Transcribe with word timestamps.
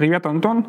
Привет, 0.00 0.24
Антон. 0.24 0.64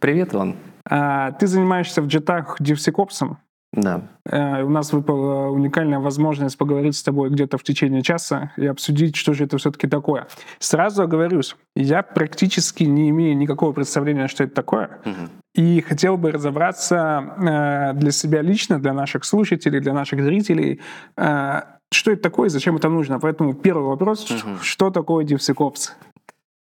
Привет, 0.00 0.34
Иван. 0.34 0.56
А, 0.84 1.32
ты 1.32 1.46
занимаешься 1.46 2.02
в 2.02 2.08
джетах 2.08 2.60
DevSecOps. 2.60 3.36
Да. 3.72 4.02
А, 4.30 4.62
у 4.62 4.68
нас 4.68 4.92
выпала 4.92 5.48
уникальная 5.48 5.98
возможность 5.98 6.58
поговорить 6.58 6.94
с 6.94 7.02
тобой 7.02 7.30
где-то 7.30 7.56
в 7.56 7.62
течение 7.62 8.02
часа 8.02 8.52
и 8.58 8.66
обсудить, 8.66 9.16
что 9.16 9.32
же 9.32 9.44
это 9.44 9.56
все-таки 9.56 9.86
такое. 9.86 10.26
Сразу 10.58 11.04
оговорюсь, 11.04 11.56
я 11.74 12.02
практически 12.02 12.84
не 12.84 13.08
имею 13.08 13.34
никакого 13.34 13.72
представления, 13.72 14.28
что 14.28 14.44
это 14.44 14.54
такое. 14.54 14.90
Угу. 15.06 15.30
И 15.54 15.80
хотел 15.80 16.18
бы 16.18 16.30
разобраться 16.30 17.34
э, 17.38 17.92
для 17.94 18.10
себя 18.10 18.42
лично, 18.42 18.78
для 18.78 18.92
наших 18.92 19.24
слушателей, 19.24 19.80
для 19.80 19.94
наших 19.94 20.22
зрителей, 20.22 20.82
э, 21.16 21.62
что 21.90 22.10
это 22.10 22.22
такое 22.22 22.48
и 22.48 22.50
зачем 22.50 22.76
это 22.76 22.90
нужно. 22.90 23.18
Поэтому 23.18 23.54
первый 23.54 23.86
вопрос, 23.86 24.30
угу. 24.30 24.58
что 24.60 24.90
такое 24.90 25.24
DevSecOps? 25.24 25.92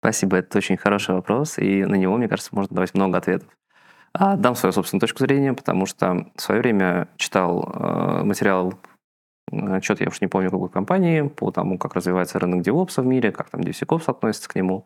Спасибо, 0.08 0.38
это 0.38 0.58
очень 0.58 0.78
хороший 0.78 1.16
вопрос, 1.16 1.58
и 1.58 1.84
на 1.84 1.96
него, 1.96 2.16
мне 2.16 2.30
кажется, 2.30 2.56
можно 2.56 2.74
давать 2.74 2.94
много 2.94 3.18
ответов. 3.18 3.50
А 4.14 4.38
дам 4.38 4.56
свою 4.56 4.72
собственную 4.72 5.02
точку 5.02 5.20
зрения, 5.20 5.52
потому 5.52 5.86
что 5.86 6.28
в 6.34 6.42
свое 6.42 6.62
время 6.62 7.10
читал 7.18 7.70
э, 7.76 8.24
материал 8.24 8.74
отчет, 9.52 10.02
я 10.02 10.08
уж 10.08 10.22
не 10.22 10.28
помню, 10.28 10.52
какой 10.52 10.70
компании, 10.70 11.22
по 11.22 11.52
тому, 11.52 11.78
как 11.78 11.96
развивается 11.96 12.40
рынок 12.40 12.66
DevOps 12.66 13.02
в 13.02 13.05
мире, 13.05 13.32
как 13.32 13.50
там 13.50 13.62
DevSecOps 13.62 14.04
относится 14.08 14.50
к 14.50 14.55
нему. 14.55 14.86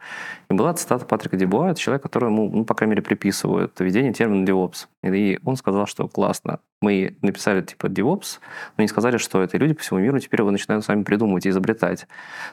И 0.50 0.54
была 0.54 0.74
цитата 0.74 1.06
Патрика 1.06 1.38
Дебуа, 1.38 1.72
это 1.72 1.80
человек, 1.80 2.04
которому, 2.04 2.50
ну, 2.50 2.66
по 2.66 2.76
крайней 2.76 2.92
мере, 2.92 3.02
приписывают 3.02 3.80
введение 3.80 4.14
термина 4.14 4.46
DevOps. 4.46 4.88
И 5.04 5.40
он 5.44 5.56
сказал, 5.56 5.88
что 5.88 6.08
классно, 6.08 6.60
мы 6.82 7.18
написали 7.22 7.62
типа 7.62 7.88
DevOps, 7.88 8.40
но 8.78 8.84
не 8.84 8.88
сказали, 8.88 9.18
что 9.18 9.42
это. 9.42 9.58
Люди 9.58 9.74
по 9.74 9.82
всему 9.82 10.00
миру 10.00 10.20
теперь 10.20 10.42
его 10.42 10.52
начинают 10.52 10.86
сами 10.86 11.04
придумывать 11.04 11.46
и 11.46 11.50
изобретать. 11.50 12.08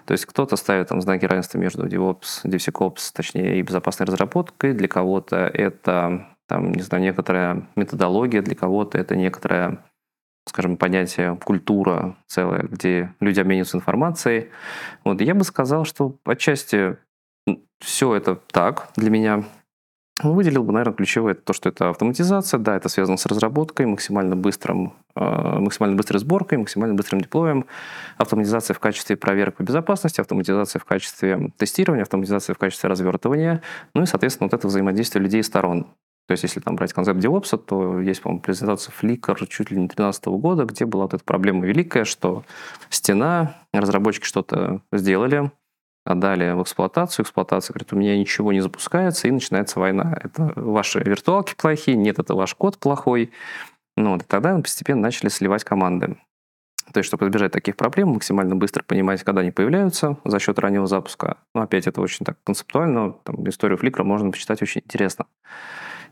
То 0.06 0.12
есть 0.12 0.26
кто-то 0.26 0.56
ставит 0.56 0.88
там 0.88 1.00
знаки 1.00 1.24
равенства 1.24 1.58
между 1.58 1.86
DevOps, 1.86 2.44
DevSecOps, 2.44 3.12
точнее, 3.14 3.58
и 3.58 3.62
безопасной 3.62 4.06
разработкой. 4.06 4.72
Для 4.72 4.88
кого-то 4.88 5.36
это, 5.36 6.26
там, 6.46 6.72
не 6.72 6.82
знаю, 6.82 7.04
некоторая 7.04 7.66
методология, 7.76 8.42
для 8.42 8.54
кого-то 8.54 8.98
это 8.98 9.16
некоторая 9.16 9.78
скажем, 10.48 10.76
понятие 10.76 11.36
культура 11.44 12.16
целая, 12.26 12.62
где 12.62 13.12
люди 13.20 13.40
обмениваются 13.40 13.76
информацией. 13.76 14.48
Вот 15.04 15.20
я 15.20 15.34
бы 15.34 15.44
сказал, 15.44 15.84
что 15.84 16.16
отчасти 16.24 16.96
все 17.80 18.14
это 18.14 18.36
так 18.36 18.88
для 18.96 19.10
меня. 19.10 19.44
Выделил 20.20 20.64
бы, 20.64 20.72
наверное, 20.72 20.94
ключевое 20.94 21.34
то, 21.34 21.52
что 21.52 21.68
это 21.68 21.90
автоматизация. 21.90 22.58
Да, 22.58 22.76
это 22.76 22.88
связано 22.88 23.16
с 23.16 23.26
разработкой, 23.26 23.86
максимально 23.86 24.34
быстрым, 24.34 24.94
э, 25.14 25.20
максимально 25.20 25.96
быстрой 25.96 26.18
сборкой, 26.18 26.58
максимально 26.58 26.96
быстрым 26.96 27.20
деплоем. 27.20 27.66
Автоматизация 28.16 28.74
в 28.74 28.80
качестве 28.80 29.16
проверок 29.16 29.56
по 29.56 29.62
безопасности, 29.62 30.20
автоматизация 30.20 30.80
в 30.80 30.84
качестве 30.84 31.52
тестирования, 31.56 32.02
автоматизация 32.02 32.54
в 32.54 32.58
качестве 32.58 32.88
развертывания. 32.88 33.62
Ну 33.94 34.02
и, 34.02 34.06
соответственно, 34.06 34.48
вот 34.50 34.58
это 34.58 34.66
взаимодействие 34.66 35.22
людей 35.22 35.38
и 35.38 35.44
сторон. 35.44 35.86
То 36.28 36.32
есть, 36.32 36.42
если 36.42 36.60
там 36.60 36.76
брать 36.76 36.92
концепт 36.92 37.18
DevOps, 37.20 37.56
то 37.56 38.00
есть, 38.00 38.20
по-моему, 38.20 38.42
презентация 38.42 38.92
Flickr 38.92 39.46
чуть 39.46 39.70
ли 39.70 39.78
не 39.78 39.86
2013 39.86 40.26
года, 40.26 40.66
где 40.66 40.84
была 40.84 41.04
вот 41.04 41.14
эта 41.14 41.24
проблема 41.24 41.64
великая, 41.64 42.04
что 42.04 42.44
стена, 42.90 43.56
разработчики 43.72 44.26
что-то 44.26 44.82
сделали, 44.92 45.50
отдали 46.04 46.52
в 46.52 46.62
эксплуатацию, 46.62 47.24
эксплуатация 47.24 47.72
говорит, 47.72 47.94
у 47.94 47.96
меня 47.96 48.18
ничего 48.18 48.52
не 48.52 48.60
запускается, 48.60 49.26
и 49.26 49.30
начинается 49.30 49.80
война. 49.80 50.18
Это 50.22 50.52
ваши 50.54 51.00
виртуалки 51.00 51.54
плохие, 51.56 51.96
нет, 51.96 52.18
это 52.18 52.34
ваш 52.34 52.54
код 52.54 52.76
плохой. 52.76 53.32
Ну, 53.96 54.12
вот, 54.12 54.22
и 54.22 54.26
тогда 54.26 54.54
постепенно 54.58 55.00
начали 55.00 55.30
сливать 55.30 55.64
команды. 55.64 56.18
То 56.92 56.98
есть, 56.98 57.08
чтобы 57.08 57.26
избежать 57.26 57.52
таких 57.52 57.74
проблем, 57.74 58.08
максимально 58.08 58.54
быстро 58.54 58.82
понимать, 58.82 59.22
когда 59.22 59.40
они 59.40 59.50
появляются 59.50 60.18
за 60.26 60.38
счет 60.38 60.58
раннего 60.58 60.86
запуска. 60.86 61.38
Ну, 61.54 61.62
опять, 61.62 61.86
это 61.86 62.02
очень 62.02 62.26
так 62.26 62.36
концептуально, 62.44 63.12
там, 63.24 63.48
историю 63.48 63.78
Flickr 63.78 64.04
можно 64.04 64.30
почитать 64.30 64.60
очень 64.60 64.82
интересно. 64.84 65.24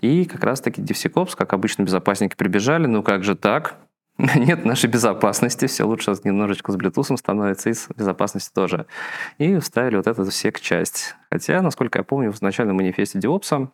И 0.00 0.24
как 0.24 0.44
раз-таки 0.44 0.82
DevSecOps, 0.82 1.36
как 1.36 1.52
обычно, 1.52 1.82
безопасники 1.82 2.34
прибежали, 2.36 2.86
ну 2.86 3.02
как 3.02 3.24
же 3.24 3.34
так? 3.34 3.76
Нет 4.18 4.64
нашей 4.64 4.88
безопасности, 4.88 5.66
все 5.66 5.84
лучше 5.84 6.14
немножечко 6.24 6.72
с 6.72 6.76
Bluetooth 6.76 7.16
становится, 7.16 7.68
и 7.70 7.74
с 7.74 7.88
безопасностью 7.94 8.54
тоже. 8.54 8.86
И 9.38 9.58
вставили 9.58 9.96
вот 9.96 10.06
эту 10.06 10.30
сек 10.30 10.60
часть. 10.60 11.14
Хотя, 11.30 11.60
насколько 11.60 11.98
я 11.98 12.04
помню, 12.04 12.32
в 12.32 12.40
начальном 12.40 12.76
манифесте 12.76 13.18
DevOps 13.18 13.68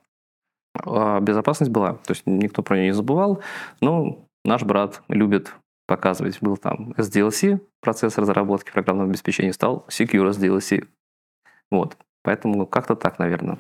а, 0.75 1.21
безопасность 1.21 1.71
была. 1.71 1.95
То 1.95 2.11
есть 2.13 2.23
никто 2.27 2.63
про 2.63 2.77
нее 2.77 2.87
не 2.87 2.93
забывал, 2.93 3.43
но 3.81 4.27
наш 4.45 4.63
брат 4.65 5.03
любит 5.09 5.55
показывать. 5.87 6.39
Был 6.41 6.57
там 6.57 6.93
SDLC, 6.97 7.61
процесс 7.81 8.19
разработки 8.19 8.73
программного 8.73 9.11
обеспечения, 9.11 9.53
стал 9.53 9.87
Secure 9.89 10.31
SDLC. 10.31 10.87
Вот. 11.71 11.97
Поэтому 12.23 12.67
как-то 12.67 12.95
так, 12.95 13.19
наверное. 13.19 13.59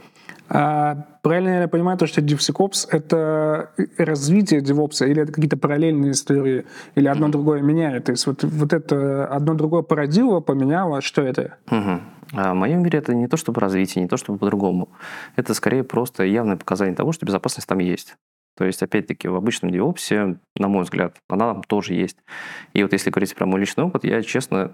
А, 0.48 1.06
правильно 1.22 1.62
я 1.62 1.68
понимаю 1.68 1.98
то, 1.98 2.06
что 2.06 2.20
DevSecOps— 2.20 2.88
это 2.90 3.72
развитие 3.98 4.60
DevOps, 4.60 5.06
или 5.06 5.22
это 5.22 5.32
какие-то 5.32 5.56
параллельные 5.56 6.12
истории, 6.12 6.66
или 6.94 7.08
одно 7.08 7.26
mm-hmm. 7.26 7.30
другое 7.30 7.62
меняет? 7.62 8.04
То 8.04 8.12
есть 8.12 8.26
вот, 8.26 8.44
вот 8.44 8.72
это 8.72 9.26
одно 9.26 9.54
другое 9.54 9.82
породило, 9.82 10.40
поменяло, 10.40 11.00
что 11.00 11.22
это? 11.22 11.56
Mm-hmm. 11.70 12.00
А 12.34 12.52
в 12.52 12.56
моем 12.56 12.82
мире 12.82 12.98
это 12.98 13.14
не 13.14 13.28
то 13.28 13.36
чтобы 13.36 13.60
развитие, 13.60 14.02
не 14.02 14.08
то 14.08 14.16
чтобы 14.16 14.38
по-другому. 14.38 14.90
Это 15.36 15.54
скорее 15.54 15.84
просто 15.84 16.24
явное 16.24 16.56
показание 16.56 16.94
того, 16.94 17.12
что 17.12 17.26
безопасность 17.26 17.68
там 17.68 17.78
есть. 17.78 18.14
То 18.56 18.64
есть, 18.64 18.82
опять-таки, 18.82 19.28
в 19.28 19.34
обычном 19.34 19.72
DevOps, 19.72 20.38
на 20.56 20.68
мой 20.68 20.84
взгляд, 20.84 21.16
она 21.28 21.52
там 21.52 21.62
тоже 21.62 21.94
есть. 21.94 22.18
И 22.74 22.82
вот 22.82 22.92
если 22.92 23.10
говорить 23.10 23.34
про 23.34 23.46
мой 23.46 23.60
личный 23.60 23.84
опыт, 23.84 24.04
я, 24.04 24.22
честно, 24.22 24.72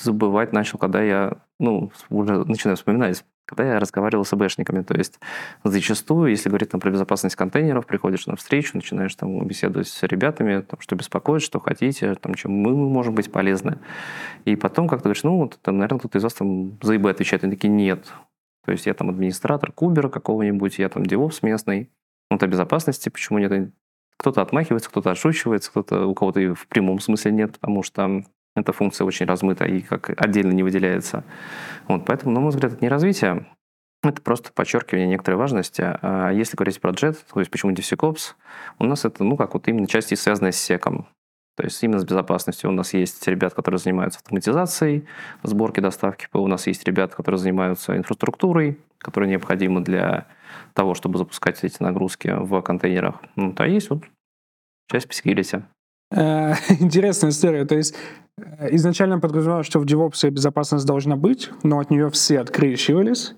забывать 0.00 0.52
начал, 0.52 0.78
когда 0.78 1.02
я, 1.02 1.38
ну, 1.58 1.90
уже 2.10 2.44
начинаю 2.44 2.76
вспоминать, 2.76 3.24
когда 3.46 3.64
я 3.64 3.78
разговаривал 3.80 4.24
с 4.24 4.32
АБшниками. 4.32 4.82
То 4.82 4.94
есть 4.94 5.20
зачастую, 5.62 6.30
если 6.30 6.48
говорить 6.48 6.70
там, 6.70 6.80
про 6.80 6.90
безопасность 6.90 7.36
контейнеров, 7.36 7.86
приходишь 7.86 8.26
на 8.26 8.36
встречу, 8.36 8.72
начинаешь 8.74 9.14
там 9.14 9.46
беседовать 9.46 9.88
с 9.88 10.02
ребятами, 10.02 10.62
там, 10.62 10.80
что 10.80 10.96
беспокоит, 10.96 11.42
что 11.42 11.60
хотите, 11.60 12.14
там, 12.14 12.34
чем 12.34 12.52
мы 12.52 12.74
можем 12.74 13.14
быть 13.14 13.30
полезны. 13.30 13.78
И 14.44 14.56
потом 14.56 14.88
как-то 14.88 15.04
говоришь, 15.04 15.24
ну, 15.24 15.38
вот, 15.38 15.58
там, 15.62 15.78
наверное, 15.78 15.98
кто-то 15.98 16.18
из 16.18 16.24
вас 16.24 16.34
там 16.34 16.78
за 16.82 16.96
ИБ 16.96 17.06
отвечает. 17.06 17.44
Они 17.44 17.54
такие, 17.54 17.72
нет. 17.72 18.12
То 18.64 18.72
есть 18.72 18.86
я 18.86 18.94
там 18.94 19.10
администратор 19.10 19.72
Кубера 19.72 20.08
какого-нибудь, 20.08 20.78
я 20.78 20.88
там 20.88 21.02
DevOps 21.02 21.40
местный. 21.42 21.90
Вот 22.30 22.42
о 22.42 22.46
безопасности 22.46 23.10
почему 23.10 23.38
нет? 23.38 23.72
Кто-то 24.16 24.40
отмахивается, 24.40 24.88
кто-то 24.88 25.10
отшучивается, 25.10 25.70
кто-то 25.70 26.06
у 26.06 26.14
кого-то 26.14 26.40
и 26.40 26.54
в 26.54 26.66
прямом 26.68 27.00
смысле 27.00 27.32
нет, 27.32 27.52
потому 27.52 27.82
что 27.82 28.24
эта 28.56 28.72
функция 28.72 29.04
очень 29.04 29.26
размыта 29.26 29.64
и 29.64 29.80
как 29.80 30.10
отдельно 30.20 30.52
не 30.52 30.62
выделяется. 30.62 31.24
Вот, 31.88 32.04
поэтому, 32.06 32.32
на 32.32 32.40
мой 32.40 32.50
взгляд, 32.50 32.72
это 32.72 32.82
не 32.82 32.88
развитие, 32.88 33.46
это 34.02 34.20
просто 34.20 34.52
подчеркивание 34.52 35.06
некоторой 35.06 35.38
важности. 35.38 35.82
А 36.02 36.30
если 36.30 36.56
говорить 36.56 36.80
про 36.80 36.92
JET, 36.92 37.16
то 37.32 37.40
есть 37.40 37.50
почему 37.50 37.72
DevSecOps, 37.72 38.34
у 38.78 38.84
нас 38.84 39.04
это, 39.04 39.24
ну, 39.24 39.36
как 39.36 39.54
вот 39.54 39.66
именно 39.68 39.86
части 39.86 40.14
связанные 40.14 40.52
с 40.52 40.56
секом. 40.56 41.08
То 41.56 41.64
есть 41.64 41.82
именно 41.84 42.00
с 42.00 42.04
безопасностью. 42.04 42.68
У 42.70 42.72
нас 42.72 42.94
есть 42.94 43.26
ребят, 43.28 43.54
которые 43.54 43.78
занимаются 43.78 44.18
автоматизацией, 44.18 45.06
сборки 45.44 45.80
доставки 45.80 46.26
У 46.32 46.48
нас 46.48 46.66
есть 46.66 46.84
ребята, 46.84 47.14
которые 47.14 47.38
занимаются 47.38 47.96
инфраструктурой, 47.96 48.78
которая 48.98 49.30
необходима 49.30 49.82
для 49.82 50.26
того, 50.72 50.94
чтобы 50.94 51.18
запускать 51.18 51.62
эти 51.62 51.80
нагрузки 51.80 52.34
в 52.36 52.60
контейнерах. 52.62 53.22
Ну, 53.36 53.54
а 53.56 53.68
есть 53.68 53.88
вот 53.88 54.02
часть 54.90 55.08
security. 55.08 55.62
Интересная 56.80 57.30
история. 57.30 57.64
То 57.64 57.74
есть 57.74 57.94
э, 58.36 58.68
изначально 58.72 59.18
подразумевалось, 59.18 59.66
что 59.66 59.80
в 59.80 59.84
DevOps 59.84 60.30
безопасность 60.30 60.86
должна 60.86 61.16
быть, 61.16 61.50
но 61.62 61.80
от 61.80 61.90
нее 61.90 62.08
все 62.10 62.40
открещивались. 62.40 63.34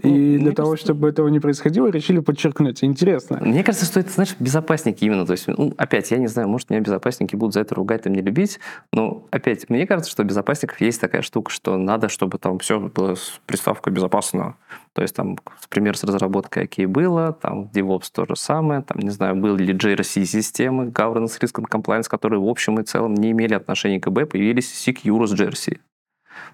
И 0.00 0.38
ну, 0.38 0.44
для 0.44 0.52
того, 0.52 0.70
кажется, 0.70 0.86
чтобы 0.86 1.08
этого 1.08 1.28
не 1.28 1.38
происходило, 1.38 1.88
решили 1.88 2.20
подчеркнуть. 2.20 2.82
Интересно. 2.82 3.38
Мне 3.42 3.62
кажется, 3.62 3.84
что 3.84 4.00
это, 4.00 4.10
знаешь, 4.10 4.34
безопасники 4.38 5.04
именно. 5.04 5.26
То 5.26 5.32
есть, 5.32 5.46
ну, 5.48 5.74
опять, 5.76 6.10
я 6.10 6.16
не 6.16 6.28
знаю, 6.28 6.48
может, 6.48 6.70
меня 6.70 6.80
безопасники 6.80 7.36
будут 7.36 7.52
за 7.52 7.60
это 7.60 7.74
ругать, 7.74 8.02
там 8.02 8.14
не 8.14 8.22
любить, 8.22 8.58
но, 8.92 9.26
опять, 9.30 9.68
мне 9.68 9.86
кажется, 9.86 10.10
что 10.10 10.22
у 10.22 10.26
безопасников 10.26 10.80
есть 10.80 11.00
такая 11.00 11.20
штука, 11.20 11.50
что 11.50 11.76
надо, 11.76 12.08
чтобы 12.08 12.38
там 12.38 12.58
все 12.58 12.80
было 12.80 13.16
с 13.16 13.40
приставкой 13.44 13.92
безопасно. 13.92 14.56
То 14.94 15.02
есть, 15.02 15.14
там, 15.14 15.38
пример 15.68 15.96
с 15.96 16.04
разработкой 16.04 16.66
какие 16.66 16.86
было, 16.86 17.32
там, 17.34 17.70
DevOps 17.72 18.10
то 18.12 18.24
же 18.24 18.36
самое, 18.36 18.80
там, 18.82 18.98
не 18.98 19.10
знаю, 19.10 19.36
были 19.36 19.62
ли 19.62 19.74
GRC-системы, 19.74 20.86
Governance 20.86 21.38
Risk 21.38 21.62
and 21.62 21.68
Compliance, 21.68 22.08
которые 22.08 22.40
в 22.40 22.48
общем 22.48 22.80
и 22.80 22.82
целом 22.82 23.14
не 23.14 23.32
имели 23.32 23.52
отношения 23.52 24.00
к 24.00 24.08
ИБ, 24.08 24.30
появились 24.30 24.72
Secure 24.88 25.26
с 25.26 25.34
GRC. 25.34 25.78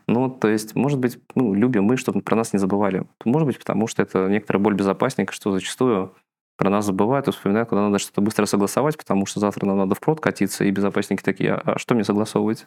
Ну, 0.06 0.30
то 0.30 0.48
есть, 0.48 0.74
может 0.74 0.98
быть, 0.98 1.18
ну, 1.34 1.54
любим 1.54 1.84
мы, 1.84 1.96
чтобы 1.96 2.20
про 2.20 2.36
нас 2.36 2.52
не 2.52 2.58
забывали. 2.58 3.04
Может 3.24 3.46
быть, 3.46 3.58
потому 3.58 3.86
что 3.86 4.02
это 4.02 4.28
некоторая 4.28 4.62
боль 4.62 4.74
безопасника, 4.74 5.32
что 5.32 5.52
зачастую 5.52 6.14
про 6.56 6.70
нас 6.70 6.86
забывают 6.86 7.28
и 7.28 7.30
вспоминают, 7.30 7.68
когда 7.68 7.82
надо 7.82 7.98
что-то 7.98 8.20
быстро 8.20 8.44
согласовать, 8.46 8.98
потому 8.98 9.26
что 9.26 9.38
завтра 9.40 9.64
нам 9.66 9.78
надо 9.78 9.94
в 9.94 10.00
прод 10.00 10.20
катиться, 10.20 10.64
и 10.64 10.70
безопасники 10.70 11.22
такие, 11.22 11.54
а, 11.54 11.74
а 11.74 11.78
что 11.78 11.94
мне 11.94 12.04
согласовывать? 12.04 12.66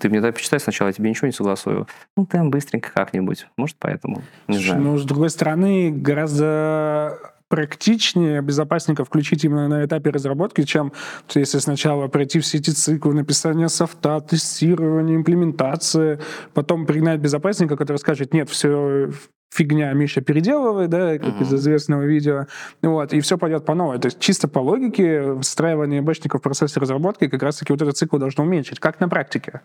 Ты 0.00 0.08
мне 0.08 0.22
дай 0.22 0.32
почитай 0.32 0.58
сначала, 0.58 0.88
я 0.88 0.94
тебе 0.94 1.10
ничего 1.10 1.26
не 1.26 1.32
согласую. 1.32 1.86
Ну, 2.16 2.24
там 2.24 2.50
быстренько 2.50 2.90
как-нибудь. 2.90 3.46
Может, 3.58 3.76
поэтому. 3.78 4.22
Не 4.48 4.54
Слушай, 4.54 4.68
знаю. 4.68 4.82
Ну, 4.82 4.96
с 4.96 5.04
другой 5.04 5.28
стороны, 5.28 5.90
гораздо 5.90 7.31
практичнее, 7.52 8.40
безопасника 8.40 9.04
включить 9.04 9.44
именно 9.44 9.68
на 9.68 9.84
этапе 9.84 10.08
разработки, 10.08 10.62
чем 10.62 10.90
если 11.34 11.58
сначала 11.58 12.08
пройти 12.08 12.40
все 12.40 12.56
эти 12.56 12.70
циклы 12.70 13.12
написания 13.12 13.68
софта, 13.68 14.20
тестирования, 14.20 15.16
имплементации, 15.16 16.18
потом 16.54 16.86
пригнать 16.86 17.20
безопасника, 17.20 17.76
который 17.76 17.98
скажет, 17.98 18.32
нет, 18.32 18.48
все, 18.48 19.10
фигня 19.52 19.92
Миша 19.92 20.22
переделывает, 20.22 20.88
да, 20.88 21.18
как 21.18 21.28
mm-hmm. 21.28 21.42
из 21.42 21.52
известного 21.52 22.04
видео, 22.04 22.46
вот, 22.80 23.12
и 23.12 23.20
все 23.20 23.36
пойдет 23.36 23.66
по 23.66 23.74
новой. 23.74 23.98
То 23.98 24.06
есть 24.06 24.18
чисто 24.18 24.48
по 24.48 24.60
логике 24.60 25.38
встраивание 25.40 26.00
бэшников 26.00 26.40
в 26.40 26.44
процессе 26.44 26.80
разработки 26.80 27.28
как 27.28 27.42
раз-таки 27.42 27.74
вот 27.74 27.82
этот 27.82 27.98
цикл 27.98 28.16
должно 28.16 28.44
уменьшить. 28.44 28.80
Как 28.80 28.98
на 28.98 29.10
практике? 29.10 29.60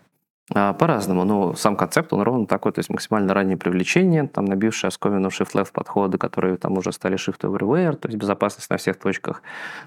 А, 0.54 0.72
по-разному, 0.72 1.24
но 1.24 1.54
сам 1.54 1.76
концепт, 1.76 2.12
он 2.12 2.22
ровно 2.22 2.46
такой, 2.46 2.72
то 2.72 2.78
есть 2.78 2.88
максимально 2.88 3.34
раннее 3.34 3.58
привлечение, 3.58 4.26
там 4.26 4.46
набившие 4.46 4.88
оскомину 4.88 5.28
shift-left 5.28 5.72
подходы, 5.72 6.16
которые 6.16 6.56
там 6.56 6.78
уже 6.78 6.90
стали 6.92 7.16
shift 7.16 7.40
everywhere, 7.40 7.96
то 7.96 8.08
есть 8.08 8.18
безопасность 8.18 8.70
на 8.70 8.78
всех 8.78 8.98
точках. 8.98 9.42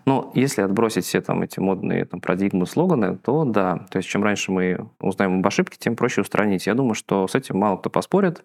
Но 0.06 0.32
если 0.36 0.62
отбросить 0.62 1.06
все 1.06 1.22
там 1.22 1.42
эти 1.42 1.60
модные 1.60 2.06
там, 2.06 2.22
парадигмы, 2.22 2.68
слоганы, 2.68 3.18
то 3.18 3.44
да, 3.44 3.88
то 3.90 3.98
есть 3.98 4.08
чем 4.08 4.24
раньше 4.24 4.52
мы 4.52 4.88
узнаем 5.00 5.40
об 5.40 5.48
ошибке, 5.48 5.78
тем 5.80 5.96
проще 5.96 6.22
устранить. 6.22 6.68
Я 6.68 6.76
думаю, 6.76 6.94
что 6.94 7.28
с 7.28 7.34
этим 7.34 7.58
мало 7.58 7.78
кто 7.78 7.90
поспорит, 7.90 8.44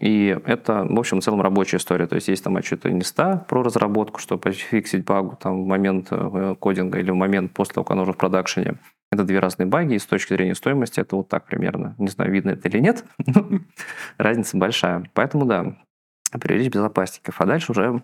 и 0.00 0.36
это, 0.46 0.86
в 0.88 0.98
общем, 0.98 1.20
в 1.20 1.24
целом 1.24 1.42
рабочая 1.42 1.76
история. 1.76 2.06
То 2.06 2.14
есть 2.14 2.28
есть 2.28 2.42
там 2.42 2.56
отчеты 2.56 2.90
НИСТа 2.90 3.44
про 3.46 3.62
разработку, 3.62 4.20
чтобы 4.20 4.52
фиксить 4.52 5.04
багу 5.04 5.36
там, 5.38 5.64
в 5.64 5.66
момент 5.66 6.08
э, 6.10 6.56
кодинга 6.58 6.98
или 6.98 7.10
в 7.10 7.14
момент 7.14 7.52
после 7.52 7.74
того, 7.74 7.84
как 7.84 7.92
оно 7.92 8.02
уже 8.02 8.14
в 8.14 8.16
продакшене. 8.16 8.78
Это 9.12 9.24
две 9.24 9.40
разные 9.40 9.66
баги, 9.66 9.94
и 9.94 9.98
с 9.98 10.06
точки 10.06 10.32
зрения 10.32 10.54
стоимости 10.54 10.98
это 10.98 11.16
вот 11.16 11.28
так 11.28 11.44
примерно. 11.44 11.94
Не 11.98 12.08
знаю, 12.08 12.32
видно 12.32 12.50
это 12.50 12.66
или 12.68 12.78
нет, 12.78 13.04
разница 14.16 14.56
большая. 14.56 15.04
Поэтому 15.12 15.44
да, 15.44 15.76
привлечь 16.40 16.72
безопасников. 16.72 17.38
А 17.38 17.44
дальше 17.44 17.72
уже 17.72 18.02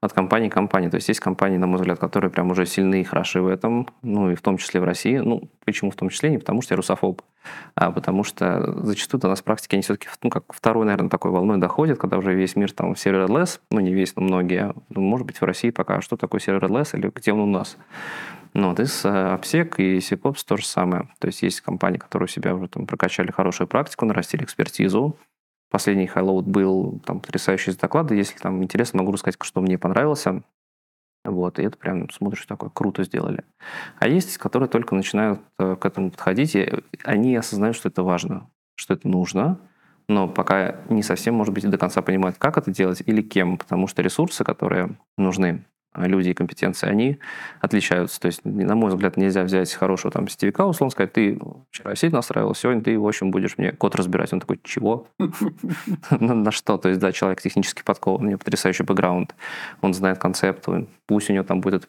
от 0.00 0.12
компании 0.12 0.48
к 0.48 0.54
компании. 0.54 0.88
То 0.88 0.94
есть 0.94 1.08
есть 1.08 1.18
компании, 1.18 1.56
на 1.56 1.66
мой 1.66 1.80
взгляд, 1.80 1.98
которые 1.98 2.30
прям 2.30 2.52
уже 2.52 2.64
сильны 2.64 3.00
и 3.00 3.04
хороши 3.04 3.40
в 3.40 3.48
этом, 3.48 3.88
ну 4.02 4.30
и 4.30 4.36
в 4.36 4.40
том 4.40 4.56
числе 4.58 4.80
в 4.80 4.84
России. 4.84 5.16
Ну, 5.16 5.50
почему 5.64 5.90
в 5.90 5.96
том 5.96 6.10
числе? 6.10 6.30
Не 6.30 6.38
потому 6.38 6.62
что 6.62 6.74
я 6.74 6.76
русофоб, 6.76 7.22
а 7.74 7.90
потому 7.90 8.22
что 8.22 8.84
зачастую 8.84 9.20
до 9.20 9.28
нас 9.28 9.42
практики 9.42 9.74
они 9.74 9.82
все-таки, 9.82 10.08
ну, 10.22 10.30
как 10.30 10.44
второй, 10.52 10.86
наверное, 10.86 11.10
такой 11.10 11.32
волной 11.32 11.58
доходят, 11.58 11.98
когда 11.98 12.18
уже 12.18 12.34
весь 12.34 12.54
мир 12.54 12.70
там 12.70 12.92
serverless, 12.92 13.58
ну, 13.72 13.80
не 13.80 13.92
весь, 13.92 14.14
но 14.14 14.22
многие, 14.22 14.72
ну, 14.90 15.00
может 15.00 15.26
быть, 15.26 15.40
в 15.40 15.44
России 15.44 15.70
пока, 15.70 16.00
что 16.00 16.16
такое 16.16 16.40
serverless 16.40 16.96
или 16.96 17.10
где 17.12 17.32
он 17.32 17.40
у 17.40 17.46
нас? 17.46 17.76
Ну, 18.54 18.70
вот 18.70 18.80
из 18.80 19.04
OPSEC 19.04 19.74
и 19.78 19.98
SecOps 19.98 20.44
то 20.46 20.56
же 20.56 20.66
самое. 20.66 21.08
То 21.18 21.26
есть 21.26 21.42
есть 21.42 21.60
компании, 21.60 21.98
которые 21.98 22.26
у 22.26 22.28
себя 22.28 22.54
уже 22.54 22.68
там 22.68 22.86
прокачали 22.86 23.30
хорошую 23.30 23.68
практику, 23.68 24.04
нарастили 24.06 24.44
экспертизу, 24.44 25.18
Последний 25.70 26.06
Highload 26.06 26.42
был 26.42 27.00
там 27.04 27.20
потрясающий 27.20 27.72
доклад. 27.72 28.10
Если 28.12 28.38
там 28.38 28.62
интересно, 28.62 29.00
могу 29.00 29.12
рассказать, 29.12 29.36
что 29.42 29.60
мне 29.60 29.78
понравился. 29.78 30.42
Вот, 31.24 31.58
и 31.58 31.64
это 31.64 31.76
прям 31.76 32.08
смотришь 32.10 32.46
такое, 32.46 32.70
круто 32.70 33.02
сделали. 33.02 33.42
А 33.98 34.06
есть, 34.06 34.38
которые 34.38 34.68
только 34.68 34.94
начинают 34.94 35.40
э, 35.58 35.74
к 35.74 35.84
этому 35.84 36.12
подходить, 36.12 36.54
и 36.54 36.72
они 37.02 37.34
осознают, 37.34 37.76
что 37.76 37.88
это 37.88 38.04
важно, 38.04 38.48
что 38.76 38.94
это 38.94 39.08
нужно, 39.08 39.58
но 40.08 40.28
пока 40.28 40.76
не 40.88 41.02
совсем, 41.02 41.34
может 41.34 41.52
быть, 41.52 41.68
до 41.68 41.78
конца 41.78 42.00
понимают, 42.00 42.38
как 42.38 42.58
это 42.58 42.70
делать 42.70 43.02
или 43.04 43.22
кем, 43.22 43.58
потому 43.58 43.88
что 43.88 44.02
ресурсы, 44.02 44.44
которые 44.44 44.96
нужны, 45.18 45.64
люди 45.96 46.30
и 46.30 46.34
компетенции, 46.34 46.88
они 46.88 47.18
отличаются. 47.60 48.20
То 48.20 48.26
есть, 48.26 48.44
на 48.44 48.74
мой 48.74 48.90
взгляд, 48.90 49.16
нельзя 49.16 49.42
взять 49.42 49.72
хорошего 49.72 50.12
там 50.12 50.28
сетевика, 50.28 50.66
условно 50.66 50.90
сказать, 50.90 51.12
ты 51.12 51.38
вчера 51.70 51.94
сеть 51.94 52.12
настраивал, 52.12 52.54
сегодня 52.54 52.82
ты, 52.82 52.98
в 52.98 53.06
общем, 53.06 53.30
будешь 53.30 53.58
мне 53.58 53.72
код 53.72 53.94
разбирать. 53.94 54.32
Он 54.32 54.40
такой, 54.40 54.60
чего? 54.62 55.08
На 56.10 56.50
что? 56.50 56.78
То 56.78 56.88
есть, 56.88 57.00
да, 57.00 57.12
человек 57.12 57.40
технически 57.40 57.82
подкован, 57.82 58.24
у 58.24 58.28
него 58.28 58.38
потрясающий 58.38 58.84
бэкграунд, 58.84 59.34
он 59.80 59.94
знает 59.94 60.18
концепт, 60.18 60.66
пусть 61.06 61.30
у 61.30 61.32
него 61.32 61.44
там 61.44 61.60
будет 61.60 61.88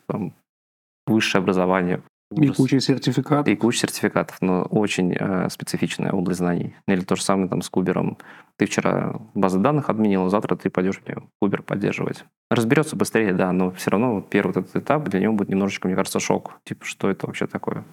высшее 1.06 1.42
образование, 1.42 2.02
и 2.32 2.48
куча 2.50 2.80
сертификатов. 2.80 3.48
И 3.48 3.56
куча 3.56 3.80
сертификатов, 3.80 4.38
но 4.42 4.64
очень 4.64 5.14
э, 5.14 5.50
специфичная 5.50 6.12
область 6.12 6.40
знаний. 6.40 6.76
Или 6.88 7.02
то 7.02 7.16
же 7.16 7.24
самое 7.24 7.48
там 7.48 7.62
с 7.62 7.70
Кубером. 7.70 8.18
Ты 8.58 8.66
вчера 8.66 9.16
базы 9.34 9.60
данных 9.60 9.90
отменил, 9.90 10.30
завтра 10.30 10.56
ты 10.56 10.70
пойдешь 10.70 11.02
мне 11.06 11.18
Кубер 11.40 11.62
поддерживать. 11.62 12.26
Разберется 12.50 12.96
быстрее, 12.96 13.34
да, 13.34 13.52
но 13.52 13.72
все 13.72 13.92
равно 13.92 14.16
вот 14.16 14.30
первый 14.30 14.54
вот 14.54 14.66
этот 14.66 14.76
этап 14.76 15.08
для 15.10 15.20
него 15.20 15.34
будет 15.34 15.50
немножечко, 15.50 15.88
мне 15.88 15.96
кажется, 15.96 16.20
шок. 16.20 16.60
Типа, 16.66 16.86
что 16.86 17.10
это 17.10 17.28
вообще 17.28 17.48
такое? 17.48 17.86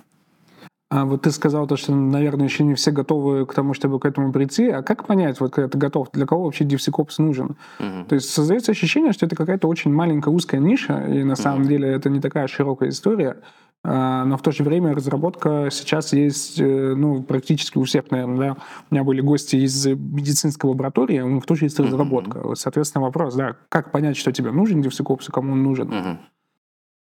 А 0.90 1.04
вот 1.04 1.22
ты 1.22 1.32
сказал 1.32 1.66
то, 1.66 1.76
что, 1.76 1.92
наверное, 1.92 2.46
еще 2.46 2.62
не 2.62 2.75
все 2.75 2.92
готовы 2.92 3.46
к 3.46 3.54
тому, 3.54 3.75
чтобы 3.75 3.98
к 3.98 4.04
этому 4.04 4.32
прийти. 4.32 4.69
А 4.69 4.82
как 4.82 5.06
понять, 5.06 5.40
вот 5.40 5.52
когда 5.52 5.69
ты 5.69 5.76
готов, 5.76 6.10
для 6.12 6.25
кого 6.25 6.44
вообще 6.44 6.64
DevSecOps 6.64 7.14
нужен? 7.19 7.56
Uh-huh. 7.81 8.06
То 8.06 8.14
есть 8.14 8.31
создается 8.31 8.70
ощущение, 8.70 9.12
что 9.12 9.26
это 9.26 9.34
какая-то 9.34 9.66
очень 9.66 9.92
маленькая 9.92 10.31
узкая 10.31 10.60
ниша, 10.60 11.04
и 11.06 11.25
на 11.25 11.32
uh-huh. 11.32 11.36
самом 11.36 11.64
деле 11.64 11.88
это 11.88 12.10
не 12.10 12.20
такая 12.20 12.46
широкая 12.46 12.90
история. 12.90 13.38
А, 13.86 14.25
но 14.25 14.38
в 14.38 14.42
то 14.42 14.50
же 14.50 14.64
время 14.64 14.94
разработка 14.94 15.69
сейчас 15.70 16.14
есть 16.14 16.58
э, 16.58 16.94
ну, 16.96 17.22
практически 17.22 17.76
у 17.76 17.84
всех, 17.84 18.10
наверное. 18.10 18.54
Да? 18.54 18.56
У 18.90 18.94
меня 18.94 19.04
были 19.04 19.20
гости 19.20 19.56
из 19.56 19.86
медицинской 19.86 20.70
лаборатории, 20.70 21.20
у 21.20 21.28
них 21.28 21.44
тоже 21.44 21.66
есть 21.66 21.78
разработка. 21.78 22.38
Mm-hmm. 22.38 22.54
Соответственно, 22.54 23.04
вопрос, 23.04 23.34
да, 23.34 23.56
как 23.69 23.92
понять, 23.92 24.16
что 24.16 24.32
тебе 24.32 24.52
нужен 24.52 24.81
DevSecOps 24.81 25.28
и 25.28 25.32
кому 25.32 25.52
он 25.52 25.62
нужен? 25.62 25.88
Mm-hmm. 25.88 26.16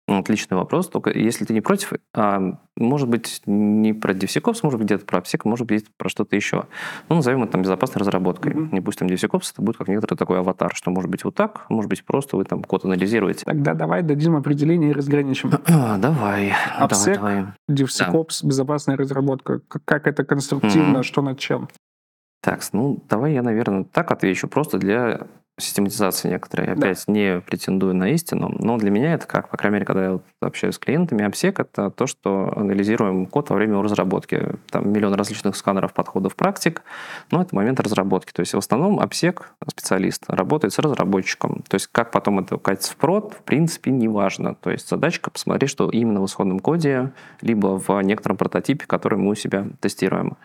Отличный 0.05 0.57
вопрос. 0.57 0.89
Только 0.89 1.17
если 1.17 1.45
ты 1.45 1.53
не 1.53 1.61
против, 1.61 1.93
а, 2.13 2.59
может 2.75 3.07
быть, 3.07 3.41
не 3.45 3.93
про 3.93 4.13
DevSecOps, 4.13 4.59
может 4.61 4.77
быть, 4.77 4.87
где-то 4.87 5.05
про 5.05 5.19
OPSEC, 5.19 5.41
может 5.45 5.65
быть, 5.65 5.85
про 5.95 6.09
что-то 6.09 6.35
еще. 6.35 6.65
Ну, 7.07 7.15
назовем 7.15 7.43
это 7.43 7.53
там 7.53 7.61
безопасной 7.61 8.01
разработкой. 8.01 8.51
Mm-hmm. 8.51 8.69
Не 8.73 8.81
пусть 8.81 8.99
там 8.99 9.07
DevSecOps, 9.07 9.51
это 9.53 9.61
будет 9.61 9.77
как 9.77 9.87
некоторый 9.87 10.17
такой 10.17 10.39
аватар, 10.39 10.75
что 10.75 10.91
может 10.91 11.09
быть 11.09 11.23
вот 11.23 11.35
так, 11.35 11.69
может 11.69 11.89
быть, 11.89 12.03
просто 12.03 12.35
вы 12.35 12.43
там 12.43 12.63
код 12.63 12.83
анализируете. 12.83 13.45
Тогда 13.45 13.73
давай 13.75 14.03
дадим 14.03 14.35
определение 14.35 14.89
и 14.89 14.93
разграничим. 14.93 15.51
давай. 15.67 16.53
OPSEC, 16.81 17.15
давай, 17.15 17.45
DevSecOps, 17.71 18.41
да. 18.41 18.47
безопасная 18.49 18.97
разработка. 18.97 19.61
Как 19.85 20.05
это 20.07 20.25
конструктивно, 20.25 20.97
mm-hmm. 20.97 21.03
что 21.03 21.21
над 21.21 21.39
чем? 21.39 21.69
Так, 22.41 22.59
ну, 22.73 23.01
давай 23.09 23.33
я, 23.33 23.41
наверное, 23.41 23.85
так 23.85 24.11
отвечу, 24.11 24.49
просто 24.49 24.77
для 24.77 25.27
систематизации 25.59 26.29
некоторые. 26.29 26.71
Опять 26.71 27.03
да. 27.05 27.13
не 27.13 27.39
претендую 27.41 27.93
на 27.93 28.09
истину, 28.09 28.53
но 28.57 28.77
для 28.77 28.89
меня 28.89 29.13
это 29.13 29.27
как, 29.27 29.49
по 29.49 29.57
крайней 29.57 29.75
мере, 29.75 29.85
когда 29.85 30.03
я 30.03 30.11
вот 30.13 30.23
общаюсь 30.41 30.75
с 30.75 30.79
клиентами, 30.79 31.23
обсек 31.23 31.59
это 31.59 31.91
то, 31.91 32.07
что 32.07 32.51
анализируем 32.55 33.27
код 33.27 33.49
во 33.51 33.55
время 33.55 33.81
разработки. 33.81 34.55
Там 34.71 34.91
миллион 34.91 35.13
различных 35.13 35.55
сканеров, 35.55 35.93
подходов, 35.93 36.35
практик, 36.35 36.81
но 37.29 37.41
это 37.41 37.55
момент 37.55 37.79
разработки. 37.79 38.31
То 38.31 38.39
есть 38.39 38.53
в 38.53 38.57
основном 38.57 38.99
обсек, 38.99 39.53
специалист, 39.69 40.23
работает 40.27 40.73
с 40.73 40.79
разработчиком. 40.79 41.63
То 41.67 41.75
есть 41.75 41.87
как 41.91 42.11
потом 42.11 42.39
это 42.39 42.57
катится 42.57 42.91
в 42.91 42.95
прод, 42.95 43.33
в 43.33 43.43
принципе, 43.43 43.91
не 43.91 44.07
важно. 44.07 44.55
То 44.55 44.71
есть 44.71 44.89
задачка 44.89 45.29
посмотреть, 45.29 45.69
что 45.69 45.89
именно 45.89 46.21
в 46.21 46.25
исходном 46.25 46.59
коде, 46.59 47.11
либо 47.41 47.79
в 47.79 48.01
некотором 48.01 48.37
прототипе, 48.37 48.85
который 48.87 49.19
мы 49.19 49.31
у 49.31 49.35
себя 49.35 49.67
тестируем. 49.79 50.35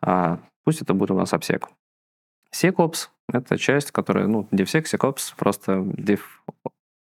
А, 0.00 0.38
пусть 0.64 0.80
это 0.80 0.94
будет 0.94 1.10
у 1.10 1.14
нас 1.14 1.34
обсек. 1.34 1.68
SecOps— 2.54 3.08
это 3.32 3.58
часть, 3.58 3.90
которая, 3.90 4.26
ну, 4.26 4.48
DevSec, 4.50 4.84
SecOps, 4.84 5.34
просто 5.36 5.72
Dev, 5.72 6.20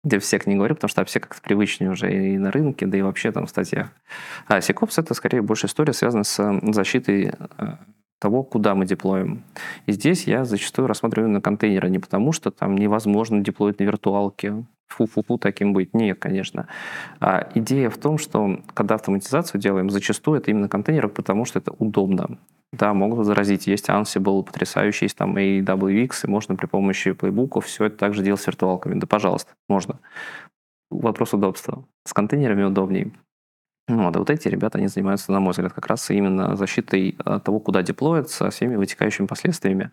DevSec 0.06 0.42
не 0.46 0.56
говорю, 0.56 0.74
потому 0.74 0.88
что 0.88 1.04
все 1.04 1.20
как-то 1.20 1.40
привычнее 1.42 1.90
уже 1.90 2.12
и 2.12 2.38
на 2.38 2.50
рынке, 2.50 2.86
да 2.86 2.96
и 2.98 3.02
вообще 3.02 3.32
там 3.32 3.46
в 3.46 3.50
статьях. 3.50 3.90
А 4.46 4.58
SecOps— 4.58 4.94
это 4.96 5.14
скорее 5.14 5.42
больше 5.42 5.66
история, 5.66 5.92
связанная 5.92 6.24
с 6.24 6.60
защитой 6.72 7.32
э, 7.58 7.76
того, 8.20 8.42
куда 8.42 8.74
мы 8.74 8.86
деплоим. 8.86 9.42
И 9.86 9.92
здесь 9.92 10.26
я 10.26 10.44
зачастую 10.44 10.88
рассматриваю 10.88 11.28
именно 11.28 11.40
контейнеры, 11.40 11.90
не 11.90 11.98
потому 11.98 12.32
что 12.32 12.50
там 12.50 12.76
невозможно 12.76 13.40
деплоить 13.40 13.80
на 13.80 13.84
виртуалке, 13.84 14.64
фу-фу-фу 14.88 15.38
таким 15.38 15.72
быть. 15.72 15.94
Нет, 15.94 16.18
конечно. 16.18 16.68
А 17.20 17.48
идея 17.54 17.90
в 17.90 17.98
том, 17.98 18.18
что 18.18 18.60
когда 18.74 18.94
автоматизацию 18.94 19.60
делаем, 19.60 19.90
зачастую 19.90 20.38
это 20.38 20.50
именно 20.50 20.68
контейнеры, 20.68 21.08
потому 21.08 21.44
что 21.44 21.58
это 21.58 21.72
удобно. 21.72 22.38
Да, 22.72 22.92
могут 22.92 23.24
заразить. 23.24 23.66
Есть 23.66 23.88
Ansible 23.88 24.42
потрясающий, 24.42 25.04
есть 25.04 25.16
там 25.16 25.36
AWX, 25.36 26.10
и 26.24 26.26
можно 26.26 26.56
при 26.56 26.66
помощи 26.66 27.12
плейбуков 27.12 27.66
все 27.66 27.84
это 27.84 27.96
также 27.96 28.22
делать 28.22 28.40
с 28.40 28.46
виртуалками. 28.46 28.98
Да, 28.98 29.06
пожалуйста, 29.06 29.52
можно. 29.68 30.00
Вопрос 30.90 31.34
удобства. 31.34 31.84
С 32.04 32.12
контейнерами 32.12 32.64
удобнее. 32.64 33.12
Ну, 33.86 34.06
а 34.08 34.10
вот 34.10 34.30
эти 34.30 34.48
ребята, 34.48 34.78
они 34.78 34.88
занимаются, 34.88 35.30
на 35.30 35.40
мой 35.40 35.50
взгляд, 35.50 35.74
как 35.74 35.86
раз 35.86 36.08
именно 36.10 36.56
защитой 36.56 37.16
э, 37.22 37.40
того, 37.44 37.60
куда 37.60 37.82
деплоиться, 37.82 38.48
всеми 38.48 38.76
вытекающими 38.76 39.26
последствиями. 39.26 39.90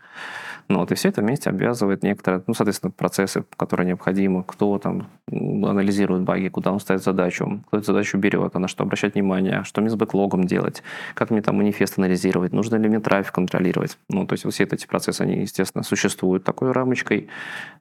Ну, 0.69 0.79
вот, 0.79 0.93
и 0.93 0.95
все 0.95 1.09
это 1.09 1.19
вместе 1.19 1.49
обвязывает 1.49 2.01
некоторые, 2.01 2.41
ну, 2.47 2.53
соответственно, 2.53 2.91
процессы, 2.91 3.43
которые 3.57 3.87
необходимы, 3.87 4.45
кто 4.45 4.79
там 4.79 5.09
анализирует 5.29 6.23
баги, 6.23 6.47
куда 6.47 6.71
он 6.71 6.79
ставит 6.79 7.03
задачу, 7.03 7.61
кто 7.67 7.77
эту 7.79 7.87
задачу 7.87 8.17
берет, 8.17 8.55
а 8.55 8.59
на 8.59 8.69
что 8.69 8.83
обращать 8.83 9.15
внимание, 9.15 9.65
что 9.65 9.81
мне 9.81 9.89
с 9.89 9.95
бэклогом 9.95 10.45
делать, 10.45 10.83
как 11.13 11.29
мне 11.29 11.41
там 11.41 11.57
манифест 11.57 11.97
анализировать, 11.97 12.53
нужно 12.53 12.77
ли 12.77 12.87
мне 12.87 13.01
трафик 13.01 13.33
контролировать. 13.33 13.97
Ну, 14.07 14.25
то 14.25 14.33
есть 14.33 14.45
вот 14.45 14.53
все 14.53 14.63
эти 14.63 14.87
процессы, 14.87 15.21
они, 15.21 15.41
естественно, 15.41 15.83
существуют 15.83 16.45
такой 16.45 16.71
рамочкой. 16.71 17.27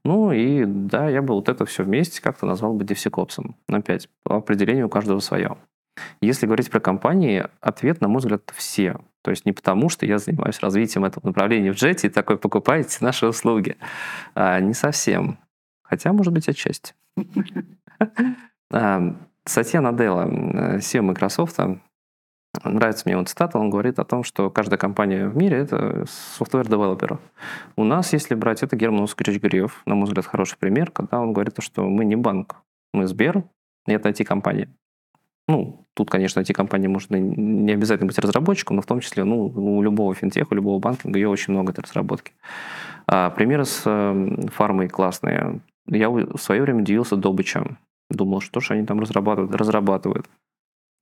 Ну, 0.05 0.33
и 0.33 0.65
да, 0.65 1.09
я 1.09 1.23
бы 1.23 1.35
вот 1.35 1.49
это 1.49 1.67
все 1.67 1.85
вместе 1.85 2.21
как-то 2.21 2.47
назвал 2.47 2.75
бы 2.75 2.85
DevSecOps. 2.85 3.55
Опять, 3.69 4.09
по 4.25 4.39
определению 4.39 4.87
у 4.87 4.91
каждого 4.91 5.21
свое. 5.21 5.57
Если 6.21 6.47
говорить 6.47 6.71
про 6.71 6.81
компании, 6.81 7.47
ответ, 7.61 8.01
на 8.01 8.09
мой 8.09 8.19
взгляд, 8.19 8.53
все. 8.55 9.01
То 9.23 9.31
есть 9.31 9.45
не 9.45 9.53
потому, 9.53 9.89
что 9.89 10.07
я 10.07 10.19
занимаюсь 10.19 10.61
развитием 10.61 11.05
этого 11.05 11.27
направления 11.27 11.73
в 11.73 11.77
джете 11.77 12.07
и 12.07 12.11
такой 12.11 12.39
покупаете 12.39 12.99
наши 13.05 13.27
услуги. 13.27 13.77
А, 14.35 14.61
не 14.61 14.75
совсем. 14.75 15.39
Хотя, 15.83 16.13
может 16.13 16.33
быть, 16.33 16.49
отчасти. 16.49 16.95
А, 18.73 19.17
Сатья 19.45 19.81
Наделла, 19.81 20.29
CEO 20.79 21.03
Microsoft, 21.03 21.59
Нравится 22.65 23.05
мне 23.07 23.17
вот 23.17 23.29
цитата, 23.29 23.59
он 23.59 23.71
говорит 23.71 24.01
о 24.01 24.05
том, 24.05 24.25
что 24.25 24.51
каждая 24.51 24.77
компания 24.77 25.29
в 25.29 25.37
мире— 25.37 25.57
это 25.59 26.05
software 26.37 26.74
developer. 26.74 27.21
У 27.77 27.85
нас, 27.85 28.13
если 28.13 28.35
брать, 28.35 28.65
это 28.65 28.75
Герман 28.75 29.05
Оскарович 29.05 29.41
Греф, 29.41 29.83
на 29.87 29.95
мой 29.95 30.07
взгляд, 30.07 30.27
хороший 30.27 30.59
пример, 30.59 30.91
когда 30.91 31.21
он 31.21 31.33
говорит, 31.33 31.55
что 31.61 31.89
мы 31.89 32.05
не 32.05 32.17
банк, 32.17 32.57
мы 32.93 33.07
Сбер, 33.07 33.45
и 33.87 33.93
это 33.93 34.09
IT-компания. 34.09 34.69
Ну, 35.51 35.85
тут, 35.95 36.11
конечно, 36.11 36.39
IT-компания 36.41 36.89
может 36.89 37.11
не 37.11 37.73
обязательно 37.73 38.07
быть 38.07 38.19
разработчиком, 38.19 38.77
но 38.77 38.83
в 38.83 38.87
том 38.87 39.01
числе 39.01 39.25
ну, 39.25 39.47
у 39.47 39.83
любого 39.83 40.15
финтеха, 40.15 40.53
у 40.53 40.55
любого 40.55 40.79
банкинга 40.79 41.19
ее 41.19 41.29
очень 41.29 41.53
много 41.53 41.73
этой 41.73 41.81
разработки. 41.81 42.33
А, 43.09 43.31
примеры 43.31 43.65
с 43.65 43.83
э, 43.85 44.49
фармой 44.53 44.89
классные. 44.89 45.61
Я 45.89 46.09
в 46.09 46.37
свое 46.37 46.63
время 46.63 46.83
удивился 46.83 47.17
Добычем. 47.17 47.79
Думал, 48.11 48.41
что 48.41 48.61
же 48.61 48.75
они 48.75 48.87
там 48.87 49.01
разрабатывают, 49.01 49.53
разрабатывают. 49.57 50.29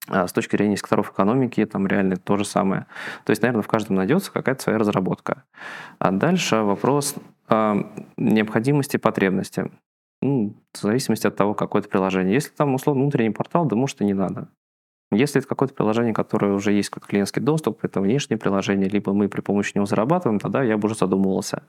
А 0.09 0.26
с 0.26 0.33
точки 0.33 0.57
зрения 0.57 0.78
секторов 0.78 1.12
экономики, 1.12 1.67
там 1.67 1.87
реально 1.87 2.17
то 2.17 2.38
же 2.38 2.47
самое. 2.47 2.87
То 3.26 3.31
есть, 3.33 3.43
наверное, 3.43 3.62
в 3.62 3.69
каждом 3.69 3.97
найдется 3.97 4.33
какая-то 4.33 4.62
своя 4.62 4.78
разработка. 4.78 5.45
А 5.99 6.11
дальше 6.11 6.57
вопрос 6.62 7.17
э, 7.50 7.75
необходимости, 8.17 8.97
потребности. 8.97 9.71
Ну, 10.21 10.55
в 10.73 10.79
зависимости 10.79 11.27
от 11.27 11.37
того, 11.37 11.55
какое 11.55 11.81
это 11.81 11.89
приложение. 11.89 12.35
Если 12.35 12.51
там, 12.51 12.75
условно, 12.75 13.03
внутренний 13.03 13.31
портал, 13.31 13.67
да 13.67 13.77
может 13.77 14.01
и 14.01 14.05
не 14.05 14.15
надо. 14.15 14.49
Если 15.11 15.39
это 15.39 15.49
какое-то 15.49 15.75
приложение, 15.75 16.13
которое 16.13 16.53
уже 16.53 16.73
есть 16.73 16.91
какой-то 16.91 17.09
клиентский 17.09 17.41
доступ, 17.41 17.83
это 17.83 18.01
внешнее 18.01 18.37
приложение, 18.37 18.89
либо 18.91 19.15
мы 19.15 19.29
при 19.29 19.41
помощи 19.41 19.73
него 19.75 19.87
зарабатываем, 19.87 20.39
тогда 20.39 20.63
я 20.63 20.77
бы 20.77 20.87
уже 20.87 20.97
задумывался. 20.97 21.63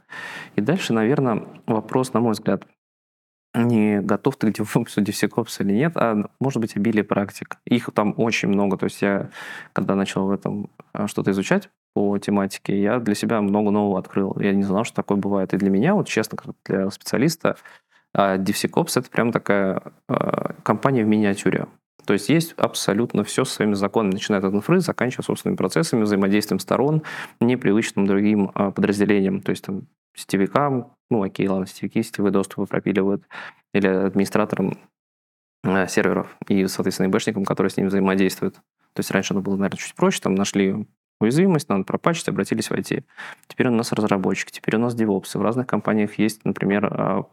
И 0.55 0.61
дальше, 0.61 0.91
наверное, 0.93 1.45
вопрос, 1.65 2.11
на 2.13 2.19
мой 2.19 2.33
взгляд, 2.33 2.65
не 3.55 4.01
готов 4.01 4.35
ты 4.35 4.51
к 4.51 4.59
DevOps, 4.59 4.97
DevSecOps 4.97 5.61
или 5.61 5.73
нет, 5.73 5.93
а 5.95 6.29
может 6.39 6.59
быть 6.59 6.75
обилие 6.75 7.03
практик. 7.03 7.57
Их 7.65 7.89
там 7.93 8.13
очень 8.17 8.49
много. 8.49 8.77
То 8.77 8.85
есть 8.85 9.01
я, 9.01 9.29
когда 9.73 9.95
начал 9.95 10.27
в 10.27 10.31
этом 10.31 10.69
а, 10.93 11.07
что-то 11.07 11.31
изучать 11.31 11.69
по 11.95 12.17
тематике, 12.19 12.79
я 12.79 12.99
для 12.99 13.15
себя 13.15 13.41
много 13.41 13.71
нового 13.71 13.97
открыл. 13.97 14.37
Я 14.39 14.53
не 14.53 14.63
знал, 14.63 14.83
что 14.83 14.97
такое 14.97 15.17
бывает. 15.17 15.53
И 15.53 15.57
для 15.57 15.69
меня, 15.71 15.95
вот 15.95 16.07
честно, 16.07 16.37
как 16.37 16.55
для 16.65 16.89
специалиста, 16.91 17.57
а, 18.13 18.37
DevSecOps— 18.37 18.91
это 18.99 19.09
прям 19.09 19.31
такая 19.31 19.81
э, 20.07 20.53
компания 20.63 21.03
в 21.03 21.07
миниатюре. 21.07 21.67
То 22.05 22.13
есть 22.13 22.29
есть 22.29 22.53
абсолютно 22.57 23.23
все 23.23 23.45
с 23.45 23.51
своими 23.51 23.73
законами, 23.73 24.13
начиная 24.13 24.41
от 24.41 24.51
инфры, 24.51 24.79
заканчивая 24.79 25.23
собственными 25.23 25.57
процессами, 25.57 26.01
взаимодействием 26.01 26.59
сторон, 26.59 27.03
непривычным 27.39 28.07
другим 28.07 28.51
э, 28.55 28.71
подразделениям. 28.71 29.41
То 29.41 29.51
есть 29.51 29.63
там 29.63 29.87
сетевикам, 30.15 30.93
ну 31.11 31.21
окей, 31.21 31.47
ладно, 31.47 31.67
сетевики 31.67 32.01
сетевые 32.01 32.31
доступы 32.31 32.65
пропиливают, 32.65 33.23
или 33.73 33.87
администраторам 33.87 34.77
э, 35.63 35.87
серверов 35.87 36.35
и, 36.47 36.65
соответственно, 36.65 37.07
ИБшникам, 37.07 37.45
которые 37.45 37.69
с 37.69 37.77
ними 37.77 37.87
взаимодействуют. 37.87 38.55
То 38.55 39.01
есть 39.01 39.11
раньше 39.11 39.35
это 39.35 39.41
было, 39.41 39.55
наверное, 39.55 39.77
чуть 39.77 39.93
проще, 39.93 40.19
там 40.19 40.33
нашли 40.33 40.87
уязвимость, 41.19 41.69
надо 41.69 41.83
пропачить, 41.83 42.27
обратились 42.27 42.69
в 42.69 42.73
IT. 42.73 43.03
Теперь 43.47 43.67
у 43.67 43.71
нас 43.71 43.91
разработчики, 43.91 44.51
теперь 44.51 44.77
у 44.77 44.79
нас 44.79 44.95
девопсы. 44.95 45.37
В 45.37 45.43
разных 45.43 45.67
компаниях 45.67 46.17
есть, 46.17 46.43
например, 46.43 47.27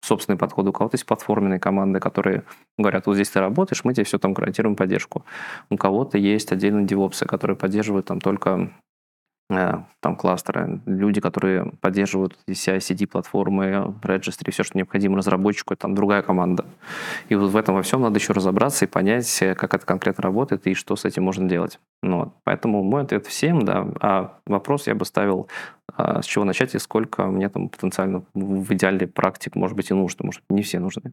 собственные 0.00 0.38
подходы. 0.38 0.70
У 0.70 0.72
кого-то 0.72 0.94
есть 0.94 1.06
платформенные 1.06 1.60
команды, 1.60 2.00
которые 2.00 2.44
говорят, 2.76 3.06
вот 3.06 3.14
здесь 3.14 3.30
ты 3.30 3.40
работаешь, 3.40 3.84
мы 3.84 3.94
тебе 3.94 4.04
все 4.04 4.18
там 4.18 4.32
гарантируем 4.32 4.76
поддержку. 4.76 5.24
У 5.70 5.76
кого-то 5.76 6.18
есть 6.18 6.52
отдельные 6.52 6.86
девопсы, 6.86 7.26
которые 7.26 7.56
поддерживают 7.56 8.06
там 8.06 8.20
только 8.20 8.70
Э, 9.50 9.78
там 10.00 10.14
кластеры, 10.14 10.80
люди, 10.84 11.20
которые 11.22 11.72
поддерживают 11.80 12.38
CI-CD 12.48 13.06
платформы, 13.06 13.94
registry, 14.02 14.50
все, 14.50 14.62
что 14.62 14.76
необходимо 14.76 15.16
разработчику, 15.16 15.74
там 15.74 15.94
другая 15.94 16.20
команда. 16.20 16.66
И 17.30 17.34
вот 17.34 17.50
в 17.50 17.56
этом 17.56 17.74
во 17.74 17.82
всем 17.82 18.02
надо 18.02 18.18
еще 18.18 18.34
разобраться 18.34 18.84
и 18.84 18.88
понять, 18.88 19.40
э, 19.40 19.54
как 19.54 19.72
это 19.72 19.86
конкретно 19.86 20.22
работает 20.22 20.66
и 20.66 20.74
что 20.74 20.96
с 20.96 21.06
этим 21.06 21.24
можно 21.24 21.48
делать. 21.48 21.80
Ну, 22.02 22.18
вот. 22.18 22.28
Поэтому 22.44 22.82
мой 22.82 23.02
ответ 23.02 23.26
всем, 23.26 23.62
да. 23.62 23.86
А 24.00 24.38
вопрос 24.46 24.86
я 24.86 24.94
бы 24.94 25.06
ставил, 25.06 25.48
с 25.98 26.24
чего 26.24 26.44
начать 26.44 26.74
и 26.74 26.78
сколько 26.78 27.26
мне 27.26 27.48
там 27.48 27.68
потенциально 27.68 28.24
в 28.34 28.72
идеале 28.72 29.06
практик, 29.06 29.56
может 29.56 29.76
быть, 29.76 29.90
и 29.90 29.94
нужно. 29.94 30.26
Может, 30.26 30.42
не 30.48 30.62
все 30.62 30.78
нужны. 30.78 31.12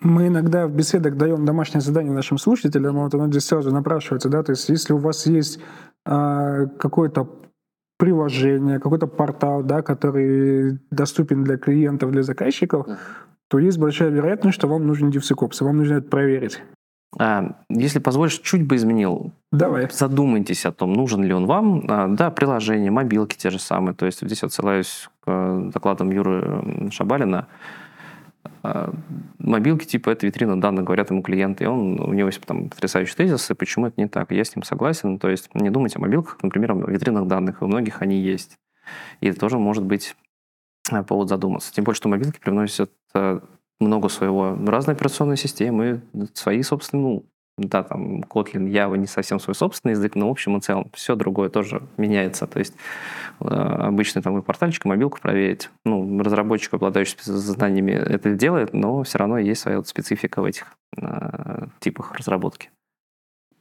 Мы 0.00 0.26
иногда 0.26 0.66
в 0.66 0.72
беседах 0.72 1.16
даем 1.16 1.44
домашнее 1.44 1.80
задание 1.80 2.12
нашим 2.12 2.36
слушателям, 2.36 2.96
вот 2.96 3.14
оно 3.14 3.28
здесь 3.28 3.44
сразу 3.44 3.70
напрашивается, 3.70 4.28
да, 4.28 4.42
то 4.42 4.50
есть 4.50 4.68
если 4.68 4.92
у 4.92 4.98
вас 4.98 5.26
есть 5.26 5.60
а, 6.04 6.66
какое-то 6.66 7.28
приложение, 7.96 8.80
какой-то 8.80 9.06
портал, 9.06 9.62
да, 9.62 9.82
который 9.82 10.80
доступен 10.90 11.44
для 11.44 11.56
клиентов, 11.56 12.10
для 12.10 12.22
заказчиков, 12.22 12.86
uh-huh. 12.86 12.98
то 13.48 13.58
есть 13.58 13.78
большая 13.78 14.10
вероятность, 14.10 14.56
что 14.56 14.66
вам 14.66 14.86
нужен 14.86 15.10
DevSecOps, 15.10 15.58
и 15.60 15.64
вам 15.64 15.78
нужно 15.78 15.94
это 15.94 16.08
проверить. 16.08 16.60
А, 17.18 17.56
если 17.68 17.98
позволишь, 17.98 18.40
чуть 18.40 18.66
бы 18.66 18.76
изменил. 18.76 19.32
Давай. 19.52 19.88
Задумайтесь 19.90 20.66
о 20.66 20.72
том, 20.72 20.92
нужен 20.92 21.22
ли 21.22 21.32
он 21.32 21.46
вам. 21.46 21.84
А, 21.88 22.08
да, 22.08 22.30
приложение, 22.30 22.90
мобилки 22.90 23.36
те 23.36 23.50
же 23.50 23.58
самые. 23.58 23.94
То 23.94 24.06
есть 24.06 24.20
здесь 24.20 24.42
отсылаюсь 24.42 25.08
к 25.20 25.26
э, 25.26 25.70
докладам 25.72 26.10
Юры 26.10 26.90
Шабалина. 26.90 27.46
А, 28.62 28.92
мобилки, 29.38 29.84
типа, 29.84 30.10
это 30.10 30.26
витрина 30.26 30.60
данных, 30.60 30.84
говорят 30.84 31.10
ему 31.10 31.22
клиенты, 31.22 31.64
и 31.64 31.66
он, 31.66 32.00
у 32.00 32.12
него 32.12 32.28
есть 32.28 32.40
там 32.40 32.68
потрясающие 32.68 33.16
тезисы, 33.16 33.54
почему 33.54 33.86
это 33.86 34.00
не 34.00 34.08
так. 34.08 34.32
Я 34.32 34.44
с 34.44 34.56
ним 34.56 34.62
согласен. 34.64 35.18
То 35.18 35.28
есть 35.28 35.54
не 35.54 35.70
думайте 35.70 35.98
о 35.98 36.00
мобилках, 36.00 36.38
например, 36.42 36.72
о 36.72 36.90
витринах 36.90 37.26
данных, 37.26 37.62
у 37.62 37.66
многих 37.66 38.02
они 38.02 38.20
есть. 38.20 38.58
И 39.20 39.28
это 39.28 39.38
тоже 39.38 39.58
может 39.58 39.84
быть 39.84 40.16
а, 40.90 41.02
повод 41.02 41.28
задуматься. 41.28 41.72
Тем 41.72 41.84
более, 41.84 41.96
что 41.96 42.08
мобилки 42.08 42.38
привносят 42.40 42.90
а, 43.14 43.40
много 43.80 44.08
своего, 44.08 44.56
разные 44.66 44.94
операционные 44.94 45.36
системы, 45.36 46.02
свои 46.34 46.62
собственные, 46.62 47.02
ну, 47.04 47.24
да, 47.56 47.84
там 47.84 48.20
Kotlin, 48.22 48.68
Java 48.68 48.96
не 48.96 49.06
совсем 49.06 49.38
свой 49.38 49.54
собственный 49.54 49.92
язык, 49.92 50.16
но 50.16 50.28
в 50.28 50.32
общем 50.32 50.56
и 50.56 50.60
целом 50.60 50.90
все 50.92 51.14
другое 51.14 51.48
тоже 51.48 51.82
меняется. 51.96 52.46
То 52.46 52.58
есть 52.58 52.74
э, 53.40 53.44
обычный 53.44 54.22
там 54.22 54.42
портальчик, 54.42 54.84
мобилку 54.84 55.20
проверить. 55.20 55.70
Ну, 55.84 56.20
разработчик, 56.20 56.74
обладающий 56.74 57.16
знаниями, 57.22 57.92
это 57.92 58.34
делает, 58.34 58.72
но 58.72 59.04
все 59.04 59.18
равно 59.18 59.38
есть 59.38 59.60
своя 59.60 59.76
вот 59.76 59.86
специфика 59.86 60.42
в 60.42 60.46
этих 60.46 60.66
э, 60.96 61.66
типах 61.78 62.14
разработки. 62.14 62.70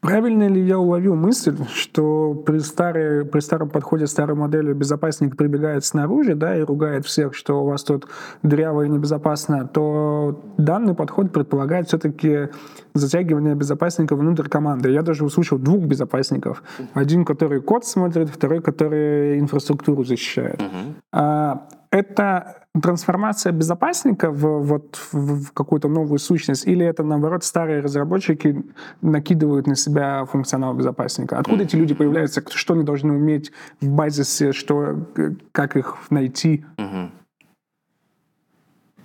Правильно 0.03 0.50
ли 0.50 0.62
я 0.62 0.77
уловил 0.77 1.15
мысль, 1.15 1.55
что 1.74 2.33
при, 2.33 2.60
старой, 2.60 3.24
при 3.24 3.39
старом 3.39 3.69
подходе 3.69 4.05
старой 4.05 4.36
модели 4.36 4.74
безопасник 4.74 5.38
прибегает 5.38 5.86
снаружи 5.86 6.36
да, 6.36 6.57
и 6.57 6.62
ругает 6.62 7.05
всех, 7.05 7.33
что 7.33 7.63
у 7.63 7.67
вас 7.67 7.86
тут 7.86 8.07
дыряво 8.43 8.81
и 8.81 8.89
небезопасно, 8.89 9.65
то 9.65 10.43
данный 10.57 10.93
подход 10.93 11.31
предполагает 11.31 11.88
все-таки 11.88 12.50
затягивание 12.93 13.55
безопасника 13.55 14.17
внутрь 14.17 14.50
команды. 14.50 14.91
Я 14.91 15.03
даже 15.03 15.24
услышал 15.24 15.57
двух 15.57 15.86
безопасников. 15.86 16.63
Один, 16.93 17.24
который 17.24 17.62
код 17.62 17.86
смотрит, 17.86 18.27
второй, 18.27 18.62
который 18.62 19.39
инфраструктуру 19.39 20.03
защищает. 20.03 20.60
Uh-huh. 20.60 20.93
А, 21.13 21.67
это 21.93 22.65
трансформация 22.81 23.51
безопасника 23.51 24.31
в, 24.31 24.63
вот, 24.63 25.00
в 25.12 25.51
какую-то 25.53 25.88
новую 25.88 26.17
сущность, 26.17 26.67
или 26.67 26.83
это, 26.83 27.03
наоборот, 27.03 27.43
старые 27.43 27.81
разработчики 27.81 28.63
накидывают 29.01 29.67
на 29.67 29.75
себя 29.75 30.25
функционал 30.25 30.73
безопасника? 30.73 31.38
Откуда 31.38 31.63
эти 31.63 31.75
люди 31.75 31.93
появляются? 31.93 32.43
Что 32.50 32.73
они 32.73 32.83
должны 32.83 33.13
уметь 33.13 33.51
в 33.79 33.89
базисе? 33.89 34.53
Что, 34.53 35.05
как 35.51 35.77
их 35.77 35.97
найти? 36.09 36.65
Угу. 36.79 37.12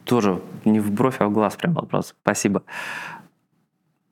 Тоже 0.05 0.41
не 0.65 0.81
в 0.81 0.91
бровь, 0.91 1.17
а 1.19 1.27
в 1.27 1.33
глаз 1.33 1.57
прям 1.57 1.75
вопрос. 1.75 2.15
Спасибо. 2.23 2.63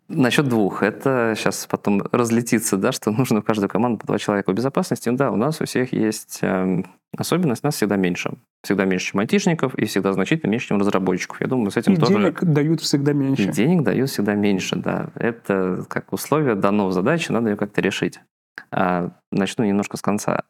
Насчет 0.09 0.49
двух. 0.49 0.83
Это 0.83 1.35
сейчас 1.37 1.67
потом 1.69 2.03
разлетится, 2.13 2.77
да, 2.77 2.93
что 2.93 3.11
нужно 3.11 3.41
в 3.41 3.45
каждую 3.45 3.69
команду 3.69 3.99
по 3.99 4.07
два 4.07 4.19
человека. 4.19 4.53
В 4.53 4.55
безопасности, 4.55 5.09
да, 5.09 5.31
у 5.33 5.37
нас 5.37 5.61
у 5.61 5.65
всех 5.65 5.93
есть 5.93 6.39
э, 6.43 6.83
особенность, 7.17 7.65
нас 7.65 7.75
всегда 7.75 7.97
меньше. 7.97 8.35
Всегда 8.63 8.85
меньше, 8.85 9.07
чем 9.13 9.21
айтишников 9.21 9.75
и 9.75 9.85
всегда 9.85 10.13
значительно 10.13 10.51
меньше, 10.51 10.69
чем 10.69 10.79
разработчиков. 10.79 11.41
Я 11.41 11.49
думаю, 11.49 11.71
с 11.73 11.77
этим 11.77 11.95
и 11.95 11.97
тоже... 11.97 12.13
денег 12.13 12.45
дают 12.45 12.81
всегда 12.83 13.13
меньше. 13.13 13.43
И 13.43 13.47
денег 13.47 13.83
дают 13.83 14.09
всегда 14.09 14.35
меньше, 14.35 14.77
да. 14.77 15.09
Это 15.17 15.85
как 15.89 16.13
условие 16.13 16.55
дано 16.55 16.87
в 16.87 16.93
задаче, 16.93 17.33
надо 17.33 17.51
ее 17.51 17.57
как-то 17.57 17.81
решить. 17.81 18.21
А, 18.71 19.11
начну 19.33 19.65
немножко 19.65 19.97
с 19.97 20.03
конца. 20.03 20.43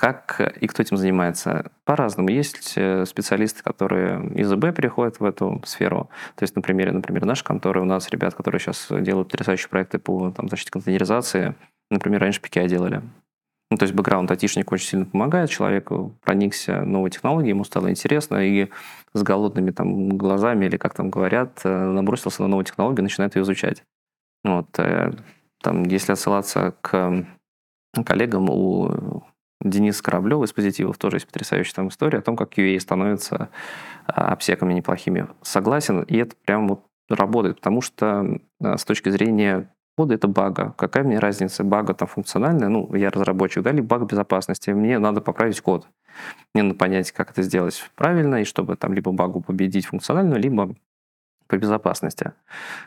Как 0.00 0.40
и 0.58 0.66
кто 0.66 0.82
этим 0.82 0.96
занимается? 0.96 1.72
По-разному. 1.84 2.30
Есть 2.30 2.72
э, 2.76 3.04
специалисты, 3.04 3.62
которые 3.62 4.30
из 4.34 4.50
ИБ 4.50 4.74
переходят 4.74 5.20
в 5.20 5.24
эту 5.24 5.60
сферу. 5.66 6.08
То 6.36 6.42
есть, 6.42 6.56
на 6.56 6.62
примере, 6.62 6.90
например, 6.92 7.26
нашей 7.26 7.44
конторы 7.44 7.82
у 7.82 7.84
нас 7.84 8.08
ребят, 8.08 8.34
которые 8.34 8.60
сейчас 8.60 8.86
делают 8.90 9.28
потрясающие 9.28 9.68
проекты 9.68 9.98
по 9.98 10.30
там, 10.30 10.48
защите 10.48 10.70
контейнеризации. 10.70 11.54
Например, 11.90 12.18
раньше 12.18 12.40
PKI 12.40 12.66
делали. 12.66 13.02
Ну, 13.70 13.76
то 13.76 13.82
есть 13.82 13.94
бэкграунд 13.94 14.30
айтишник 14.30 14.72
очень 14.72 14.86
сильно 14.86 15.04
помогает, 15.04 15.50
человек 15.50 15.90
проникся 16.22 16.80
новой 16.80 17.10
технологией, 17.10 17.50
ему 17.50 17.64
стало 17.64 17.90
интересно, 17.90 18.36
и 18.38 18.70
с 19.12 19.22
голодными 19.22 19.70
там 19.70 20.16
глазами, 20.16 20.64
или 20.64 20.78
как 20.78 20.94
там 20.94 21.10
говорят, 21.10 21.60
э, 21.64 21.68
набросился 21.68 22.40
на 22.40 22.48
новую 22.48 22.64
технологию, 22.64 23.02
начинает 23.02 23.36
ее 23.36 23.42
изучать. 23.42 23.84
Вот. 24.44 24.66
Э, 24.78 25.12
там, 25.62 25.82
если 25.84 26.12
отсылаться 26.12 26.74
к 26.80 27.26
коллегам, 28.06 28.48
у 28.48 29.24
Дениса 29.62 30.02
Кораблева 30.02 30.44
из 30.44 30.52
«Позитивов» 30.52 30.98
тоже 30.98 31.16
есть 31.16 31.26
потрясающая 31.26 31.74
там 31.74 31.88
история 31.88 32.18
о 32.18 32.22
том, 32.22 32.36
как 32.36 32.56
QA 32.56 32.78
становится 32.80 33.50
а, 34.06 34.32
обсеками 34.32 34.72
неплохими. 34.72 35.28
Согласен, 35.42 36.02
и 36.02 36.16
это 36.16 36.34
прям 36.44 36.68
вот 36.68 36.84
работает, 37.08 37.56
потому 37.56 37.82
что 37.82 38.38
а, 38.62 38.78
с 38.78 38.84
точки 38.84 39.10
зрения 39.10 39.70
кода, 39.96 40.14
это 40.14 40.28
бага. 40.28 40.74
Какая 40.78 41.04
мне 41.04 41.18
разница, 41.18 41.62
бага 41.62 41.92
там 41.92 42.08
функциональная, 42.08 42.68
ну, 42.68 42.94
я 42.94 43.10
разработчик, 43.10 43.62
да, 43.62 43.72
либо 43.72 43.86
баг 43.86 44.08
безопасности, 44.08 44.70
мне 44.70 44.98
надо 44.98 45.20
поправить 45.20 45.60
код. 45.60 45.86
Мне 46.54 46.62
надо 46.62 46.74
понять, 46.76 47.12
как 47.12 47.30
это 47.30 47.42
сделать 47.42 47.90
правильно, 47.96 48.36
и 48.36 48.44
чтобы 48.44 48.76
там 48.76 48.94
либо 48.94 49.12
багу 49.12 49.40
победить 49.40 49.86
функциональную, 49.86 50.40
либо 50.40 50.74
по 51.50 51.56
безопасности. 51.56 52.32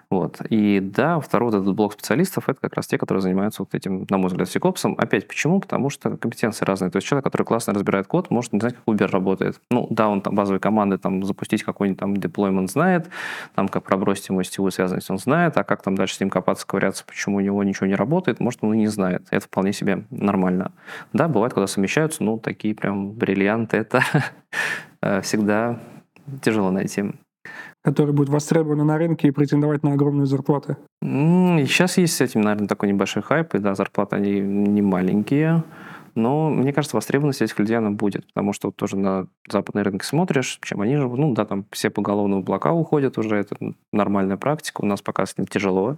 Вот. 0.10 0.42
И 0.50 0.80
да, 0.80 1.20
второй 1.20 1.52
вот 1.52 1.62
этот 1.62 1.76
блок 1.76 1.94
специалистов, 1.94 2.48
это 2.48 2.60
как 2.62 2.74
раз 2.76 2.88
те, 2.88 2.98
которые 2.98 3.22
занимаются 3.22 3.62
вот 3.62 3.76
этим, 3.76 4.08
на 4.10 4.18
мой 4.18 4.28
взгляд, 4.28 4.50
секопсом. 4.50 4.96
Опять, 4.98 5.28
почему? 5.28 5.60
Потому 5.60 5.90
что 5.90 6.16
компетенции 6.18 6.64
разные. 6.64 6.90
То 6.90 6.98
есть 6.98 7.08
человек, 7.08 7.26
который 7.26 7.44
классно 7.44 7.74
разбирает 7.74 8.08
код, 8.08 8.32
может 8.32 8.54
не 8.54 8.60
знать, 8.60 8.76
как 8.76 8.84
Uber 8.88 9.08
работает. 9.08 9.60
Ну, 9.70 9.86
да, 9.90 10.08
он 10.08 10.22
там 10.22 10.34
базовые 10.34 10.62
команды, 10.62 10.98
там, 10.98 11.24
запустить 11.24 11.64
какой-нибудь 11.64 12.00
там 12.00 12.16
деплоймент 12.16 12.72
знает, 12.72 13.10
там, 13.56 13.68
как 13.68 13.84
пробросить 13.84 14.30
ему 14.30 14.42
сетевую 14.44 14.72
связанность 14.72 15.10
он 15.10 15.18
знает, 15.18 15.58
а 15.58 15.64
как 15.64 15.82
там 15.82 15.96
дальше 15.96 16.16
с 16.16 16.20
ним 16.20 16.30
копаться, 16.30 16.66
ковыряться, 16.66 17.04
почему 17.06 17.38
у 17.38 17.40
него 17.42 17.62
ничего 17.64 17.88
не 17.88 17.96
работает, 17.96 18.40
может, 18.40 18.64
он 18.64 18.74
и 18.74 18.78
не 18.78 18.88
знает. 18.88 19.28
Это 19.30 19.46
вполне 19.46 19.74
себе 19.74 20.06
нормально. 20.10 20.72
Да, 21.12 21.28
бывает, 21.28 21.54
когда 21.54 21.68
совмещаются, 21.68 22.24
ну, 22.24 22.40
такие 22.40 22.74
прям 22.74 23.12
бриллианты, 23.12 23.78
это 23.78 24.04
всегда 25.22 25.80
тяжело 26.42 26.72
найти 26.72 27.12
которые 27.84 28.14
будут 28.14 28.30
востребованы 28.30 28.84
на 28.84 28.98
рынке 28.98 29.28
и 29.28 29.32
претендовать 29.32 29.84
на 29.84 29.94
огромные 29.94 30.26
зарплаты? 30.26 30.78
Сейчас 31.02 31.98
есть 31.98 32.16
с 32.16 32.22
этим, 32.22 32.42
наверное, 32.42 32.68
такой 32.68 32.90
небольшой 32.90 33.24
хайп, 33.24 33.56
и 33.56 33.60
да, 33.60 33.76
зарплаты 33.76 34.16
они 34.16 34.40
не 34.40 34.82
маленькие. 34.82 35.64
Но 36.16 36.50
мне 36.50 36.74
кажется, 36.74 36.96
востребованность 36.96 37.42
этих 37.42 37.58
людей 37.58 37.78
она 37.78 37.90
будет, 37.90 38.28
потому 38.28 38.54
что 38.54 38.72
тоже 38.72 38.98
на 38.98 39.28
западный 39.50 39.82
рынок 39.82 40.04
смотришь, 40.04 40.60
чем 40.62 40.82
они 40.82 40.96
живут. 40.96 41.18
Ну 41.20 41.34
да, 41.34 41.46
там 41.46 41.66
все 41.72 41.90
поголовно 41.90 42.38
в 42.38 42.40
облака 42.40 42.72
уходят 42.72 43.18
уже, 43.18 43.38
это 43.38 43.58
нормальная 43.92 44.38
практика. 44.38 44.82
У 44.82 44.86
нас 44.86 45.02
пока 45.02 45.26
с 45.26 45.38
ним 45.38 45.48
тяжело. 45.48 45.98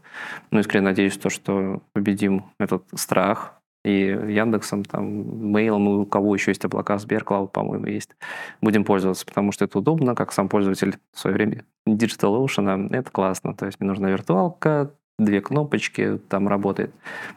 Но 0.51 0.62
искренне 0.62 0.86
надеюсь, 0.86 1.18
то, 1.18 1.30
что 1.30 1.82
победим 1.94 2.46
этот 2.60 2.84
страх, 2.96 3.56
и 3.86 4.08
Яндексом, 4.08 4.84
там, 4.84 5.51
мейлом, 5.51 5.88
у 5.88 6.06
кого 6.06 6.34
еще 6.34 6.51
есть 6.51 6.65
облака, 6.65 6.98
Сберклауд, 6.98 7.51
по-моему, 7.51 7.86
есть. 7.86 8.15
Будем 8.62 8.84
пользоваться, 8.84 9.25
потому 9.25 9.51
что 9.51 9.65
это 9.65 9.77
удобно, 9.77 10.15
как 10.15 10.34
сам 10.34 10.50
пользователь 10.50 10.98
в 11.13 11.20
свое 11.20 11.36
время 11.36 11.65
DigitalOcean, 11.88 12.94
это 12.94 13.12
классно. 13.12 13.54
То 13.54 13.68
есть 13.68 13.80
мне 13.80 13.88
нужна 13.89 14.10
виртуалка, 14.10 14.92
две 15.20 15.39
кнопочки, 15.39 16.20
там 16.30 16.48
работает. 16.48 16.94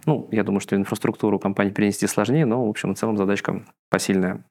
Ну, 0.07 0.29
я 0.31 0.43
думаю, 0.43 0.61
что 0.61 0.75
инфраструктуру 0.75 1.39
компании 1.39 1.71
перенести 1.71 2.07
сложнее, 2.07 2.47
но, 2.47 2.65
в 2.67 2.69
общем, 2.69 2.95
в 2.95 2.99
целом 2.99 3.17
задачка 3.17 3.65
посильная. 3.91 4.45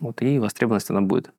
Вот, 0.00 0.20
и 0.22 0.38
востребованность 0.38 0.90
она 0.90 1.00
будет. 1.00 1.32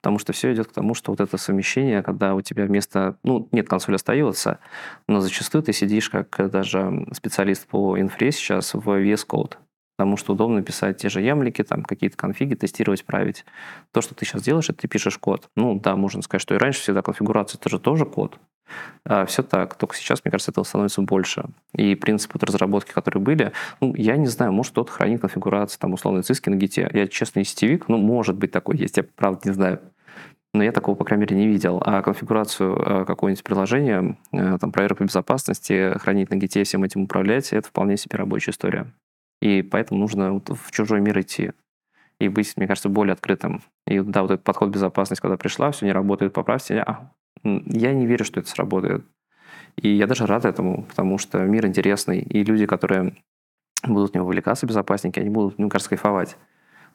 Потому 0.00 0.18
что 0.18 0.32
все 0.32 0.52
идет 0.52 0.68
к 0.68 0.72
тому, 0.72 0.94
что 0.94 1.10
вот 1.10 1.20
это 1.20 1.36
совмещение, 1.36 2.02
когда 2.02 2.34
у 2.34 2.40
тебя 2.40 2.64
вместо... 2.64 3.16
Ну, 3.22 3.48
нет, 3.52 3.68
консоль 3.68 3.94
остается, 3.94 4.58
но 5.08 5.20
зачастую 5.20 5.62
ты 5.62 5.72
сидишь 5.72 6.10
как 6.10 6.50
даже 6.50 7.06
специалист 7.12 7.66
по 7.66 7.98
инфре 7.98 8.32
сейчас 8.32 8.74
в 8.74 8.88
VS 8.88 9.26
Code. 9.26 9.54
Потому 9.96 10.18
что 10.18 10.34
удобно 10.34 10.62
писать 10.62 10.98
те 10.98 11.08
же 11.08 11.22
ямлики, 11.22 11.62
там 11.64 11.82
какие-то 11.82 12.18
конфиги, 12.18 12.54
тестировать, 12.54 13.04
править. 13.04 13.46
То, 13.92 14.02
что 14.02 14.14
ты 14.14 14.26
сейчас 14.26 14.42
делаешь, 14.42 14.68
это 14.68 14.80
ты 14.80 14.88
пишешь 14.88 15.16
код. 15.16 15.48
Ну 15.56 15.80
да, 15.80 15.96
можно 15.96 16.20
сказать, 16.20 16.42
что 16.42 16.54
и 16.54 16.58
раньше 16.58 16.80
всегда 16.80 17.00
конфигурация, 17.00 17.58
это 17.58 17.70
же 17.70 17.78
тоже 17.78 18.04
код. 18.04 18.38
А, 19.04 19.26
все 19.26 19.42
так, 19.42 19.74
только 19.74 19.94
сейчас, 19.94 20.24
мне 20.24 20.30
кажется, 20.30 20.50
этого 20.50 20.64
становится 20.64 21.02
больше. 21.02 21.44
И 21.74 21.94
принципы 21.94 22.38
разработки, 22.40 22.92
которые 22.92 23.22
были, 23.22 23.52
ну, 23.80 23.94
я 23.94 24.16
не 24.16 24.26
знаю, 24.26 24.52
может, 24.52 24.72
кто-то 24.72 24.92
хранит 24.92 25.20
конфигурацию, 25.20 25.78
там, 25.80 25.92
условно, 25.92 26.22
циски 26.22 26.48
на 26.48 26.56
гите. 26.56 26.90
Я, 26.92 27.06
честно, 27.06 27.40
не 27.40 27.44
сетевик, 27.44 27.88
ну, 27.88 27.98
может 27.98 28.36
быть, 28.36 28.50
такой 28.50 28.76
есть, 28.76 28.96
я 28.96 29.04
правда 29.04 29.40
не 29.44 29.52
знаю. 29.52 29.80
Но 30.54 30.64
я 30.64 30.72
такого, 30.72 30.94
по 30.94 31.04
крайней 31.04 31.22
мере, 31.22 31.36
не 31.36 31.46
видел. 31.46 31.82
А 31.84 32.00
конфигурацию 32.00 32.76
э, 32.76 33.04
какого-нибудь 33.04 33.44
приложения, 33.44 34.16
э, 34.32 34.58
там, 34.58 34.72
проверку 34.72 35.04
безопасности, 35.04 35.98
хранить 35.98 36.30
на 36.30 36.36
гите, 36.36 36.64
всем 36.64 36.82
этим 36.82 37.02
управлять, 37.02 37.52
это 37.52 37.68
вполне 37.68 37.96
себе 37.98 38.16
рабочая 38.16 38.52
история. 38.52 38.86
И 39.42 39.62
поэтому 39.62 40.00
нужно 40.00 40.40
в 40.46 40.70
чужой 40.70 41.00
мир 41.00 41.20
идти 41.20 41.52
и 42.18 42.28
быть, 42.28 42.56
мне 42.56 42.66
кажется, 42.66 42.88
более 42.88 43.12
открытым. 43.12 43.62
И 43.86 44.00
да, 44.00 44.22
вот 44.22 44.30
этот 44.30 44.44
подход 44.44 44.70
безопасности, 44.70 45.20
когда 45.20 45.36
пришла, 45.36 45.70
все 45.70 45.86
не 45.86 45.92
работает, 45.92 46.32
поправьте, 46.32 46.78
а, 46.78 47.12
я 47.42 47.92
не 47.92 48.06
верю, 48.06 48.24
что 48.24 48.40
это 48.40 48.48
сработает. 48.48 49.04
И 49.76 49.88
я 49.88 50.06
даже 50.06 50.26
рад 50.26 50.44
этому, 50.44 50.84
потому 50.84 51.18
что 51.18 51.38
мир 51.40 51.66
интересный, 51.66 52.20
и 52.20 52.42
люди, 52.44 52.66
которые 52.66 53.14
будут 53.84 54.12
в 54.12 54.14
него 54.14 54.26
увлекаться, 54.26 54.66
безопасники, 54.66 55.18
они 55.18 55.28
будут, 55.28 55.58
мне 55.58 55.68
кажется, 55.68 55.90
кайфовать. 55.90 56.36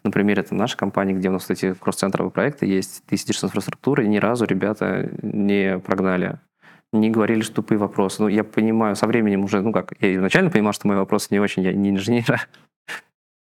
Например, 0.03 0.39
это 0.39 0.55
наша 0.55 0.77
компания, 0.77 1.13
где 1.13 1.29
у 1.29 1.33
нас 1.33 1.49
эти 1.49 1.73
кросс-центровые 1.73 2.31
проекты 2.31 2.65
есть, 2.65 3.03
ты 3.05 3.17
сидишь 3.17 3.39
с 3.39 3.43
инфраструктурой, 3.43 4.07
ни 4.07 4.17
разу 4.17 4.45
ребята 4.45 5.11
не 5.21 5.77
прогнали, 5.77 6.39
не 6.91 7.11
говорили 7.11 7.41
что 7.41 7.55
тупые 7.55 7.77
вопросы. 7.77 8.23
Ну, 8.23 8.27
я 8.27 8.43
понимаю, 8.43 8.95
со 8.95 9.05
временем 9.05 9.43
уже, 9.43 9.61
ну 9.61 9.71
как, 9.71 9.93
я 9.99 10.15
изначально 10.15 10.49
понимал, 10.49 10.73
что 10.73 10.87
мои 10.87 10.97
вопросы 10.97 11.27
не 11.29 11.39
очень, 11.39 11.61
я 11.61 11.73
не 11.73 11.91
инженер, 11.91 12.49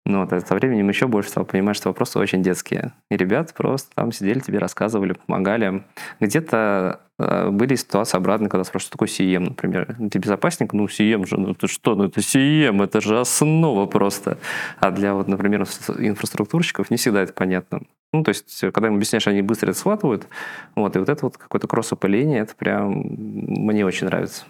но 0.08 0.26
вот, 0.26 0.48
со 0.48 0.56
временем 0.56 0.88
еще 0.88 1.08
больше 1.08 1.30
стал 1.30 1.44
понимать, 1.44 1.76
что 1.76 1.90
вопросы 1.90 2.18
очень 2.18 2.42
детские. 2.42 2.94
И 3.12 3.18
ребят 3.18 3.54
просто 3.54 3.94
там 3.94 4.14
сидели, 4.14 4.40
тебе 4.40 4.58
рассказывали, 4.58 5.14
помогали. 5.14 5.84
Где-то 6.22 7.02
э, 7.20 7.50
были 7.50 7.76
ситуации 7.76 8.16
обратные, 8.16 8.50
когда 8.50 8.64
спрашивают, 8.64 8.88
что 8.88 8.92
такое 8.94 9.10
CEM, 9.10 9.50
например. 9.50 9.98
Ты 10.10 10.18
безопасник? 10.20 10.72
Ну, 10.72 10.86
CEM 10.86 11.28
же, 11.28 11.38
ну 11.38 11.54
ты 11.54 11.68
что, 11.68 11.96
ну 11.96 12.06
это 12.06 12.22
CEM, 12.22 12.82
это 12.82 13.02
же 13.02 13.20
основа 13.20 13.86
просто. 13.86 14.38
А 14.80 14.92
для, 14.92 15.14
вот, 15.14 15.28
например, 15.28 15.64
инфраструктурщиков 15.98 16.90
не 16.90 16.96
всегда 16.96 17.24
это 17.24 17.34
понятно. 17.34 17.82
Ну, 18.14 18.24
то 18.24 18.30
есть, 18.30 18.62
когда 18.74 18.88
им 18.88 18.96
объясняешь, 18.96 19.28
они 19.28 19.42
быстро 19.42 19.72
это 19.72 19.78
схватывают. 19.78 20.28
Вот, 20.76 20.96
и 20.96 21.00
вот 21.00 21.10
это 21.10 21.26
вот 21.26 21.38
какое-то 21.38 21.68
кросс-опыление, 21.68 22.40
это 22.44 22.56
прям 22.56 23.04
мне 23.04 23.86
очень 23.86 24.08
нравится. 24.08 24.46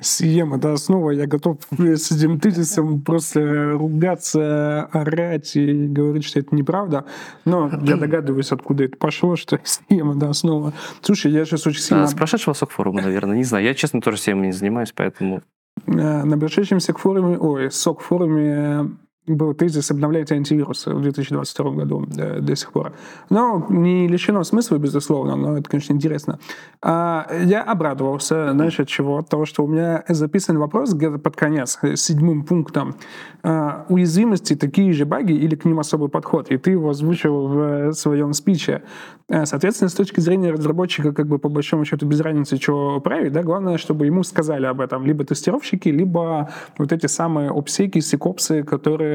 CM— 0.00 0.56
это 0.56 0.72
основа. 0.72 1.10
Я 1.10 1.26
готов 1.26 1.58
с 1.78 2.10
этим 2.10 2.40
тезисом 2.40 3.00
просто 3.02 3.72
ругаться, 3.72 4.84
орать 4.92 5.56
и 5.56 5.86
говорить, 5.86 6.24
что 6.24 6.40
это 6.40 6.54
неправда. 6.54 7.04
Но 7.44 7.70
я 7.82 7.96
догадываюсь, 7.98 8.52
откуда 8.52 8.84
это 8.84 8.96
пошло, 8.96 9.36
что 9.36 9.56
CM— 9.90 10.16
это 10.16 10.30
основа. 10.30 10.72
Слушай, 11.00 11.32
я 11.32 11.44
сейчас 11.44 11.66
очень 11.66 11.80
сильно... 11.80 12.04
А, 12.04 12.06
с 12.06 12.14
прошедшего 12.14 12.54
сок-форума, 12.54 13.02
наверное, 13.02 13.36
не 13.36 13.44
знаю. 13.44 13.64
Я, 13.64 13.74
честно, 13.74 14.00
тоже 14.00 14.18
CM 14.18 14.40
не 14.40 14.52
занимаюсь, 14.52 14.92
поэтому... 14.94 15.42
Э, 15.86 16.24
на 16.24 16.38
прошедшем 16.38 16.80
форуме, 16.80 17.38
ой, 17.38 17.70
сок-форуме 17.70 18.90
был 19.26 19.54
тезис 19.54 19.90
«обновляйте 19.90 20.34
антивирусы» 20.34 20.94
в 20.94 21.00
2022 21.02 21.70
году 21.72 22.06
до, 22.06 22.40
до 22.40 22.56
сих 22.56 22.72
пор. 22.72 22.92
Но 23.28 23.66
не 23.68 24.08
лишено 24.08 24.42
смысла, 24.44 24.78
безусловно, 24.78 25.36
но 25.36 25.58
это, 25.58 25.68
конечно, 25.68 25.92
интересно. 25.92 26.38
А, 26.82 27.26
я 27.44 27.62
обрадовался, 27.62 28.52
знаешь, 28.52 28.80
от 28.80 28.88
чего? 28.88 29.18
От 29.18 29.28
того, 29.28 29.44
что 29.44 29.64
у 29.64 29.68
меня 29.68 30.04
записан 30.08 30.58
вопрос 30.58 30.94
где-то 30.94 31.18
под 31.18 31.36
конец, 31.36 31.78
седьмым 31.96 32.44
пунктом. 32.44 32.96
А, 33.42 33.84
уязвимости 33.88 34.56
такие 34.56 34.92
же 34.92 35.04
баги 35.04 35.32
или 35.32 35.54
к 35.54 35.64
ним 35.64 35.78
особый 35.80 36.08
подход? 36.08 36.50
И 36.50 36.56
ты 36.56 36.72
его 36.72 36.90
озвучил 36.90 37.46
в 37.46 37.92
своем 37.92 38.32
спиче. 38.32 38.82
А, 39.28 39.44
соответственно, 39.46 39.90
с 39.90 39.94
точки 39.94 40.20
зрения 40.20 40.50
разработчика, 40.50 41.12
как 41.12 41.28
бы 41.28 41.38
по 41.38 41.48
большому 41.48 41.84
счету 41.84 42.06
без 42.06 42.20
разницы, 42.20 42.56
что 42.56 43.00
править, 43.00 43.32
да, 43.32 43.42
главное, 43.42 43.76
чтобы 43.76 44.06
ему 44.06 44.22
сказали 44.22 44.66
об 44.66 44.80
этом 44.80 45.04
либо 45.06 45.24
тестировщики, 45.24 45.88
либо 45.88 46.50
вот 46.78 46.92
эти 46.92 47.06
самые 47.06 47.50
обсеки, 47.50 48.00
секопсы, 48.00 48.62
которые 48.62 49.09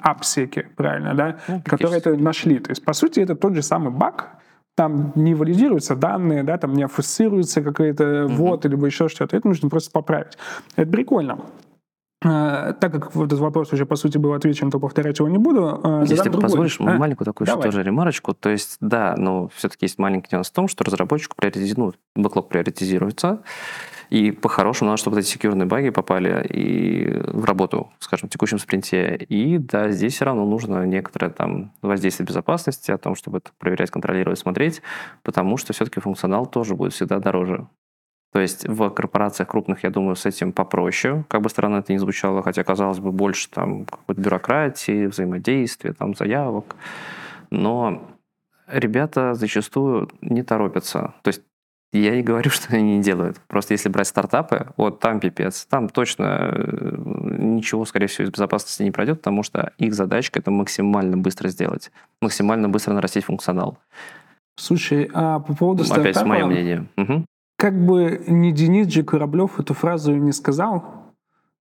апсеки, 0.00 0.68
правильно, 0.76 1.14
да, 1.14 1.38
ну, 1.48 1.62
которые 1.64 1.98
это 1.98 2.16
нашли. 2.16 2.58
То 2.58 2.70
есть, 2.70 2.84
по 2.84 2.92
сути, 2.92 3.20
это 3.20 3.34
тот 3.34 3.54
же 3.54 3.62
самый 3.62 3.90
баг, 3.90 4.38
там 4.76 5.12
не 5.16 5.34
валидируются 5.34 5.96
данные, 5.96 6.44
да, 6.44 6.56
там 6.56 6.72
не 6.74 6.84
аффусируется 6.84 7.62
какой-то 7.62 8.04
mm-hmm. 8.04 8.28
вот 8.28 8.64
или 8.64 8.76
еще 8.86 9.08
что-то. 9.08 9.36
Это 9.36 9.48
нужно 9.48 9.68
просто 9.68 9.90
поправить. 9.90 10.38
Это 10.76 10.90
прикольно. 10.90 11.40
Uh, 12.24 12.72
так 12.74 12.92
как 12.92 13.14
этот 13.14 13.38
вопрос 13.38 13.72
уже, 13.72 13.86
по 13.86 13.94
сути, 13.94 14.18
был 14.18 14.32
отвечен, 14.32 14.72
то 14.72 14.80
повторять 14.80 15.20
его 15.20 15.28
не 15.28 15.38
буду. 15.38 15.60
Uh, 15.60 16.00
Если 16.00 16.16
ты 16.16 16.24
другой. 16.24 16.42
позволишь, 16.42 16.80
а? 16.80 16.84
маленькую 16.96 17.24
такую 17.24 17.46
Давай. 17.46 17.64
тоже 17.64 17.84
ремарочку. 17.84 18.34
То 18.34 18.50
есть, 18.50 18.76
да, 18.80 19.14
но 19.16 19.48
все-таки 19.54 19.84
есть 19.84 19.98
маленький 19.98 20.28
нюанс 20.32 20.50
в 20.50 20.52
том, 20.52 20.66
что 20.66 20.82
разработчику 20.82 21.36
приоритизируют, 21.36 21.96
ну, 22.16 22.22
бэклог 22.24 22.48
приоритизируется, 22.48 23.42
и 24.10 24.30
по-хорошему 24.30 24.90
надо, 24.90 25.00
чтобы 25.00 25.20
эти 25.20 25.26
секьюрные 25.26 25.66
баги 25.66 25.90
попали 25.90 26.46
и 26.46 27.20
в 27.26 27.44
работу, 27.44 27.90
скажем, 27.98 28.28
в 28.28 28.32
текущем 28.32 28.58
спринте. 28.58 29.16
И 29.16 29.58
да, 29.58 29.90
здесь 29.90 30.14
все 30.14 30.24
равно 30.24 30.46
нужно 30.46 30.84
некоторое 30.84 31.30
там 31.30 31.72
воздействие 31.82 32.26
безопасности, 32.26 32.90
о 32.90 32.98
том, 32.98 33.14
чтобы 33.14 33.38
это 33.38 33.50
проверять, 33.58 33.90
контролировать, 33.90 34.38
смотреть, 34.38 34.82
потому 35.22 35.56
что 35.56 35.72
все-таки 35.72 36.00
функционал 36.00 36.46
тоже 36.46 36.74
будет 36.74 36.92
всегда 36.92 37.18
дороже. 37.18 37.66
То 38.32 38.40
есть 38.40 38.68
в 38.68 38.90
корпорациях 38.90 39.48
крупных, 39.48 39.84
я 39.84 39.90
думаю, 39.90 40.14
с 40.14 40.26
этим 40.26 40.52
попроще, 40.52 41.24
как 41.28 41.40
бы 41.40 41.48
странно 41.48 41.78
это 41.78 41.92
ни 41.92 41.96
звучало, 41.96 42.42
хотя, 42.42 42.62
казалось 42.62 42.98
бы, 42.98 43.10
больше 43.10 43.48
там 43.48 43.86
какой-то 43.86 44.20
бюрократии, 44.20 45.06
взаимодействия, 45.06 45.94
там 45.94 46.14
заявок. 46.14 46.76
Но 47.50 48.02
ребята 48.66 49.34
зачастую 49.34 50.10
не 50.20 50.42
торопятся. 50.42 51.14
То 51.22 51.28
есть 51.28 51.42
я 51.92 52.16
не 52.16 52.22
говорю, 52.22 52.50
что 52.50 52.74
они 52.74 52.98
не 52.98 53.02
делают. 53.02 53.40
Просто 53.46 53.74
если 53.74 53.88
брать 53.88 54.08
стартапы, 54.08 54.68
вот 54.76 55.00
там 55.00 55.20
пипец, 55.20 55.66
там 55.66 55.88
точно 55.88 56.52
э, 56.52 56.94
ничего, 57.38 57.84
скорее 57.84 58.06
всего, 58.06 58.26
из 58.26 58.30
безопасности 58.30 58.82
не 58.82 58.90
пройдет, 58.90 59.18
потому 59.18 59.42
что 59.42 59.72
их 59.78 59.94
задачка 59.94 60.40
это 60.40 60.50
максимально 60.50 61.16
быстро 61.16 61.48
сделать, 61.48 61.90
максимально 62.20 62.68
быстро 62.68 62.94
нарастить 62.94 63.24
функционал. 63.24 63.78
Слушай, 64.56 65.08
а 65.14 65.38
по 65.38 65.54
поводу 65.54 65.84
стартапа... 65.84 66.10
Опять 66.10 66.26
мое 66.26 66.46
мнение. 66.46 66.86
Угу. 66.96 67.24
Как 67.58 67.74
бы 67.74 68.22
ни 68.26 68.50
Денис 68.50 68.86
Джи 68.88 69.02
Кораблев 69.02 69.58
эту 69.58 69.74
фразу 69.74 70.14
не 70.14 70.32
сказал, 70.32 70.97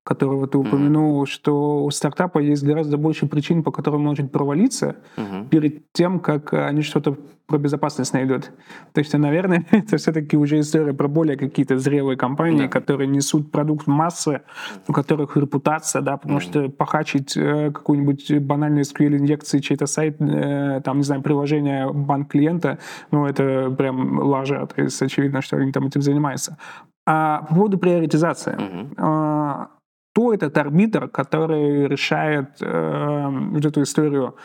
которого 0.04 0.48
ты 0.48 0.58
упомянул, 0.58 1.24
mm-hmm. 1.24 1.28
что 1.28 1.84
у 1.84 1.92
стартапа 1.92 2.40
есть 2.40 2.64
гораздо 2.64 2.98
больше 2.98 3.28
причин, 3.28 3.64
по 3.64 3.72
которым 3.72 4.02
он 4.02 4.08
может 4.08 4.32
провалиться, 4.32 4.96
mm-hmm. 5.16 5.50
перед 5.50 5.92
тем, 5.94 6.20
как 6.20 6.54
они 6.54 6.82
что-то 6.82 7.18
про 7.46 7.60
безопасность 7.60 8.14
найдут. 8.14 8.52
То 8.94 9.00
есть, 9.00 9.14
наверное, 9.14 9.66
это 9.72 9.98
все-таки 9.98 10.38
уже 10.38 10.60
история 10.60 10.94
про 10.94 11.08
более 11.08 11.38
какие-то 11.38 11.78
зрелые 11.78 12.18
компании, 12.18 12.66
yeah. 12.66 12.70
которые 12.70 13.08
несут 13.08 13.52
продукт 13.52 13.86
массы, 13.86 14.42
у 14.88 14.94
которых 14.94 15.38
репутация, 15.38 16.02
да, 16.02 16.18
потому 16.18 16.40
mm-hmm. 16.40 16.42
что 16.42 16.70
похачить 16.70 17.38
э, 17.38 17.72
какую-нибудь 17.72 18.40
банальную 18.40 18.86
SQL-инъекции, 18.86 19.60
чей-то 19.60 19.86
сайт, 19.86 20.20
э, 20.20 20.82
там, 20.84 20.98
не 20.98 21.04
знаю, 21.04 21.22
приложение 21.22 21.92
банк 21.94 22.32
клиента, 22.32 22.80
ну, 23.12 23.28
это 23.28 23.70
прям 23.78 24.18
лажа, 24.18 24.66
то 24.66 24.82
есть 24.82 25.00
очевидно, 25.00 25.44
что 25.44 25.58
они 25.58 25.72
там 25.72 25.86
этим 25.86 26.02
занимаются. 26.02 26.58
А 27.06 27.44
по 27.44 27.56
поводу 27.56 27.78
приоритизации. 27.78 28.56
Mm-hmm 28.56 29.68
кто 30.14 30.34
этот 30.34 30.58
арбитр, 30.58 31.08
который 31.08 31.88
решает 31.88 32.58
э, 32.62 33.28
вот 33.30 33.66
эту 33.66 33.82
историю. 33.84 34.36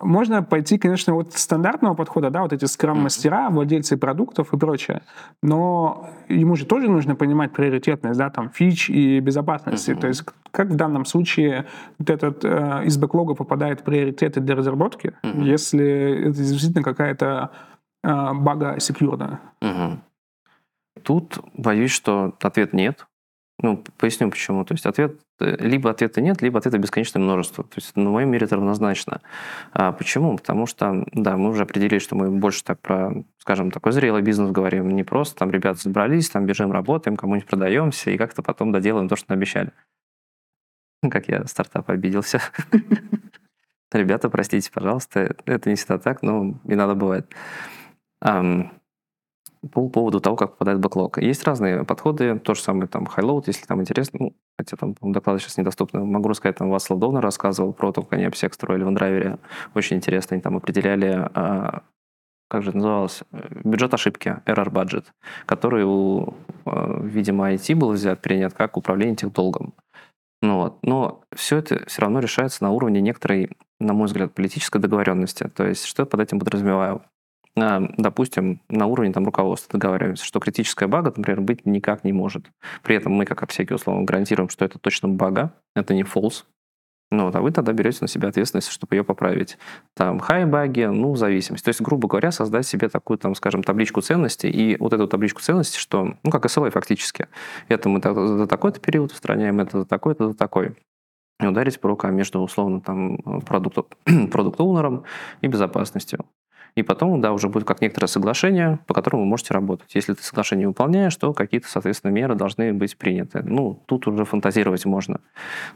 Можно 0.00 0.42
пойти, 0.42 0.76
конечно, 0.78 1.14
от 1.14 1.32
стандартного 1.32 1.94
подхода, 1.94 2.28
да, 2.30 2.42
вот 2.42 2.52
эти 2.52 2.66
скрам-мастера, 2.66 3.48
владельцы 3.48 3.96
продуктов 3.96 4.52
и 4.52 4.58
прочее, 4.58 5.02
но 5.42 6.10
ему 6.28 6.56
же 6.56 6.66
тоже 6.66 6.90
нужно 6.90 7.14
понимать 7.14 7.52
приоритетность, 7.52 8.18
да, 8.18 8.28
там, 8.28 8.50
фич 8.50 8.90
и 8.90 9.20
безопасности. 9.20 9.94
То 9.94 10.08
есть 10.08 10.24
как 10.50 10.68
в 10.68 10.76
данном 10.76 11.06
случае 11.06 11.66
вот 11.98 12.10
этот 12.10 12.44
э, 12.44 12.82
из 12.84 12.98
бэклога 12.98 13.34
попадает 13.34 13.80
в 13.80 13.84
приоритеты 13.84 14.40
для 14.40 14.54
разработки, 14.54 15.14
если 15.22 16.28
это 16.28 16.36
действительно 16.36 16.82
какая-то 16.82 17.50
э, 18.02 18.32
бага 18.34 18.80
секьюрная? 18.80 19.40
Тут 21.02 21.38
боюсь, 21.54 21.92
что 21.92 22.34
ответ 22.42 22.74
нет. 22.74 23.06
Ну, 23.62 23.84
поясню 23.98 24.30
почему. 24.30 24.64
То 24.64 24.72
есть 24.72 24.86
ответ, 24.86 25.20
э, 25.38 25.56
либо 25.58 25.90
ответа 25.90 26.20
нет, 26.22 26.40
либо 26.40 26.58
ответа 26.58 26.78
бесконечное 26.78 27.20
множество. 27.20 27.62
То 27.64 27.74
есть 27.76 27.94
на 27.94 28.08
моем 28.08 28.30
мире 28.30 28.46
это 28.46 28.56
равнозначно. 28.56 29.20
А 29.72 29.92
почему? 29.92 30.36
Потому 30.38 30.66
что, 30.66 31.04
да, 31.12 31.36
мы 31.36 31.50
уже 31.50 31.64
определили, 31.64 31.98
что 31.98 32.16
мы 32.16 32.30
больше 32.30 32.64
так 32.64 32.80
про, 32.80 33.12
скажем, 33.38 33.70
такой 33.70 33.92
зрелый 33.92 34.22
бизнес 34.22 34.50
говорим. 34.50 34.88
Не 34.90 35.04
просто 35.04 35.36
там 35.36 35.50
ребята 35.50 35.78
собрались, 35.78 36.30
там 36.30 36.46
бежим, 36.46 36.72
работаем, 36.72 37.16
кому-нибудь 37.16 37.48
продаемся 37.48 38.10
и 38.10 38.16
как-то 38.16 38.42
потом 38.42 38.72
доделаем 38.72 39.08
то, 39.08 39.16
что 39.16 39.34
обещали. 39.34 39.72
Как 41.10 41.28
я 41.28 41.46
стартап 41.46 41.90
обиделся. 41.90 42.40
Ребята, 43.92 44.30
простите, 44.30 44.70
пожалуйста, 44.72 45.36
это 45.44 45.68
не 45.68 45.74
всегда 45.74 45.98
так, 45.98 46.22
но 46.22 46.54
иногда 46.64 46.94
бывает 46.94 47.34
по 49.72 49.88
поводу 49.88 50.20
того, 50.20 50.36
как 50.36 50.52
попадает 50.52 50.80
бэклог. 50.80 51.18
Есть 51.18 51.44
разные 51.44 51.84
подходы, 51.84 52.38
то 52.38 52.54
же 52.54 52.62
самое 52.62 52.88
там 52.88 53.04
highload, 53.04 53.44
если 53.46 53.66
там 53.66 53.80
интересно, 53.80 54.18
ну, 54.20 54.36
хотя 54.58 54.76
там 54.76 54.94
доклады 55.00 55.40
сейчас 55.40 55.58
недоступны. 55.58 56.04
Могу 56.04 56.28
рассказать, 56.28 56.56
там 56.56 56.70
Васлав 56.70 56.98
Довнер 56.98 57.20
рассказывал 57.20 57.72
про 57.72 57.92
то, 57.92 58.02
как 58.02 58.14
они 58.14 58.24
обсек 58.24 58.54
строили 58.54 58.84
в 58.84 58.88
Андрайвере. 58.88 59.38
Очень 59.74 59.98
интересно, 59.98 60.34
они 60.34 60.42
там 60.42 60.56
определяли, 60.56 61.28
а, 61.34 61.82
как 62.48 62.62
же 62.62 62.70
это 62.70 62.78
называлось, 62.78 63.22
бюджет 63.64 63.92
ошибки, 63.92 64.36
error 64.46 64.70
budget, 64.70 65.04
который 65.44 65.84
у, 65.84 66.34
а, 66.64 67.00
видимо, 67.02 67.52
IT 67.52 67.74
был 67.74 67.92
взят, 67.92 68.22
принят 68.22 68.54
как 68.54 68.78
управление 68.78 69.16
тех 69.16 69.32
долгом. 69.32 69.74
Ну 70.42 70.56
вот. 70.56 70.78
Но 70.82 71.22
все 71.34 71.58
это 71.58 71.84
все 71.86 72.02
равно 72.02 72.20
решается 72.20 72.64
на 72.64 72.70
уровне 72.70 73.00
некоторой, 73.02 73.50
на 73.78 73.92
мой 73.92 74.06
взгляд, 74.06 74.32
политической 74.32 74.80
договоренности. 74.80 75.48
То 75.54 75.66
есть, 75.66 75.84
что 75.84 76.02
я 76.02 76.06
под 76.06 76.20
этим 76.20 76.38
подразумеваю? 76.38 77.02
Допустим, 77.96 78.60
на 78.68 78.86
уровне 78.86 79.12
там, 79.12 79.24
руководства 79.24 79.78
договариваемся, 79.78 80.24
что 80.24 80.40
критическая 80.40 80.86
бага, 80.86 81.12
например, 81.16 81.40
быть 81.40 81.66
никак 81.66 82.04
не 82.04 82.12
может. 82.12 82.50
При 82.82 82.96
этом 82.96 83.12
мы, 83.12 83.24
как 83.24 83.42
обсеки, 83.42 83.72
условно, 83.72 84.04
гарантируем, 84.04 84.48
что 84.48 84.64
это 84.64 84.78
точно 84.78 85.08
бага, 85.08 85.52
это 85.74 85.94
не 85.94 86.02
false, 86.02 86.44
ну, 87.12 87.24
вот, 87.24 87.34
а 87.34 87.40
вы 87.40 87.50
тогда 87.50 87.72
берете 87.72 87.98
на 88.02 88.08
себя 88.08 88.28
ответственность, 88.28 88.70
чтобы 88.70 88.94
ее 88.94 89.02
поправить. 89.02 89.58
Там 89.96 90.20
хай 90.20 90.44
баги, 90.44 90.84
ну, 90.84 91.12
в 91.12 91.16
зависимости. 91.16 91.64
То 91.64 91.70
есть, 91.70 91.80
грубо 91.80 92.06
говоря, 92.06 92.30
создать 92.30 92.66
себе 92.66 92.88
такую, 92.88 93.18
там, 93.18 93.34
скажем, 93.34 93.64
табличку 93.64 94.00
ценностей, 94.00 94.48
и 94.48 94.76
вот 94.78 94.92
эту 94.92 95.08
табличку 95.08 95.40
ценностей, 95.40 95.78
что, 95.78 96.14
ну, 96.22 96.30
как 96.30 96.46
SLA 96.46 96.70
фактически. 96.70 97.26
Это 97.68 97.88
мы 97.88 98.00
за 98.00 98.46
такой-то 98.46 98.78
период 98.78 99.10
устраняем, 99.10 99.58
это 99.58 99.80
за 99.80 99.86
такой-то, 99.86 100.28
за 100.28 100.34
такой. 100.34 100.76
И 101.40 101.46
ударить 101.46 101.80
по 101.80 101.88
рукам 101.88 102.14
между, 102.14 102.40
условно, 102.40 102.80
там, 102.80 103.18
продукт-оунером 103.46 105.02
и 105.40 105.48
безопасностью. 105.48 106.24
И 106.74 106.82
потом, 106.82 107.20
да, 107.20 107.32
уже 107.32 107.48
будет 107.48 107.64
как 107.64 107.80
некоторое 107.80 108.06
соглашение, 108.06 108.78
по 108.86 108.94
которому 108.94 109.24
вы 109.24 109.28
можете 109.28 109.54
работать. 109.54 109.94
Если 109.94 110.14
ты 110.14 110.22
соглашение 110.22 110.68
выполняешь, 110.68 111.16
то 111.16 111.32
какие-то, 111.32 111.68
соответственно, 111.68 112.12
меры 112.12 112.34
должны 112.34 112.72
быть 112.72 112.96
приняты. 112.96 113.42
Ну, 113.42 113.82
тут 113.86 114.06
уже 114.06 114.24
фантазировать 114.24 114.84
можно. 114.84 115.20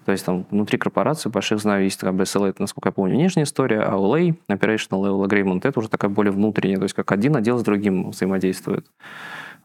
То 0.04 0.12
есть 0.12 0.24
там 0.24 0.46
внутри 0.50 0.78
корпорации 0.78 1.28
больших 1.28 1.60
знаю, 1.60 1.84
есть 1.84 2.00
как 2.00 2.14
бы 2.14 2.24
SLA, 2.24 2.48
это, 2.48 2.62
насколько 2.62 2.88
я 2.88 2.92
помню, 2.92 3.16
нижняя 3.16 3.44
история, 3.44 3.80
а 3.80 3.94
OLA, 3.94 4.36
Operational 4.48 5.04
Level 5.04 5.26
Agreement, 5.26 5.60
это 5.64 5.78
уже 5.78 5.88
такая 5.88 6.10
более 6.10 6.32
внутренняя, 6.32 6.76
то 6.78 6.84
есть 6.84 6.94
как 6.94 7.10
один 7.12 7.36
отдел 7.36 7.58
с 7.58 7.62
другим 7.62 8.10
взаимодействует. 8.10 8.86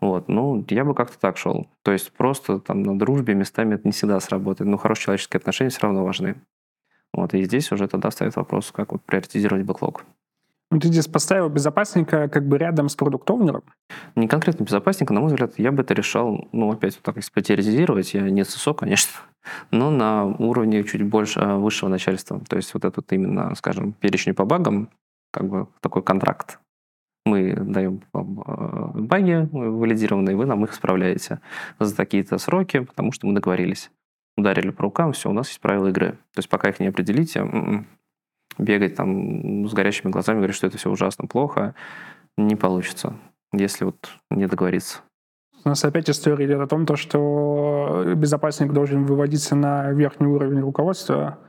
Вот, 0.01 0.29
ну, 0.29 0.65
я 0.69 0.85
бы 0.85 0.95
как-то 0.95 1.19
так 1.19 1.37
шел. 1.37 1.67
То 1.83 1.91
есть 1.91 2.11
просто 2.13 2.59
там 2.59 2.83
на 2.83 2.97
дружбе 2.97 3.33
местами 3.33 3.75
это 3.75 3.87
не 3.87 3.91
всегда 3.91 4.19
сработает, 4.19 4.69
но 4.69 4.77
хорошие 4.77 5.05
человеческие 5.05 5.39
отношения 5.39 5.69
все 5.69 5.81
равно 5.81 6.05
важны. 6.05 6.35
Вот, 7.13 7.33
и 7.33 7.43
здесь 7.43 7.71
уже 7.71 7.87
тогда 7.87 8.11
стоит 8.11 8.35
вопрос, 8.35 8.71
как 8.71 8.91
вот 8.93 9.01
приоритизировать 9.03 9.65
бэклог. 9.65 10.05
Ну, 10.71 10.79
ты 10.79 10.87
здесь 10.89 11.07
поставил 11.07 11.49
безопасника 11.49 12.27
как 12.29 12.47
бы 12.47 12.59
рядом 12.59 12.89
с 12.89 12.95
продуктовнером? 12.95 13.63
Не 14.15 14.27
конкретно 14.27 14.63
безопасника, 14.63 15.13
на 15.13 15.21
мой 15.21 15.29
взгляд, 15.29 15.57
я 15.57 15.71
бы 15.71 15.81
это 15.81 15.95
решал, 15.95 16.47
ну, 16.51 16.71
опять 16.71 16.95
вот 16.95 17.03
так 17.03 17.17
эксплуатизировать, 17.17 18.13
я 18.13 18.21
не 18.29 18.45
ССО, 18.45 18.75
конечно, 18.75 19.13
но 19.71 19.89
на 19.89 20.25
уровне 20.25 20.83
чуть 20.83 21.01
больше 21.03 21.39
а, 21.39 21.57
высшего 21.57 21.89
начальства. 21.89 22.39
То 22.47 22.55
есть 22.55 22.73
вот 22.75 22.85
этот 22.85 23.11
именно, 23.11 23.55
скажем, 23.55 23.93
перечень 23.93 24.35
по 24.35 24.45
багам, 24.45 24.89
как 25.31 25.47
бы 25.47 25.67
такой 25.81 26.03
контракт. 26.03 26.59
Мы 27.25 27.55
даем 27.55 28.03
вам 28.13 28.43
а, 28.45 28.91
баги 28.93 29.49
валидированные, 29.51 30.35
вы 30.35 30.45
нам 30.45 30.65
их 30.65 30.75
справляете 30.75 31.41
за 31.79 31.95
такие-то 31.95 32.37
сроки, 32.37 32.81
потому 32.81 33.11
что 33.11 33.25
мы 33.25 33.33
договорились. 33.33 33.89
Ударили 34.37 34.69
по 34.69 34.83
рукам, 34.83 35.13
все, 35.13 35.31
у 35.31 35.33
нас 35.33 35.47
есть 35.47 35.61
правила 35.61 35.87
игры. 35.87 36.11
То 36.33 36.37
есть 36.37 36.49
пока 36.49 36.69
их 36.69 36.79
не 36.79 36.87
определите, 36.87 37.43
бегать 38.57 38.95
там 38.95 39.67
с 39.67 39.73
горящими 39.73 40.11
глазами, 40.11 40.37
говорить, 40.37 40.55
что 40.55 40.67
это 40.67 40.77
все 40.77 40.89
ужасно 40.89 41.27
плохо, 41.27 41.75
не 42.37 42.55
получится, 42.55 43.15
если 43.53 43.85
вот 43.85 44.09
не 44.29 44.47
договориться. 44.47 44.99
У 45.65 45.69
нас 45.69 45.83
опять 45.83 46.09
история 46.09 46.45
идет 46.45 46.61
о 46.61 46.67
том, 46.67 46.85
то, 46.85 46.95
что 46.95 48.13
безопасник 48.15 48.71
должен 48.71 49.05
выводиться 49.05 49.55
на 49.55 49.91
верхний 49.91 50.27
уровень 50.27 50.61
руководства, 50.61 51.39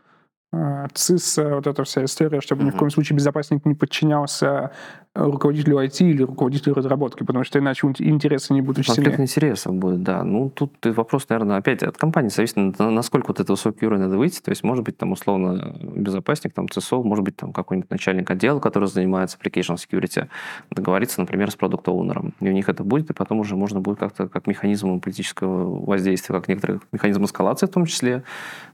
ЦИС, 0.94 1.36
вот 1.38 1.66
эта 1.66 1.84
вся 1.84 2.04
история, 2.04 2.40
чтобы 2.40 2.62
mm-hmm. 2.62 2.66
ни 2.66 2.70
в 2.70 2.76
коем 2.76 2.90
случае 2.90 3.16
безопасник 3.16 3.64
не 3.64 3.74
подчинялся 3.74 4.72
руководителю 5.14 5.78
IT 5.78 6.04
или 6.04 6.22
руководителю 6.22 6.74
разработки, 6.74 7.24
потому 7.24 7.44
что 7.44 7.58
иначе 7.58 7.86
интересы 7.98 8.52
не 8.52 8.60
будут 8.60 8.86
Конфликт 8.86 9.10
сильнее. 9.10 9.24
интересов 9.24 9.74
будет, 9.74 10.02
да. 10.02 10.22
Ну, 10.22 10.50
тут 10.50 10.72
вопрос, 10.84 11.28
наверное, 11.28 11.56
опять 11.56 11.82
от 11.82 11.96
компании 11.96 12.28
зависит, 12.28 12.56
насколько 12.78 13.28
вот 13.28 13.40
это 13.40 13.52
высокий 13.52 13.86
уровень 13.86 14.02
надо 14.02 14.16
выйти. 14.16 14.40
То 14.40 14.50
есть, 14.50 14.62
может 14.62 14.84
быть, 14.84 14.96
там, 14.98 15.12
условно, 15.12 15.76
безопасник, 15.80 16.52
там, 16.52 16.68
ЦСО, 16.68 17.02
может 17.02 17.24
быть, 17.24 17.36
там, 17.36 17.52
какой-нибудь 17.52 17.90
начальник 17.90 18.30
отдела, 18.30 18.60
который 18.60 18.88
занимается 18.88 19.36
application 19.38 19.76
security, 19.76 20.28
договориться, 20.70 21.20
например, 21.20 21.50
с 21.50 21.56
продукт 21.56 21.88
оунером 21.88 22.34
И 22.40 22.48
у 22.48 22.52
них 22.52 22.68
это 22.68 22.84
будет, 22.84 23.10
и 23.10 23.12
потом 23.12 23.40
уже 23.40 23.56
можно 23.56 23.80
будет 23.80 23.98
как-то, 23.98 24.28
как 24.28 24.46
механизм 24.46 25.00
политического 25.00 25.84
воздействия, 25.84 26.36
как 26.36 26.46
некоторых 26.46 26.82
механизм 26.92 27.24
эскалации 27.24 27.66
в 27.66 27.70
том 27.70 27.84
числе, 27.84 28.22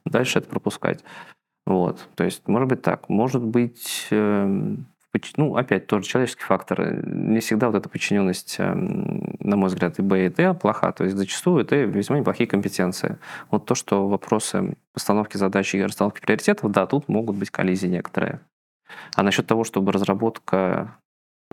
дальше 0.04 0.38
это 0.38 0.48
пропускать. 0.48 1.02
Вот, 1.66 2.09
то 2.14 2.24
есть, 2.24 2.46
может 2.46 2.68
быть 2.68 2.83
так, 2.83 3.09
может 3.09 3.42
быть, 3.42 4.07
эм, 4.11 4.87
ну, 5.37 5.57
опять 5.57 5.87
тоже 5.87 6.07
человеческий 6.07 6.44
фактор. 6.44 7.05
Не 7.05 7.40
всегда 7.40 7.68
вот 7.68 7.76
эта 7.76 7.88
подчиненность, 7.88 8.57
эм, 8.59 9.37
на 9.40 9.57
мой 9.57 9.68
взгляд, 9.68 9.98
и 9.98 10.02
Б, 10.02 10.26
и 10.26 10.29
Т 10.29 10.55
плоха. 10.55 10.92
То 10.92 11.05
есть 11.05 11.16
зачастую 11.16 11.62
это 11.62 11.76
весьма 11.76 12.18
неплохие 12.18 12.46
компетенции. 12.46 13.18
Вот 13.50 13.66
то, 13.66 13.74
что 13.74 14.09
вопросы 14.09 14.76
постановки 14.92 15.37
задач 15.37 15.74
и 15.74 15.83
расстановки 15.83 16.20
приоритетов, 16.20 16.70
да, 16.70 16.87
тут 16.87 17.09
могут 17.09 17.37
быть 17.37 17.50
коллизии 17.50 17.88
некоторые. 17.88 18.40
А 19.14 19.22
насчет 19.22 19.46
того, 19.46 19.64
чтобы 19.64 19.92
разработка 19.92 20.96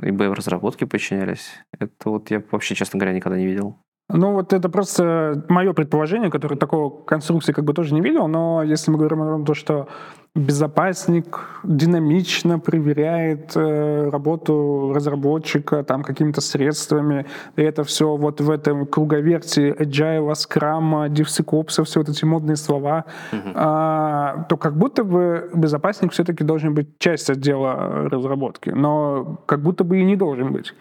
и 0.02 0.12
Б 0.12 0.30
в 0.30 0.34
разработке 0.34 0.86
подчинялись, 0.86 1.50
это 1.80 2.10
вот 2.10 2.32
я 2.32 2.44
вообще, 2.52 2.76
честно 2.76 3.00
говоря, 3.00 3.16
никогда 3.16 3.38
не 3.38 3.46
видел. 3.46 3.78
Ну, 4.10 4.34
вот 4.34 4.54
это 4.54 4.70
просто 4.70 5.46
мое 5.50 5.74
предположение, 5.74 6.30
которое 6.30 6.56
такого 6.56 6.90
конструкции 7.04 7.54
как 7.54 7.64
бы 7.64 7.74
тоже 7.74 7.94
не 7.94 8.02
видел, 8.02 8.28
но 8.28 8.62
если 8.62 8.92
мы 8.92 8.98
говорим 8.98 9.22
о 9.22 9.46
том, 9.46 9.56
что 9.56 9.88
безопасник 10.36 11.40
динамично 11.64 12.60
проверяет 12.60 13.56
э, 13.56 14.10
работу 14.10 14.92
разработчика 14.94 15.84
там 15.84 16.04
какими-то 16.04 16.42
средствами, 16.42 17.28
и 17.56 17.62
это 17.62 17.84
все 17.84 18.16
вот 18.16 18.42
в 18.42 18.50
этом 18.50 18.88
круговерте 18.88 19.72
agile, 19.72 20.34
scrum, 20.34 21.08
DevSecOps, 21.10 21.84
все 21.84 22.00
вот 22.00 22.10
эти 22.10 22.26
модные 22.26 22.56
слова, 22.56 23.06
mm-hmm. 23.32 23.52
а, 23.56 24.46
то 24.50 24.58
как 24.58 24.76
будто 24.76 25.04
бы 25.04 25.52
безопасник 25.54 26.12
все-таки 26.12 26.44
должен 26.44 26.74
быть 26.74 26.98
часть 26.98 27.30
отдела 27.30 28.10
разработки, 28.10 28.70
но 28.70 29.38
как 29.46 29.62
будто 29.62 29.84
бы 29.84 30.00
и 30.00 30.04
не 30.04 30.16
должен 30.16 30.52
быть. 30.52 30.74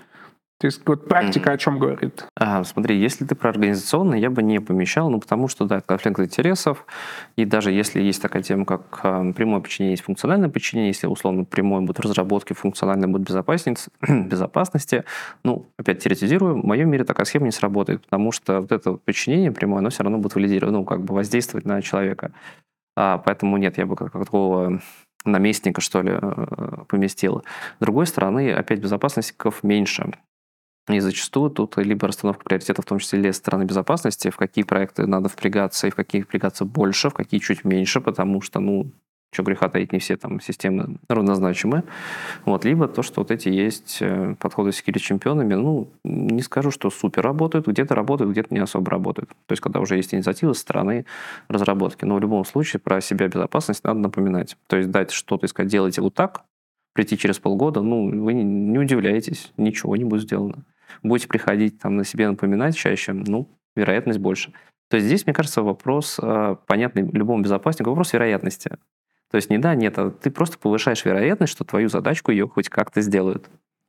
То 0.62 0.66
есть 0.66 0.80
вот 0.86 1.08
практика 1.08 1.50
mm-hmm. 1.50 1.54
о 1.54 1.58
чем 1.58 1.78
говорит? 1.80 2.24
А, 2.36 2.62
смотри, 2.62 2.96
если 2.96 3.24
ты 3.24 3.34
про 3.34 3.50
организационный, 3.50 4.20
я 4.20 4.30
бы 4.30 4.44
не 4.44 4.60
помещал, 4.60 5.10
ну 5.10 5.18
потому 5.18 5.48
что, 5.48 5.64
да, 5.64 5.80
конфликт 5.80 6.20
интересов, 6.20 6.86
и 7.34 7.44
даже 7.44 7.72
если 7.72 8.00
есть 8.00 8.22
такая 8.22 8.44
тема, 8.44 8.64
как 8.64 9.00
э, 9.02 9.32
прямое 9.34 9.60
подчинение, 9.60 9.94
есть 9.94 10.04
функциональное 10.04 10.48
подчинение, 10.48 10.90
если 10.90 11.08
условно 11.08 11.42
прямое 11.42 11.80
будет 11.80 11.98
разработки, 11.98 12.52
функциональное 12.52 13.08
будет 13.08 13.26
безопасности, 13.26 13.90
безопасности, 14.08 15.02
ну, 15.42 15.66
опять 15.78 15.98
теоретизирую, 15.98 16.62
в 16.62 16.64
моем 16.64 16.90
мире 16.90 17.02
такая 17.02 17.24
схема 17.24 17.46
не 17.46 17.50
сработает, 17.50 18.02
потому 18.02 18.30
что 18.30 18.60
вот 18.60 18.70
это 18.70 18.92
подчинение 18.92 19.50
прямое, 19.50 19.80
оно 19.80 19.90
все 19.90 20.04
равно 20.04 20.18
будет 20.18 20.36
валидировать, 20.36 20.72
ну, 20.72 20.84
как 20.84 21.02
бы 21.02 21.12
воздействовать 21.12 21.66
на 21.66 21.82
человека. 21.82 22.30
А, 22.96 23.18
поэтому 23.18 23.56
нет, 23.56 23.78
я 23.78 23.86
бы 23.86 23.96
как, 23.96 24.12
как 24.12 24.26
такого 24.26 24.80
наместника, 25.24 25.80
что 25.80 26.02
ли, 26.02 26.12
э, 26.12 26.84
поместил. 26.86 27.42
С 27.80 27.84
другой 27.84 28.06
стороны, 28.06 28.52
опять 28.52 28.78
безопасников 28.78 29.64
меньше. 29.64 30.12
И 30.88 30.98
зачастую 30.98 31.50
тут 31.50 31.76
либо 31.76 32.08
расстановка 32.08 32.44
приоритетов, 32.44 32.84
в 32.84 32.88
том 32.88 32.98
числе 32.98 33.32
с 33.32 33.36
стороны 33.36 33.64
безопасности, 33.64 34.30
в 34.30 34.36
какие 34.36 34.64
проекты 34.64 35.06
надо 35.06 35.28
впрягаться 35.28 35.86
и 35.86 35.90
в 35.90 35.94
какие 35.94 36.22
впрягаться 36.22 36.64
больше, 36.64 37.08
в 37.08 37.14
какие 37.14 37.38
чуть 37.38 37.64
меньше, 37.64 38.00
потому 38.00 38.40
что, 38.40 38.58
ну, 38.58 38.90
что 39.32 39.44
греха 39.44 39.68
таить, 39.68 39.92
не 39.92 39.98
все 39.98 40.16
там 40.16 40.40
системы 40.40 40.98
равнозначимы. 41.08 41.84
Вот. 42.44 42.64
Либо 42.64 42.86
то, 42.86 43.02
что 43.02 43.22
вот 43.22 43.30
эти 43.30 43.48
есть 43.48 43.98
э, 44.00 44.34
подходы 44.38 44.72
с 44.72 44.82
чемпионами, 44.82 45.54
ну, 45.54 45.88
не 46.04 46.42
скажу, 46.42 46.70
что 46.70 46.90
супер 46.90 47.22
работают, 47.22 47.66
где-то 47.66 47.94
работают, 47.94 48.32
где-то 48.32 48.52
не 48.52 48.60
особо 48.60 48.90
работают. 48.90 49.30
То 49.30 49.52
есть, 49.52 49.62
когда 49.62 49.80
уже 49.80 49.96
есть 49.96 50.12
инициатива 50.12 50.52
со 50.52 50.60
стороны 50.60 51.06
разработки. 51.48 52.04
Но 52.04 52.16
в 52.16 52.20
любом 52.20 52.44
случае 52.44 52.80
про 52.80 53.00
себя 53.00 53.28
безопасность 53.28 53.84
надо 53.84 54.00
напоминать. 54.00 54.56
То 54.66 54.76
есть, 54.76 54.90
дать 54.90 55.10
что-то 55.12 55.46
сказать, 55.46 55.70
делайте 55.70 56.02
вот 56.02 56.14
так, 56.14 56.44
прийти 56.92 57.16
через 57.16 57.38
полгода, 57.38 57.80
ну, 57.80 58.22
вы 58.22 58.34
не, 58.34 58.42
не 58.44 58.78
удивляетесь, 58.78 59.52
ничего 59.56 59.96
не 59.96 60.04
будет 60.04 60.22
сделано. 60.22 60.64
Будете 61.02 61.28
приходить 61.28 61.78
там 61.78 61.96
на 61.96 62.04
себе 62.04 62.28
напоминать 62.28 62.76
чаще, 62.76 63.12
ну, 63.12 63.48
вероятность 63.74 64.18
больше. 64.18 64.52
То 64.88 64.96
есть 64.96 65.06
здесь, 65.06 65.24
мне 65.24 65.32
кажется, 65.32 65.62
вопрос, 65.62 66.18
э, 66.22 66.56
понятный 66.66 67.10
любому 67.10 67.42
безопаснику, 67.42 67.90
вопрос 67.90 68.12
вероятности. 68.12 68.76
То 69.30 69.36
есть 69.36 69.48
не 69.48 69.56
да, 69.56 69.74
нет, 69.74 69.98
а 69.98 70.10
ты 70.10 70.30
просто 70.30 70.58
повышаешь 70.58 71.04
вероятность, 71.06 71.52
что 71.52 71.64
твою 71.64 71.88
задачку 71.88 72.30
ее 72.30 72.46
хоть 72.46 72.68
как-то 72.68 73.00
сделают. 73.00 73.48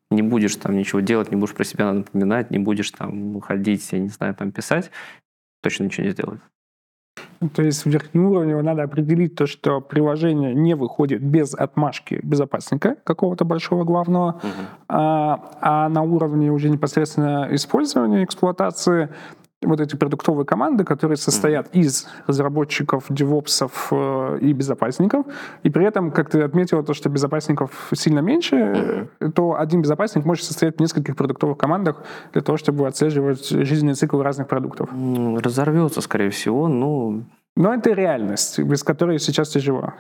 Не 0.10 0.22
будешь 0.22 0.56
там 0.56 0.78
ничего 0.78 1.02
делать, 1.02 1.32
не 1.32 1.36
будешь 1.36 1.54
про 1.54 1.66
себя 1.66 1.92
напоминать, 1.92 2.52
не 2.52 2.60
будешь 2.60 2.92
там 2.92 3.42
ходить, 3.42 3.92
я 3.92 4.00
не 4.00 4.08
знаю, 4.08 4.36
там 4.36 4.54
писать, 4.54 4.92
точно 5.62 5.84
ничего 5.84 6.06
не 6.06 6.12
сделают. 6.12 6.42
То 7.54 7.62
есть 7.62 7.84
в 7.84 7.90
верхнем 7.90 8.26
уровне 8.28 8.60
надо 8.62 8.84
определить 8.84 9.36
то, 9.36 9.46
что 9.46 9.82
приложение 9.82 10.54
не 10.54 10.76
выходит 10.76 11.22
без 11.22 11.54
отмашки 11.54 12.20
безопасника 12.24 12.96
какого-то 13.04 13.46
большого 13.46 13.84
главного, 13.84 14.30
угу. 14.30 14.48
а, 14.88 15.52
а 15.62 15.90
на 15.90 16.02
уровне 16.04 16.52
уже 16.52 16.70
непосредственно 16.70 17.48
использования, 17.52 18.24
эксплуатации 18.24 19.10
вот 19.66 19.80
эти 19.80 19.96
продуктовые 19.96 20.46
команды, 20.46 20.84
которые 20.84 21.18
состоят 21.18 21.68
mm-hmm. 21.68 21.80
из 21.80 22.08
разработчиков, 22.28 23.06
девопсов 23.10 23.90
э, 23.92 24.40
и 24.42 24.54
безопасников, 24.54 25.26
и 25.64 25.70
при 25.70 25.86
этом, 25.86 26.12
как 26.12 26.30
ты 26.30 26.42
отметила, 26.42 26.84
то, 26.84 26.94
что 26.94 27.10
безопасников 27.10 27.90
сильно 27.94 28.20
меньше, 28.20 28.56
mm-hmm. 29.20 29.32
то 29.32 29.60
один 29.60 29.82
безопасник 29.82 30.26
может 30.26 30.46
состоять 30.46 30.78
в 30.78 30.80
нескольких 30.80 31.16
продуктовых 31.16 31.58
командах 31.58 32.04
для 32.34 32.42
того, 32.42 32.58
чтобы 32.58 32.88
отслеживать 32.88 33.48
жизненный 33.50 33.96
цикл 33.96 34.22
разных 34.22 34.48
продуктов. 34.48 34.90
Разорвется, 35.44 36.02
скорее 36.02 36.30
всего, 36.30 36.68
но... 36.68 37.22
Но 37.56 37.74
это 37.74 37.92
реальность, 37.92 38.60
без 38.60 38.84
которой 38.84 39.20
сейчас 39.20 39.50
тяжело. 39.50 39.94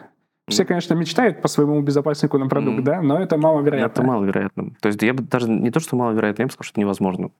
Все, 0.47 0.65
конечно, 0.65 0.93
мечтают 0.93 1.41
по 1.41 1.47
своему 1.47 1.81
безопаснику 1.81 2.37
на 2.37 2.47
продукт, 2.47 2.79
mm. 2.79 2.83
да, 2.83 3.01
но 3.01 3.17
это 3.19 3.37
маловероятно. 3.37 3.91
Это 3.91 4.03
маловероятно. 4.03 4.71
То 4.81 4.87
есть 4.87 5.01
я 5.01 5.13
бы 5.13 5.23
даже 5.23 5.49
не 5.49 5.71
то, 5.71 5.79
что 5.79 5.95
маловероятно, 5.95 6.41
я 6.41 6.47
бы 6.47 6.51
сказал, 6.51 6.65
что 6.65 6.73
это 6.73 6.81
невозможно. 6.81 7.31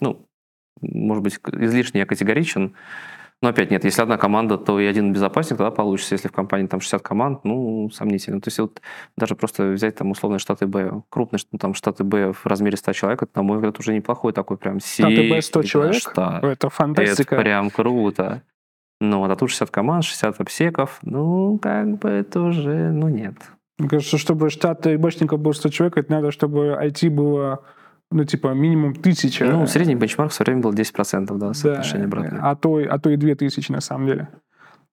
Ну, 0.00 0.26
может 0.80 1.22
быть, 1.22 1.38
излишне 1.52 2.00
я 2.00 2.06
категоричен. 2.06 2.74
Но 3.42 3.50
опять 3.50 3.70
нет, 3.70 3.84
если 3.84 4.00
одна 4.00 4.16
команда, 4.16 4.56
то 4.56 4.80
и 4.80 4.86
один 4.86 5.12
безопасник 5.12 5.58
тогда 5.58 5.70
получится. 5.70 6.14
Если 6.14 6.28
в 6.28 6.32
компании 6.32 6.66
там 6.66 6.80
60 6.80 7.02
команд, 7.02 7.44
ну, 7.44 7.90
сомнительно. 7.90 8.40
То 8.40 8.48
есть 8.48 8.58
вот 8.58 8.80
даже 9.18 9.34
просто 9.34 9.72
взять 9.72 9.96
там 9.96 10.10
условно 10.12 10.38
штаты 10.38 10.66
Б, 10.66 11.02
крупные 11.10 11.40
ну, 11.52 11.58
там 11.58 11.74
штаты 11.74 12.04
Б 12.04 12.32
в 12.32 12.46
размере 12.46 12.76
100 12.76 12.92
человек, 12.94 13.22
это, 13.22 13.32
на 13.34 13.42
мой 13.42 13.58
взгляд, 13.58 13.78
уже 13.78 13.92
неплохой 13.92 14.32
такой 14.32 14.56
прям 14.56 14.80
Штаты 14.80 15.28
Б 15.28 15.42
100 15.42 15.62
человек? 15.64 15.96
Штат. 15.96 16.42
Это 16.42 16.70
фантастика. 16.70 17.34
Это 17.34 17.44
прям 17.44 17.70
круто. 17.70 18.42
Ну, 19.00 19.18
вот, 19.18 19.30
а 19.30 19.36
тут 19.36 19.50
60 19.50 19.70
команд, 19.70 20.04
60 20.04 20.40
обсеков, 20.40 20.98
ну, 21.02 21.58
как 21.58 21.98
бы 21.98 22.08
это 22.08 22.40
уже, 22.40 22.90
ну, 22.92 23.08
нет. 23.08 23.34
Мне 23.78 23.88
кажется, 23.88 24.18
чтобы 24.18 24.50
штат 24.50 24.86
ИБшников 24.86 25.40
был 25.40 25.52
100 25.52 25.68
человек, 25.68 25.98
это 25.98 26.12
надо, 26.12 26.30
чтобы 26.30 26.78
IT 26.80 27.10
было 27.10 27.64
ну, 28.14 28.24
типа, 28.24 28.54
минимум 28.54 28.94
тысяча. 28.94 29.44
Ну, 29.44 29.66
средний 29.66 29.96
бенчмарк 29.96 30.30
все 30.30 30.44
время 30.44 30.60
был 30.60 30.72
10%, 30.72 31.36
да, 31.36 31.52
соотношение 31.52 32.06
да, 32.06 32.16
обратное. 32.16 32.40
А 32.42 32.54
то, 32.54 32.80
а 32.88 32.98
то 33.00 33.10
и 33.10 33.16
2000, 33.16 33.72
на 33.72 33.80
самом 33.80 34.06
деле. 34.06 34.28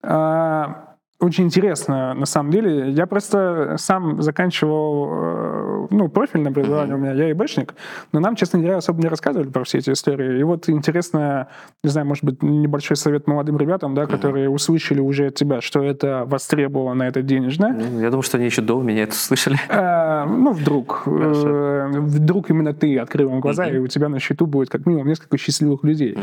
А, 0.02 0.91
очень 1.22 1.46
интересно, 1.46 2.14
на 2.14 2.26
самом 2.26 2.52
деле. 2.52 2.92
Я 2.92 3.06
просто 3.06 3.76
сам 3.78 4.22
заканчивал, 4.22 5.10
э, 5.12 5.88
ну, 5.92 6.10
профильное 6.10 6.52
образование 6.52 6.96
mm-hmm. 6.96 7.00
у 7.00 7.02
меня, 7.02 7.14
я 7.14 7.30
и 7.30 7.34
бэшник, 7.34 7.76
но 8.12 8.20
нам, 8.20 8.36
честно 8.36 8.60
говоря, 8.60 8.78
особо 8.78 9.02
не 9.02 9.08
рассказывали 9.08 9.48
про 9.48 9.64
все 9.64 9.78
эти 9.78 9.92
истории. 9.92 10.40
И 10.40 10.44
вот 10.44 10.68
интересно, 10.68 11.48
не 11.84 11.90
знаю, 11.92 12.08
может 12.08 12.24
быть, 12.24 12.42
небольшой 12.42 12.98
совет 12.98 13.28
молодым 13.28 13.58
ребятам, 13.58 13.94
да, 13.94 14.04
mm-hmm. 14.04 14.08
которые 14.08 14.50
услышали 14.50 15.00
уже 15.00 15.28
от 15.28 15.36
тебя, 15.36 15.62
что 15.62 15.84
это 15.84 16.24
востребовано, 16.26 17.04
это 17.04 17.22
денежно. 17.22 17.68
Mm-hmm. 17.68 18.02
Я 18.02 18.10
думаю, 18.10 18.24
что 18.24 18.38
они 18.38 18.48
еще 18.48 18.64
до 18.64 18.82
меня 18.82 19.04
это 19.04 19.16
слышали. 19.16 19.60
А, 19.70 20.26
ну, 20.26 20.52
вдруг. 20.54 21.04
Э, 21.06 21.88
вдруг 22.00 22.50
именно 22.50 22.74
ты 22.74 22.98
открыл 22.98 23.30
им 23.30 23.40
глаза, 23.42 23.68
и 23.68 23.78
у 23.78 23.88
тебя 23.88 24.10
на 24.10 24.20
счету 24.20 24.48
будет 24.48 24.70
как 24.70 24.88
минимум 24.88 25.08
несколько 25.08 25.38
счастливых 25.38 25.84
людей. 25.84 26.18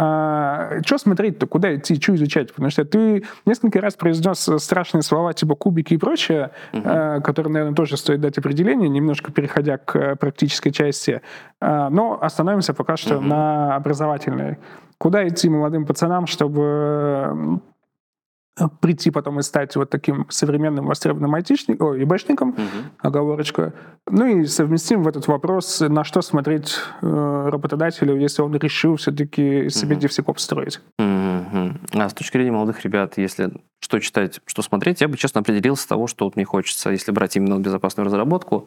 А, 0.00 0.80
что 0.86 0.96
смотреть-то, 0.96 1.48
куда 1.48 1.74
идти, 1.74 2.00
что 2.00 2.14
изучать? 2.14 2.52
Потому 2.52 2.70
что 2.70 2.84
ты 2.84 3.24
несколько 3.46 3.80
раз 3.80 3.94
произнес 3.94 4.48
страшные 4.62 5.02
слова 5.02 5.32
типа 5.32 5.56
кубики 5.56 5.94
и 5.94 5.96
прочее, 5.96 6.52
угу. 6.72 6.82
а, 6.84 7.20
которые, 7.20 7.52
наверное, 7.52 7.74
тоже 7.74 7.96
стоит 7.96 8.20
дать 8.20 8.38
определение, 8.38 8.88
немножко 8.88 9.32
переходя 9.32 9.76
к 9.76 10.14
практической 10.14 10.70
части. 10.70 11.20
А, 11.60 11.90
но 11.90 12.16
остановимся 12.22 12.74
пока 12.74 12.96
что 12.96 13.16
угу. 13.16 13.26
на 13.26 13.74
образовательной. 13.74 14.58
Куда 14.98 15.26
идти 15.26 15.48
молодым 15.48 15.84
пацанам, 15.84 16.28
чтобы 16.28 17.60
прийти 18.80 19.10
потом 19.10 19.38
и 19.38 19.42
стать 19.42 19.76
вот 19.76 19.90
таким 19.90 20.26
современным 20.30 20.86
востребованным 20.86 21.34
айтишником, 21.34 21.86
ой, 21.86 22.02
ИБшником, 22.02 22.50
угу. 22.50 22.60
оговорочка. 22.98 23.72
Ну 24.10 24.26
и 24.26 24.44
совместим 24.46 25.02
в 25.02 25.08
этот 25.08 25.26
вопрос, 25.28 25.80
на 25.80 26.04
что 26.04 26.22
смотреть 26.22 26.76
э, 27.02 27.48
работодателю, 27.50 28.16
если 28.16 28.42
он 28.42 28.56
решил 28.56 28.96
все-таки 28.96 29.68
себе 29.70 29.96
угу. 29.96 30.06
DevSecOps 30.06 30.38
строить. 30.38 30.80
Угу. 30.98 31.72
А 31.94 32.08
с 32.08 32.14
точки 32.14 32.36
зрения 32.36 32.52
молодых 32.52 32.82
ребят, 32.84 33.14
если 33.16 33.52
что 33.80 34.00
читать, 34.00 34.40
что 34.46 34.62
смотреть, 34.62 35.00
я 35.00 35.08
бы, 35.08 35.16
честно, 35.16 35.40
определился 35.40 35.84
с 35.84 35.86
того, 35.86 36.06
что 36.06 36.24
вот 36.24 36.36
мне 36.36 36.44
хочется, 36.44 36.90
если 36.90 37.12
брать 37.12 37.36
именно 37.36 37.58
безопасную 37.58 38.06
разработку 38.06 38.66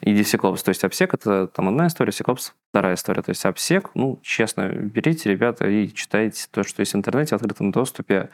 и 0.00 0.12
DevSecOps. 0.14 0.62
То 0.62 0.68
есть 0.68 0.84
OPSEC— 0.84 1.10
это 1.12 1.46
там 1.48 1.68
одна 1.68 1.86
история, 1.86 2.10
SecOps— 2.10 2.52
вторая 2.72 2.94
история. 2.94 3.20
То 3.20 3.30
есть 3.30 3.44
OPSEC, 3.44 3.90
ну, 3.94 4.18
честно, 4.22 4.66
берите, 4.68 5.30
ребята, 5.30 5.68
и 5.68 5.92
читайте 5.92 6.46
то, 6.50 6.62
что 6.62 6.80
есть 6.80 6.94
в 6.94 6.96
интернете 6.96 7.36
в 7.36 7.42
открытом 7.42 7.70
доступе. 7.70 8.30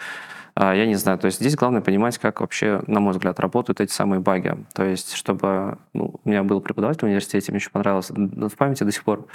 А, 0.54 0.72
я 0.76 0.86
не 0.86 0.94
знаю, 0.94 1.18
то 1.18 1.26
есть 1.26 1.40
здесь 1.40 1.56
главное 1.56 1.80
понимать, 1.80 2.18
как 2.18 2.40
вообще, 2.40 2.80
на 2.86 3.00
мой 3.00 3.14
взгляд, 3.14 3.40
работают 3.40 3.80
эти 3.80 3.90
самые 3.90 4.20
баги. 4.20 4.54
То 4.74 4.84
есть, 4.84 5.14
чтобы... 5.14 5.78
Ну, 5.92 6.20
у 6.22 6.28
меня 6.28 6.44
был 6.44 6.60
преподаватель 6.60 7.00
в 7.00 7.04
университете, 7.04 7.50
мне 7.50 7.56
очень 7.56 7.72
понравилось, 7.72 8.10
в 8.10 8.56
памяти 8.56 8.84
до 8.84 8.92
сих 8.92 9.02
пор, 9.02 9.26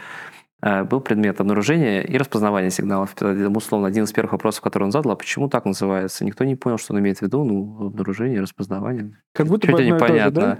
э, 0.61 0.85
был 0.85 1.01
предмет 1.01 1.41
обнаружения 1.41 2.01
и 2.01 2.17
распознавания 2.17 2.69
сигналов. 2.69 3.13
Это, 3.13 3.49
условно, 3.49 3.89
один 3.89 4.05
из 4.05 4.13
первых 4.13 4.31
вопросов, 4.31 4.61
который 4.61 4.83
он 4.83 4.93
задал, 4.93 5.11
а 5.11 5.15
почему 5.17 5.49
так 5.49 5.65
называется? 5.65 6.23
Никто 6.23 6.45
не 6.45 6.55
понял, 6.55 6.77
что 6.77 6.93
он 6.93 7.01
имеет 7.01 7.17
в 7.17 7.23
виду, 7.23 7.43
ну, 7.43 7.87
обнаружение, 7.87 8.39
распознавание. 8.39 9.17
Как 9.33 9.47
будто 9.47 9.69
бы 9.69 9.83
непонятно. 9.83 10.31
Тоже, 10.31 10.55
да? 10.55 10.59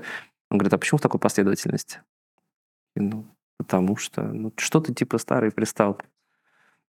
Он 0.52 0.58
говорит, 0.58 0.74
а 0.74 0.78
почему 0.78 0.98
в 0.98 1.02
такой 1.02 1.22
последовательности? 1.22 2.02
ну, 2.96 3.26
потому 3.64 3.96
что, 3.96 4.22
ну, 4.22 4.54
что 4.58 4.82
ты 4.82 4.94
типа 4.94 5.18
старый 5.18 5.52
пристал. 5.52 5.98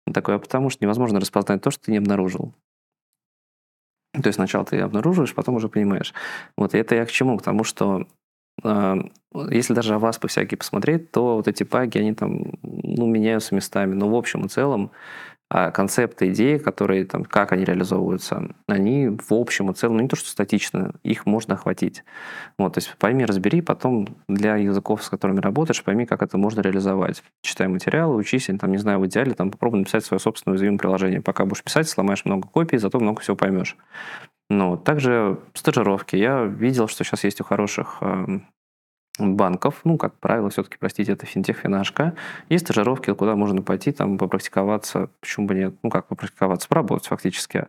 Он 0.06 0.12
такой, 0.12 0.34
а 0.34 0.38
потому 0.38 0.70
что 0.70 0.84
невозможно 0.84 1.20
распознать 1.20 1.62
то, 1.62 1.70
что 1.70 1.84
ты 1.84 1.92
не 1.92 1.98
обнаружил. 1.98 2.54
То 4.12 4.28
есть 4.28 4.36
сначала 4.36 4.64
ты 4.64 4.78
обнаруживаешь, 4.80 5.34
потом 5.34 5.56
уже 5.56 5.68
понимаешь. 5.68 6.14
Вот 6.56 6.74
и 6.74 6.78
это 6.78 6.94
я 6.94 7.04
к 7.04 7.10
чему? 7.10 7.36
К 7.36 7.42
тому, 7.42 7.64
что 7.64 8.06
э, 8.62 8.94
если 9.50 9.74
даже 9.74 9.98
вас 9.98 10.18
по 10.18 10.28
всякие 10.28 10.56
посмотреть, 10.56 11.10
то 11.10 11.36
вот 11.36 11.48
эти 11.48 11.64
баги, 11.64 11.98
они 11.98 12.14
там 12.14 12.52
ну, 12.62 13.06
меняются 13.06 13.54
местами. 13.54 13.94
Но 13.94 14.08
в 14.08 14.14
общем 14.14 14.44
и 14.44 14.48
целом 14.48 14.90
а 15.50 15.70
концепты, 15.70 16.30
идеи, 16.30 16.56
которые 16.58 17.04
там, 17.04 17.24
как 17.24 17.52
они 17.52 17.64
реализовываются, 17.64 18.48
они 18.66 19.08
в 19.08 19.32
общем 19.32 19.70
и 19.70 19.74
целом, 19.74 19.96
ну, 19.96 20.02
не 20.02 20.08
то 20.08 20.16
что 20.16 20.28
статично, 20.28 20.94
их 21.02 21.26
можно 21.26 21.54
охватить. 21.54 22.02
Вот, 22.58 22.74
то 22.74 22.78
есть 22.78 22.96
пойми, 22.98 23.24
разбери, 23.24 23.60
потом 23.60 24.08
для 24.28 24.56
языков, 24.56 25.04
с 25.04 25.08
которыми 25.08 25.40
работаешь, 25.40 25.84
пойми, 25.84 26.06
как 26.06 26.22
это 26.22 26.38
можно 26.38 26.60
реализовать. 26.60 27.22
Читай 27.42 27.68
материалы, 27.68 28.16
учись, 28.16 28.48
там, 28.58 28.72
не 28.72 28.78
знаю, 28.78 29.00
в 29.00 29.06
идеале 29.06 29.34
там 29.34 29.50
попробуй 29.50 29.80
написать 29.80 30.04
свое 30.04 30.18
собственное 30.18 30.54
уязвимое 30.54 30.78
приложение. 30.78 31.20
Пока 31.20 31.44
будешь 31.44 31.62
писать, 31.62 31.88
сломаешь 31.88 32.24
много 32.24 32.48
копий, 32.48 32.78
зато 32.78 32.98
много 32.98 33.20
всего 33.20 33.36
поймешь. 33.36 33.76
Ну, 34.50 34.76
также 34.76 35.38
стажировки. 35.54 36.16
Я 36.16 36.44
видел, 36.44 36.88
что 36.88 37.04
сейчас 37.04 37.24
есть 37.24 37.40
у 37.40 37.44
хороших 37.44 37.98
эм, 38.02 38.46
банков, 39.18 39.80
ну, 39.84 39.96
как 39.96 40.18
правило, 40.18 40.50
все-таки, 40.50 40.76
простите, 40.78 41.12
это 41.12 41.26
финтех, 41.26 41.58
финашка. 41.58 42.14
Есть 42.48 42.64
стажировки, 42.64 43.12
куда 43.12 43.36
можно 43.36 43.62
пойти, 43.62 43.92
там, 43.92 44.18
попрактиковаться, 44.18 45.10
почему 45.20 45.46
бы 45.46 45.54
нет, 45.54 45.74
ну, 45.82 45.90
как 45.90 46.08
попрактиковаться, 46.08 46.68
поработать 46.68 47.06
фактически. 47.06 47.68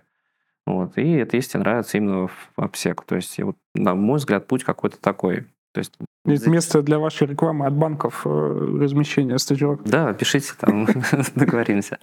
Вот. 0.66 0.98
И 0.98 1.12
это, 1.12 1.38
если 1.38 1.60
нравится 1.60 1.98
именно 1.98 2.28
в 2.28 2.52
обсек. 2.58 3.04
То 3.04 3.16
есть, 3.16 3.40
вот, 3.40 3.56
на 3.76 3.94
мой 3.94 4.18
взгляд, 4.18 4.48
путь 4.48 4.64
какой-то 4.64 5.00
такой. 5.00 5.46
То 5.74 5.80
есть, 5.80 5.94
есть 6.26 6.48
место 6.48 6.82
для 6.82 6.98
вашей 6.98 7.28
рекламы 7.28 7.68
от 7.68 7.74
банков 7.74 8.22
э, 8.26 8.30
размещения 8.30 9.38
стажировок. 9.38 9.84
Да, 9.84 10.14
пишите 10.14 10.54
там, 10.60 10.88
договоримся. 11.36 12.00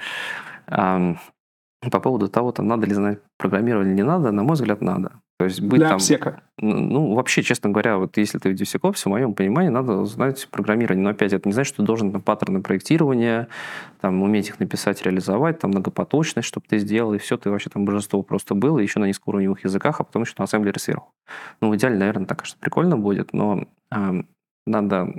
По 0.67 2.01
поводу 2.01 2.29
того, 2.29 2.53
там 2.53 2.69
надо 2.69 2.87
ли 2.87 2.95
знать 2.95 3.19
программирование, 3.39 3.95
не 3.95 4.05
надо, 4.05 4.31
на 4.31 4.45
мой 4.45 4.55
взгляд, 4.55 4.81
надо. 4.83 5.13
То 5.43 5.47
есть 5.47 5.61
быть 5.61 5.81
Для 5.81 5.89
там... 5.89 5.97
обсека. 5.97 6.41
Ну, 6.59 7.15
вообще, 7.15 7.43
честно 7.43 7.71
говоря, 7.71 7.99
вот 7.99 8.17
если 8.17 8.39
ты 8.39 8.51
в 8.51 8.55
DevSecOps, 8.55 8.95
в 8.95 9.07
моем 9.07 9.35
понимании, 9.35 9.71
надо 9.71 10.05
знать 10.05 10.47
программирование. 10.53 11.03
Но 11.03 11.11
опять, 11.11 11.33
это 11.33 11.49
не 11.49 11.53
значит, 11.53 11.75
что 11.75 11.83
ты 11.83 11.83
должен 11.83 12.13
там, 12.13 12.23
паттерны 12.23 12.63
проектирования, 12.63 13.49
там, 14.01 14.23
уметь 14.23 14.51
их 14.51 14.61
написать, 14.61 15.03
реализовать, 15.03 15.59
там, 15.59 15.73
многопоточность, 15.73 16.47
чтобы 16.47 16.67
ты 16.69 16.79
сделал, 16.79 17.13
и 17.15 17.19
все, 17.19 17.37
ты 17.37 17.51
вообще 17.51 17.71
там 17.71 17.85
божество 17.85 18.23
просто 18.23 18.55
был, 18.55 18.79
и 18.79 18.85
еще 18.85 19.01
на 19.01 19.07
низкоуровневых 19.07 19.65
языках, 19.65 20.01
а 20.01 20.05
потом 20.05 20.23
еще 20.23 20.35
на 20.39 20.45
ассемблере 20.45 20.79
сверху. 20.79 21.13
Ну, 21.61 21.71
в 21.71 21.77
идеале, 21.77 21.99
наверное, 21.99 22.27
так, 22.27 22.45
что 22.45 22.57
прикольно 22.61 22.97
будет, 22.97 23.33
но 23.33 23.65
э, 23.91 24.23
надо 24.65 25.13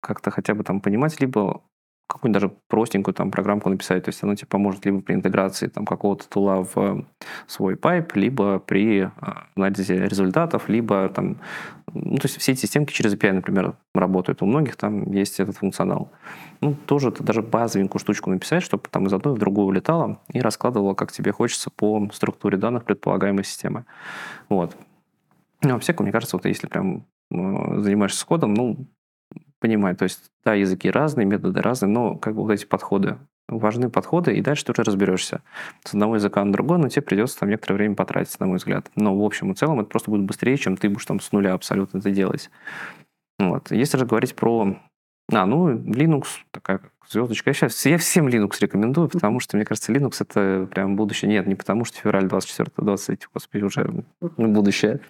как-то 0.00 0.30
хотя 0.30 0.54
бы 0.54 0.64
там 0.64 0.80
понимать, 0.80 1.20
либо 1.20 1.60
какую-нибудь 2.06 2.40
даже 2.40 2.54
простенькую 2.68 3.14
там 3.14 3.30
программку 3.30 3.68
написать, 3.68 4.04
то 4.04 4.10
есть 4.10 4.22
оно 4.22 4.34
тебе 4.34 4.46
поможет 4.46 4.84
либо 4.84 5.00
при 5.00 5.14
интеграции 5.14 5.66
там 5.66 5.84
какого-то 5.84 6.28
тула 6.28 6.62
в 6.62 6.76
э, 6.76 7.02
свой 7.46 7.76
пайп, 7.76 8.14
либо 8.14 8.60
при 8.60 9.04
э, 9.04 9.10
анализе 9.56 10.06
результатов, 10.06 10.68
либо 10.68 11.08
там, 11.08 11.38
ну, 11.92 12.16
то 12.16 12.26
есть 12.26 12.38
все 12.38 12.52
эти 12.52 12.60
системки 12.60 12.92
через 12.92 13.14
API, 13.14 13.32
например, 13.32 13.74
работают. 13.94 14.42
У 14.42 14.46
многих 14.46 14.76
там 14.76 15.10
есть 15.10 15.40
этот 15.40 15.56
функционал. 15.56 16.12
Ну, 16.60 16.74
тоже 16.86 17.10
даже 17.10 17.42
базовенькую 17.42 18.00
штучку 18.00 18.30
написать, 18.30 18.62
чтобы 18.62 18.84
там 18.88 19.06
из 19.06 19.12
одной 19.12 19.34
в 19.34 19.38
другую 19.38 19.66
улетала 19.66 20.20
и 20.32 20.40
раскладывала, 20.40 20.94
как 20.94 21.10
тебе 21.10 21.32
хочется 21.32 21.70
по 21.70 22.08
структуре 22.12 22.56
данных 22.56 22.84
предполагаемой 22.84 23.44
системы. 23.44 23.84
Вот. 24.48 24.76
Ну, 25.62 25.74
а 25.74 25.78
всякое, 25.80 26.04
мне 26.04 26.12
кажется, 26.12 26.36
вот 26.36 26.46
если 26.46 26.68
прям 26.68 27.06
э, 27.32 27.80
занимаешься 27.80 28.24
кодом, 28.24 28.54
ну, 28.54 28.86
понимать. 29.66 29.98
То 29.98 30.04
есть, 30.04 30.30
да, 30.44 30.54
языки 30.54 30.88
разные, 30.90 31.26
методы 31.26 31.60
разные, 31.60 31.90
но 31.90 32.14
как 32.14 32.34
бы 32.34 32.42
вот 32.42 32.52
эти 32.52 32.64
подходы, 32.64 33.18
важны 33.48 33.90
подходы, 33.90 34.32
и 34.34 34.40
дальше 34.40 34.64
ты 34.64 34.72
уже 34.72 34.84
разберешься 34.84 35.42
с 35.84 35.92
одного 35.92 36.14
языка 36.14 36.44
на 36.44 36.52
другой, 36.52 36.78
но 36.78 36.88
тебе 36.88 37.02
придется 37.02 37.40
там 37.40 37.50
некоторое 37.50 37.76
время 37.76 37.96
потратить, 37.96 38.38
на 38.38 38.46
мой 38.46 38.58
взгляд. 38.58 38.88
Но 38.94 39.16
в 39.18 39.24
общем 39.24 39.50
и 39.50 39.54
целом 39.54 39.80
это 39.80 39.88
просто 39.88 40.10
будет 40.10 40.24
быстрее, 40.24 40.56
чем 40.56 40.76
ты 40.76 40.88
будешь 40.88 41.04
там 41.04 41.20
с 41.20 41.32
нуля 41.32 41.54
абсолютно 41.54 41.98
это 41.98 42.10
делать. 42.10 42.50
Вот. 43.38 43.70
Если 43.70 43.98
же 43.98 44.06
говорить 44.06 44.34
про... 44.36 44.76
А, 45.32 45.44
ну, 45.44 45.74
Linux, 45.74 46.26
такая 46.52 46.80
звездочка. 47.10 47.50
Я, 47.50 47.54
сейчас, 47.54 47.84
я 47.84 47.98
всем 47.98 48.28
Linux 48.28 48.52
рекомендую, 48.60 49.08
потому 49.08 49.40
что, 49.40 49.56
мне 49.56 49.66
кажется, 49.66 49.92
Linux 49.92 50.18
это 50.20 50.68
прям 50.70 50.94
будущее. 50.94 51.28
Нет, 51.28 51.48
не 51.48 51.56
потому 51.56 51.84
что 51.84 51.98
февраль 51.98 52.28
24 52.28 52.70
23 52.76 53.18
господи, 53.34 53.64
уже 53.64 54.04
будущее 54.20 55.00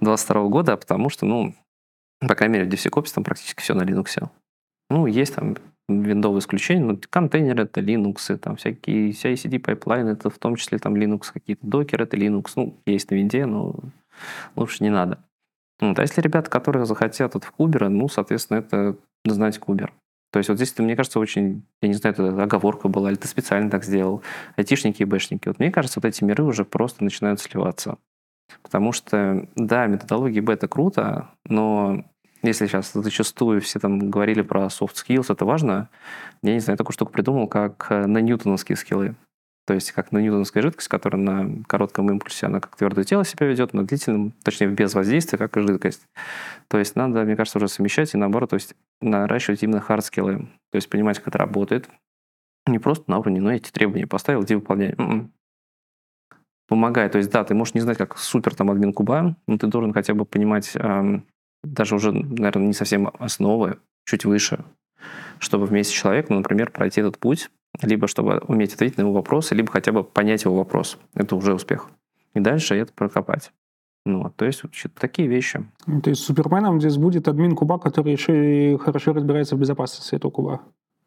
22 0.00 0.42
года, 0.44 0.74
а 0.74 0.76
потому 0.76 1.10
что, 1.10 1.26
ну, 1.26 1.54
по 2.20 2.34
крайней 2.34 2.58
мере, 2.58 2.70
в 2.70 2.72
DevSecOps 2.72 3.12
там 3.14 3.24
практически 3.24 3.60
все 3.62 3.74
на 3.74 3.82
Linux. 3.82 4.28
Ну, 4.90 5.06
есть 5.06 5.34
там 5.34 5.56
виндовые 5.88 6.40
исключения, 6.40 6.84
но 6.84 6.98
контейнеры 7.10 7.64
это 7.64 7.80
Linux, 7.80 8.36
там 8.38 8.56
всякие 8.56 9.10
CI/CD 9.10 9.58
пайплайны, 9.58 10.10
это 10.10 10.30
в 10.30 10.38
том 10.38 10.56
числе 10.56 10.78
там 10.78 10.94
Linux, 10.94 11.32
какие-то 11.32 11.66
докеры 11.66 12.04
это 12.04 12.16
Linux, 12.16 12.52
ну, 12.56 12.76
есть 12.86 13.10
на 13.10 13.16
винде, 13.16 13.46
но 13.46 13.76
лучше 14.56 14.82
не 14.82 14.90
надо. 14.90 15.18
Вот. 15.80 15.98
А 15.98 16.02
если 16.02 16.20
ребята, 16.20 16.50
которые 16.50 16.86
захотят 16.86 17.34
вот 17.34 17.44
в 17.44 17.50
кубера, 17.52 17.88
ну, 17.88 18.08
соответственно, 18.08 18.58
это 18.58 18.96
знать 19.24 19.58
кубер. 19.58 19.92
То 20.32 20.38
есть 20.38 20.48
вот 20.48 20.56
здесь, 20.56 20.76
мне 20.78 20.96
кажется, 20.96 21.20
очень, 21.20 21.62
я 21.82 21.88
не 21.88 21.94
знаю, 21.94 22.14
это 22.14 22.42
оговорка 22.42 22.88
была, 22.88 23.10
или 23.10 23.16
ты 23.16 23.28
специально 23.28 23.70
так 23.70 23.84
сделал, 23.84 24.22
айтишники 24.56 25.02
и 25.02 25.04
бэшники. 25.06 25.48
Вот 25.48 25.58
мне 25.58 25.70
кажется, 25.70 26.00
вот 26.00 26.06
эти 26.06 26.24
миры 26.24 26.44
уже 26.44 26.64
просто 26.64 27.04
начинают 27.04 27.40
сливаться. 27.40 27.98
Потому 28.62 28.92
что, 28.92 29.46
да, 29.56 29.86
методология 29.86 30.42
Б 30.42 30.52
это 30.52 30.68
круто, 30.68 31.30
но 31.44 32.04
если 32.42 32.66
сейчас 32.66 32.92
зачастую 32.92 33.60
все 33.60 33.78
там 33.78 34.10
говорили 34.10 34.42
про 34.42 34.66
soft 34.66 34.94
skills, 34.94 35.32
это 35.32 35.44
важно, 35.44 35.88
я 36.42 36.54
не 36.54 36.60
знаю, 36.60 36.74
я 36.74 36.78
такую 36.78 36.94
штуку 36.94 37.12
придумал, 37.12 37.48
как 37.48 37.86
э, 37.90 38.06
на 38.06 38.18
ньютоновские 38.18 38.76
скиллы. 38.76 39.16
То 39.66 39.74
есть 39.74 39.90
как 39.90 40.12
неньютоновская 40.12 40.62
жидкость, 40.62 40.86
которая 40.86 41.20
на 41.20 41.64
коротком 41.64 42.08
импульсе, 42.08 42.46
она 42.46 42.60
как 42.60 42.76
твердое 42.76 43.04
тело 43.04 43.24
себя 43.24 43.46
ведет, 43.46 43.74
на 43.74 43.84
длительном, 43.84 44.32
точнее, 44.44 44.68
без 44.68 44.94
воздействия, 44.94 45.38
как 45.38 45.56
и 45.56 45.60
жидкость. 45.60 46.06
То 46.68 46.78
есть 46.78 46.94
надо, 46.94 47.24
мне 47.24 47.34
кажется, 47.34 47.58
уже 47.58 47.66
совмещать 47.66 48.14
и 48.14 48.16
наоборот, 48.16 48.50
то 48.50 48.54
есть 48.54 48.76
наращивать 49.00 49.64
именно 49.64 49.80
хардскиллы. 49.80 50.48
То 50.70 50.76
есть 50.76 50.88
понимать, 50.88 51.18
как 51.18 51.28
это 51.28 51.38
работает. 51.38 51.88
Не 52.66 52.78
просто 52.78 53.10
на 53.10 53.18
уровне, 53.18 53.40
но 53.40 53.52
эти 53.52 53.70
требования 53.72 54.06
поставил, 54.06 54.44
иди 54.44 54.54
выполняй. 54.54 54.94
М-м 54.98 55.32
помогает. 56.68 57.12
То 57.12 57.18
есть, 57.18 57.30
да, 57.30 57.44
ты 57.44 57.54
можешь 57.54 57.74
не 57.74 57.80
знать, 57.80 57.98
как 57.98 58.18
супер 58.18 58.54
там 58.54 58.70
админ 58.70 58.92
куба, 58.92 59.36
но 59.46 59.58
ты 59.58 59.66
должен 59.66 59.92
хотя 59.92 60.14
бы 60.14 60.24
понимать 60.24 60.72
эм, 60.74 61.24
даже 61.62 61.94
уже, 61.94 62.12
наверное, 62.12 62.68
не 62.68 62.72
совсем 62.72 63.10
основы, 63.18 63.78
чуть 64.04 64.24
выше, 64.24 64.64
чтобы 65.38 65.66
вместе 65.66 65.94
с 65.94 65.98
человеком, 65.98 66.36
например, 66.36 66.70
пройти 66.70 67.00
этот 67.00 67.18
путь, 67.18 67.50
либо 67.82 68.06
чтобы 68.06 68.38
уметь 68.46 68.74
ответить 68.74 68.96
на 68.96 69.02
его 69.02 69.12
вопросы, 69.12 69.54
либо 69.54 69.70
хотя 69.70 69.92
бы 69.92 70.04
понять 70.04 70.44
его 70.44 70.56
вопрос. 70.56 70.98
Это 71.14 71.36
уже 71.36 71.54
успех. 71.54 71.88
И 72.34 72.40
дальше 72.40 72.74
это 72.76 72.92
прокопать. 72.92 73.52
Ну, 74.04 74.30
то 74.36 74.44
есть 74.44 74.62
вот, 74.62 74.72
такие 74.94 75.26
вещи. 75.26 75.64
То 76.04 76.10
есть 76.10 76.22
суперменом 76.22 76.80
здесь 76.80 76.96
будет 76.96 77.26
админ 77.26 77.56
куба, 77.56 77.78
который 77.78 78.12
еще 78.12 78.74
и 78.74 78.78
хорошо 78.78 79.12
разбирается 79.12 79.56
в 79.56 79.58
безопасности 79.58 80.14
этого 80.14 80.30
куба. 80.30 80.60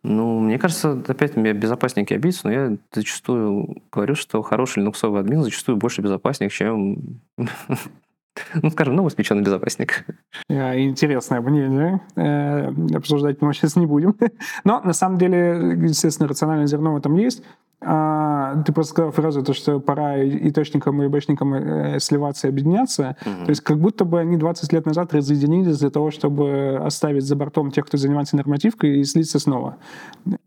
Ну, 0.03 0.39
мне 0.39 0.57
кажется, 0.57 1.03
опять 1.07 1.35
меня 1.35 1.53
безопасники 1.53 2.13
обидятся, 2.13 2.47
но 2.47 2.53
я 2.53 2.77
зачастую 2.93 3.81
говорю, 3.91 4.15
что 4.15 4.41
хороший 4.41 4.79
линуксовый 4.79 5.19
админ 5.19 5.43
зачастую 5.43 5.77
больше 5.77 6.01
безопасник, 6.01 6.53
чем, 6.53 7.19
ну, 7.37 8.69
скажем, 8.71 8.95
новоспеченный 8.95 9.43
безопасник. 9.43 10.05
Интересное 10.47 11.41
мнение. 11.41 12.01
Э, 12.15 12.69
обсуждать 12.95 13.41
мы 13.41 13.53
сейчас 13.53 13.75
не 13.75 13.85
будем. 13.85 14.15
Но, 14.63 14.79
на 14.81 14.93
самом 14.93 15.17
деле, 15.17 15.75
естественно, 15.81 16.29
рациональное 16.29 16.67
зерно 16.67 16.93
в 16.93 16.97
этом 16.97 17.15
есть. 17.15 17.43
А, 17.81 18.61
ты 18.63 18.73
просто 18.73 18.91
сказал 18.91 19.11
фразу, 19.11 19.41
то, 19.41 19.53
что 19.53 19.79
пора 19.79 20.17
и 20.17 20.51
точникам, 20.51 21.01
и 21.01 21.07
бэшникам 21.07 21.53
э, 21.53 21.99
сливаться 21.99 22.47
и 22.47 22.49
объединяться. 22.49 23.15
Угу. 23.21 23.45
То 23.45 23.49
есть 23.49 23.61
как 23.61 23.79
будто 23.79 24.03
бы 24.03 24.19
они 24.19 24.37
20 24.37 24.73
лет 24.73 24.85
назад 24.85 25.13
разъединились 25.13 25.79
для 25.79 25.89
того, 25.89 26.11
чтобы 26.11 26.77
оставить 26.83 27.23
за 27.23 27.35
бортом 27.35 27.71
тех, 27.71 27.85
кто 27.85 27.97
занимается 27.97 28.35
нормативкой, 28.35 28.99
и 28.99 29.03
слиться 29.05 29.39
снова. 29.39 29.77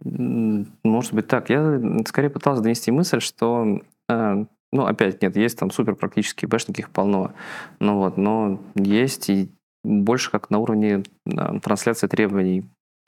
Может 0.05 1.15
быть 1.15 1.27
так. 1.27 1.49
Я 1.49 1.81
скорее 2.07 2.29
пытался 2.29 2.63
донести 2.63 2.91
мысль, 2.91 3.21
что 3.21 3.81
э, 4.11 4.45
ну, 4.73 4.87
опять 4.87 5.23
нет, 5.23 5.37
есть 5.37 5.59
там 5.59 5.71
супер 5.71 5.95
практические 5.95 6.49
бэшники, 6.49 6.81
их 6.81 6.91
полно. 6.91 7.33
Ну 7.81 7.99
вот, 7.99 8.19
но 8.19 8.61
есть 8.75 9.31
и 9.31 9.51
больше 9.85 10.31
как 10.31 10.51
на 10.51 10.59
уровне 10.59 11.03
э, 11.27 11.61
трансляции 11.61 12.09
требований 12.09 12.65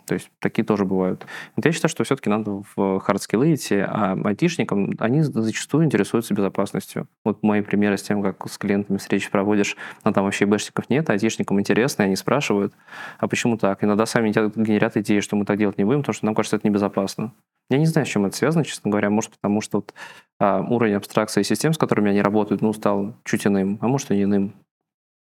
то 0.06 0.14
есть 0.14 0.30
такие 0.38 0.64
тоже 0.64 0.84
бывают. 0.84 1.26
Вот 1.56 1.64
я 1.64 1.72
считаю, 1.72 1.90
что 1.90 2.04
все-таки 2.04 2.28
надо 2.28 2.62
в 2.74 3.00
хардскиллы 3.00 3.54
идти, 3.54 3.76
а 3.76 4.18
айтишникам, 4.24 4.92
они 4.98 5.22
зачастую 5.22 5.84
интересуются 5.84 6.34
безопасностью. 6.34 7.08
Вот 7.24 7.42
мои 7.42 7.62
примеры 7.62 7.96
с 7.96 8.02
тем, 8.02 8.22
как 8.22 8.48
с 8.48 8.58
клиентами 8.58 8.98
встречи 8.98 9.30
проводишь, 9.30 9.76
но 10.04 10.12
там 10.12 10.24
вообще 10.24 10.46
ИБэшников 10.46 10.90
нет, 10.90 11.08
а 11.08 11.14
айтишникам 11.14 11.58
интересно, 11.60 12.02
и 12.02 12.06
они 12.06 12.16
спрашивают, 12.16 12.74
а 13.18 13.28
почему 13.28 13.56
так? 13.56 13.82
Иногда 13.82 14.06
сами 14.06 14.30
генерят 14.30 14.96
идеи, 14.96 15.20
что 15.20 15.36
мы 15.36 15.44
так 15.44 15.58
делать 15.58 15.78
не 15.78 15.84
будем, 15.84 16.00
потому 16.00 16.14
что 16.14 16.26
нам 16.26 16.34
кажется, 16.34 16.56
это 16.56 16.68
небезопасно. 16.68 17.32
Я 17.70 17.78
не 17.78 17.86
знаю, 17.86 18.06
с 18.06 18.10
чем 18.10 18.26
это 18.26 18.36
связано, 18.36 18.64
честно 18.64 18.90
говоря. 18.90 19.08
Может, 19.08 19.32
потому 19.32 19.60
что 19.62 19.78
вот, 19.78 19.94
а, 20.38 20.60
уровень 20.60 20.94
абстракции 20.94 21.42
систем, 21.42 21.72
с 21.72 21.78
которыми 21.78 22.10
они 22.10 22.20
работают, 22.20 22.60
ну, 22.60 22.72
стал 22.74 23.14
чуть 23.24 23.46
иным, 23.46 23.78
а 23.80 23.88
может, 23.88 24.10
и 24.10 24.16
не 24.16 24.24
иным. 24.24 24.52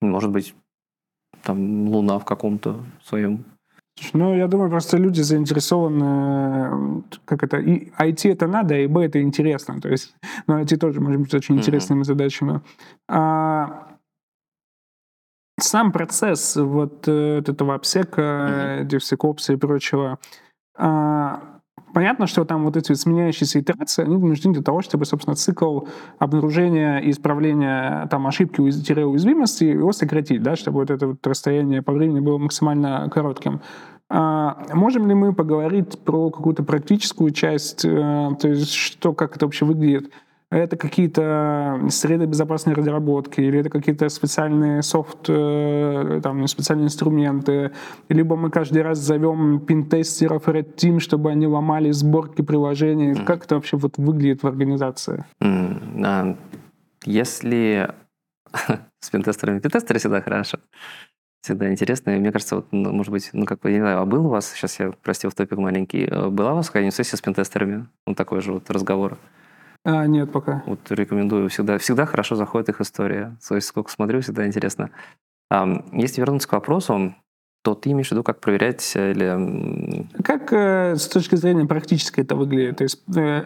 Может 0.01 0.29
быть, 0.29 0.53
там 1.43 1.88
Луна 1.89 2.19
в 2.19 2.25
каком-то 2.25 2.84
своем 3.03 3.45
ну, 4.13 4.35
я 4.35 4.47
думаю, 4.47 4.69
просто 4.69 4.97
люди 4.97 5.21
заинтересованы, 5.21 7.03
как 7.26 7.43
это, 7.43 7.57
и 7.57 7.91
IT 7.99 8.32
это 8.32 8.47
надо, 8.47 8.76
и 8.76 8.88
B 8.88 9.05
это 9.05 9.21
интересно. 9.21 9.80
То 9.82 9.89
есть, 9.89 10.15
ну, 10.47 10.59
IT 10.59 10.78
тоже 10.78 11.01
может 11.01 11.21
быть 11.21 11.34
очень 11.34 11.55
mm-hmm. 11.55 11.59
интересными 11.59 12.03
задачами. 12.03 12.61
А, 13.07 13.88
сам 15.59 15.91
процесс 15.91 16.55
вот, 16.55 17.07
э, 17.07 17.36
вот 17.38 17.49
этого 17.49 17.76
обсека, 17.76 18.21
mm-hmm. 18.21 18.88
DevSecOps 18.88 19.53
и 19.53 19.57
прочего, 19.57 20.19
а, 20.78 21.59
Понятно, 21.93 22.27
что 22.27 22.45
там 22.45 22.65
вот 22.65 22.77
эти 22.77 22.93
сменяющиеся 22.93 23.59
итерации, 23.59 24.03
они 24.03 24.17
нужны 24.17 24.53
для 24.53 24.63
того, 24.63 24.82
чтобы, 24.82 25.05
собственно, 25.05 25.36
цикл 25.36 25.82
обнаружения 26.17 26.99
и 26.99 27.11
исправления 27.11 28.07
там, 28.11 28.27
ошибки 28.27 28.61
уязвимости 28.61 29.63
его 29.63 29.91
сократить, 29.91 30.43
да, 30.43 30.55
чтобы 30.55 30.80
вот 30.80 30.91
это 30.91 31.07
вот 31.07 31.25
расстояние 31.25 31.82
по 31.82 31.91
времени 31.91 32.19
было 32.19 32.38
максимально 32.38 33.09
коротким. 33.09 33.61
А 34.11 34.65
можем 34.73 35.07
ли 35.07 35.13
мы 35.13 35.34
поговорить 35.34 35.99
про 35.99 36.32
какую-то 36.32 36.63
практическую 36.63 37.30
часть, 37.30 37.86
э, 37.86 38.30
то 38.41 38.47
есть 38.47 38.73
что, 38.73 39.13
как 39.13 39.36
это 39.36 39.45
вообще 39.45 39.65
выглядит? 39.65 40.11
Это 40.52 40.78
какие-то 40.78 41.80
среды 41.89 42.26
безопасной 42.26 42.74
разработки, 42.74 43.39
или 43.41 43.60
это 43.60 43.70
какие-то 43.70 44.10
специальные 44.10 44.82
софт, 44.82 45.30
э, 45.30 46.20
там, 46.24 46.47
специальные 46.47 46.86
инструменты, 46.86 47.72
либо 48.10 48.36
мы 48.36 48.50
каждый 48.50 48.82
раз 48.82 48.97
зовем 48.97 49.60
пин-тестеров 49.60 50.47
Red 50.47 50.76
Team, 50.76 51.00
чтобы 51.00 51.30
они 51.30 51.45
ломали 51.45 51.91
сборки 51.91 52.41
приложений. 52.41 53.12
Mm. 53.12 53.26
Как 53.26 53.45
это 53.45 53.56
вообще 53.56 53.78
вот 53.78 53.97
выглядит 53.97 54.41
в 54.41 54.47
организации? 54.47 55.26
Mm. 55.41 56.38
Если 57.06 57.91
с 59.00 59.10
пин-тестерами, 59.12 59.60
пин-тестеры 59.60 60.00
всегда 60.00 60.22
хорошо 60.22 60.58
всегда 61.41 61.72
интересно. 61.72 62.12
И 62.12 62.20
мне 62.20 62.32
кажется, 62.32 62.58
вот, 62.58 62.68
ну, 62.72 62.91
может 62.91 63.12
быть, 63.12 63.30
ну, 63.34 63.45
как 63.45 63.62
бы, 63.62 63.70
я 63.70 63.78
не 63.78 63.82
знаю, 63.82 64.00
а 64.00 64.06
был 64.06 64.26
у 64.26 64.30
вас, 64.30 64.52
сейчас 64.52 64.78
я, 64.80 64.91
прости, 65.02 65.28
в 65.28 65.34
топик 65.34 65.58
маленький, 65.58 66.06
э, 66.06 66.28
была 66.28 66.54
у 66.54 66.56
вас 66.58 66.68
какая-нибудь 66.68 66.95
сессия 66.95 67.18
с 67.18 67.22
пентестерами? 67.22 67.88
Ну, 68.06 68.14
такой 68.14 68.41
же 68.41 68.52
вот 68.52 68.70
разговор. 68.70 69.18
А, 69.86 70.05
нет, 70.07 70.32
пока. 70.32 70.63
Вот 70.65 70.80
рекомендую. 70.91 71.49
Всегда, 71.49 71.77
всегда 71.77 72.05
хорошо 72.05 72.36
заходит 72.36 72.69
их 72.69 72.82
история. 72.82 73.38
То 73.47 73.55
есть, 73.55 73.67
сколько 73.67 73.91
смотрю, 73.91 74.21
всегда 74.21 74.45
интересно. 74.45 74.91
Если 75.93 76.21
вернуться 76.21 76.47
к 76.47 76.53
вопросу, 76.53 77.15
то 77.62 77.76
ты 77.76 77.91
имеешь 77.91 78.07
в 78.07 78.12
виду, 78.12 78.24
как 78.24 78.39
проверять 78.39 78.93
э, 78.95 79.12
или... 79.12 80.07
Как 80.24 80.53
э, 80.53 80.95
с 80.95 81.07
точки 81.07 81.36
зрения 81.36 81.66
практической 81.66 82.22
это 82.22 82.36
выглядит? 82.36 82.78
То 82.78 82.84
есть 82.84 83.01
э, 83.16 83.43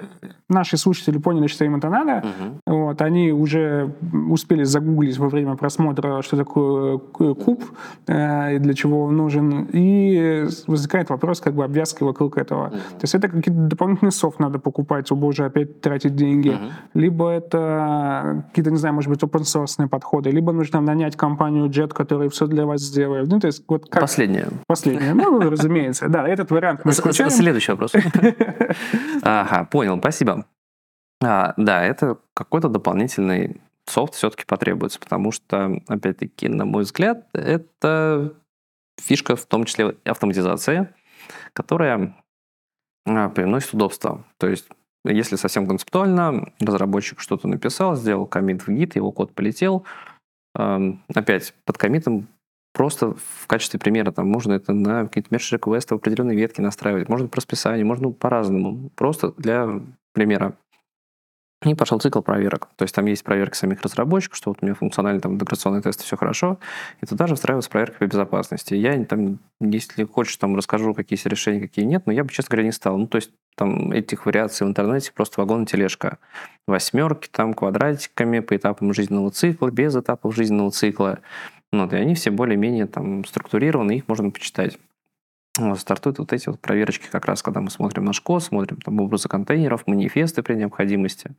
наши 0.50 0.78
слушатели 0.78 1.18
поняли, 1.18 1.48
что 1.48 1.66
им 1.66 1.76
это 1.76 1.90
надо, 1.90 2.24
угу. 2.24 2.78
вот, 2.78 3.02
они 3.02 3.32
уже 3.32 3.96
успели 4.30 4.64
загуглить 4.64 5.18
во 5.18 5.30
время 5.30 5.56
просмотра, 5.56 6.22
что 6.22 6.38
такое 6.38 6.98
э, 6.98 7.34
куб 7.34 7.64
э, 8.08 8.56
и 8.56 8.60
для 8.60 8.74
чего 8.76 9.06
он 9.06 9.18
нужен, 9.18 9.68
и 9.74 10.46
возникает 10.68 11.10
вопрос 11.10 11.42
как 11.42 11.56
бы 11.56 11.64
обвязки 11.64 12.04
вокруг 12.04 12.38
этого. 12.38 12.68
Угу. 12.68 12.76
То 12.76 13.04
есть 13.04 13.16
это 13.16 13.28
какие-то 13.28 13.62
дополнительные 13.62 14.12
софт 14.12 14.40
надо 14.40 14.60
покупать, 14.60 15.08
чтобы 15.08 15.26
уже 15.26 15.46
опять 15.46 15.82
тратить 15.82 16.16
деньги, 16.16 16.50
угу. 16.50 16.72
либо 16.94 17.30
это 17.32 18.46
какие-то, 18.50 18.70
не 18.70 18.78
знаю, 18.78 18.94
может 18.94 19.10
быть, 19.10 19.24
open 19.24 19.42
source 19.42 19.88
подходы, 19.88 20.30
либо 20.30 20.52
нужно 20.54 20.82
нанять 20.82 21.16
компанию 21.16 21.66
Jet, 21.66 21.94
которая 21.94 22.30
все 22.30 22.46
для 22.46 22.66
вас 22.68 22.82
сделает. 22.82 23.28
Ну, 23.28 23.40
то 23.40 23.48
есть 23.48 23.64
вот 23.68 23.90
как 23.90 24.03
Последнее. 24.04 24.50
Последнее. 24.68 25.14
Ну, 25.14 25.40
разумеется. 25.50 26.10
Да, 26.10 26.28
этот 26.28 26.52
вариант 26.52 26.84
мы 26.84 26.92
исключаем. 26.92 27.30
Следующий 27.30 27.72
вопрос. 27.72 27.94
Ага, 29.22 29.64
понял, 29.64 29.98
спасибо. 29.98 30.46
А, 31.24 31.54
да, 31.56 31.82
это 31.82 32.18
какой-то 32.34 32.68
дополнительный 32.68 33.62
софт 33.86 34.16
все-таки 34.16 34.44
потребуется, 34.44 35.00
потому 35.00 35.32
что, 35.32 35.80
опять-таки, 35.88 36.50
на 36.50 36.66
мой 36.66 36.84
взгляд, 36.84 37.30
это 37.32 38.34
фишка, 39.00 39.38
в 39.38 39.46
том 39.46 39.64
числе 39.64 39.96
автоматизация, 40.04 40.94
которая 41.54 42.14
а, 43.06 43.30
приносит 43.30 43.74
удобство. 43.74 44.26
То 44.38 44.50
есть, 44.50 44.68
если 45.06 45.38
совсем 45.38 45.66
концептуально, 45.66 46.52
разработчик 46.60 47.22
что-то 47.22 47.48
написал, 47.48 47.96
сделал 47.96 48.26
комит 48.26 48.68
в 48.68 48.70
гид, 48.70 48.98
его 48.98 49.14
код 49.14 49.34
полетел, 49.34 49.86
опять 50.54 51.54
под 51.64 51.78
комитом 51.78 52.28
Просто 52.74 53.14
в 53.14 53.48
качестве 53.48 53.80
примера 53.80 54.12
там 54.12 54.28
можно 54.28 54.54
это 54.54 54.74
на 54.74 55.04
какие-то 55.04 55.30
мерч 55.32 55.52
реквесты 55.52 55.94
в 55.94 56.00
определенной 56.00 56.36
ветке 56.36 56.62
настраивать, 56.62 57.08
можно 57.08 57.28
по 57.28 57.38
расписанию, 57.38 57.86
можно 57.86 58.12
по-разному. 58.12 58.90
Просто 58.96 59.32
для 59.38 59.82
примера. 60.14 60.58
И 61.66 61.76
пошел 61.76 62.00
цикл 62.00 62.20
проверок. 62.20 62.70
То 62.76 62.84
есть 62.84 62.94
там 62.94 63.06
есть 63.06 63.24
проверки 63.24 63.56
самих 63.56 63.82
разработчиков, 63.82 64.38
что 64.38 64.50
вот 64.50 64.58
у 64.62 64.66
меня 64.66 64.76
функционально 64.76 65.22
там 65.22 65.36
интеграционные 65.36 65.82
тесты, 65.82 66.04
все 66.04 66.18
хорошо. 66.18 66.60
И 67.02 67.06
туда 67.06 67.28
же 67.28 67.36
встраивается 67.36 67.70
проверка 67.70 68.00
по 68.00 68.06
безопасности. 68.06 68.74
Я 68.74 69.02
там, 69.06 69.40
если 69.62 70.04
хочешь, 70.04 70.36
там 70.38 70.56
расскажу, 70.58 70.94
какие 70.94 71.16
есть 71.16 71.26
решения, 71.26 71.62
какие 71.62 71.86
нет, 71.86 72.06
но 72.06 72.12
я 72.12 72.24
бы, 72.24 72.32
честно 72.32 72.52
говоря, 72.52 72.66
не 72.66 72.74
стал. 72.74 72.98
Ну, 72.98 73.08
то 73.08 73.16
есть 73.16 73.32
там 73.56 73.92
этих 73.92 74.26
вариаций 74.26 74.66
в 74.66 74.70
интернете 74.70 75.14
просто 75.14 75.40
вагон 75.40 75.64
и 75.64 75.66
тележка. 75.66 76.18
Восьмерки 76.68 77.30
там 77.32 77.54
квадратиками 77.54 78.40
по 78.40 78.56
этапам 78.58 78.94
жизненного 78.94 79.32
цикла, 79.32 79.70
без 79.70 79.96
этапов 79.96 80.36
жизненного 80.36 80.72
цикла. 80.72 81.20
Вот, 81.74 81.92
и 81.92 81.96
они 81.96 82.14
все 82.14 82.30
более-менее 82.30 82.86
там 82.86 83.26
структурированы, 83.26 83.98
их 83.98 84.08
можно 84.08 84.30
почитать. 84.30 84.78
Вот, 85.58 85.80
стартуют 85.80 86.20
вот 86.20 86.32
эти 86.32 86.50
вот 86.50 86.60
проверочки 86.60 87.08
как 87.12 87.26
раз, 87.26 87.42
когда 87.42 87.62
мы 87.62 87.72
смотрим 87.72 88.06
наш 88.06 88.22
код, 88.22 88.44
смотрим 88.44 88.78
там 88.78 89.00
образы 89.00 89.28
контейнеров, 89.28 89.88
манифесты 89.88 90.44
при 90.44 90.54
необходимости. 90.54 91.32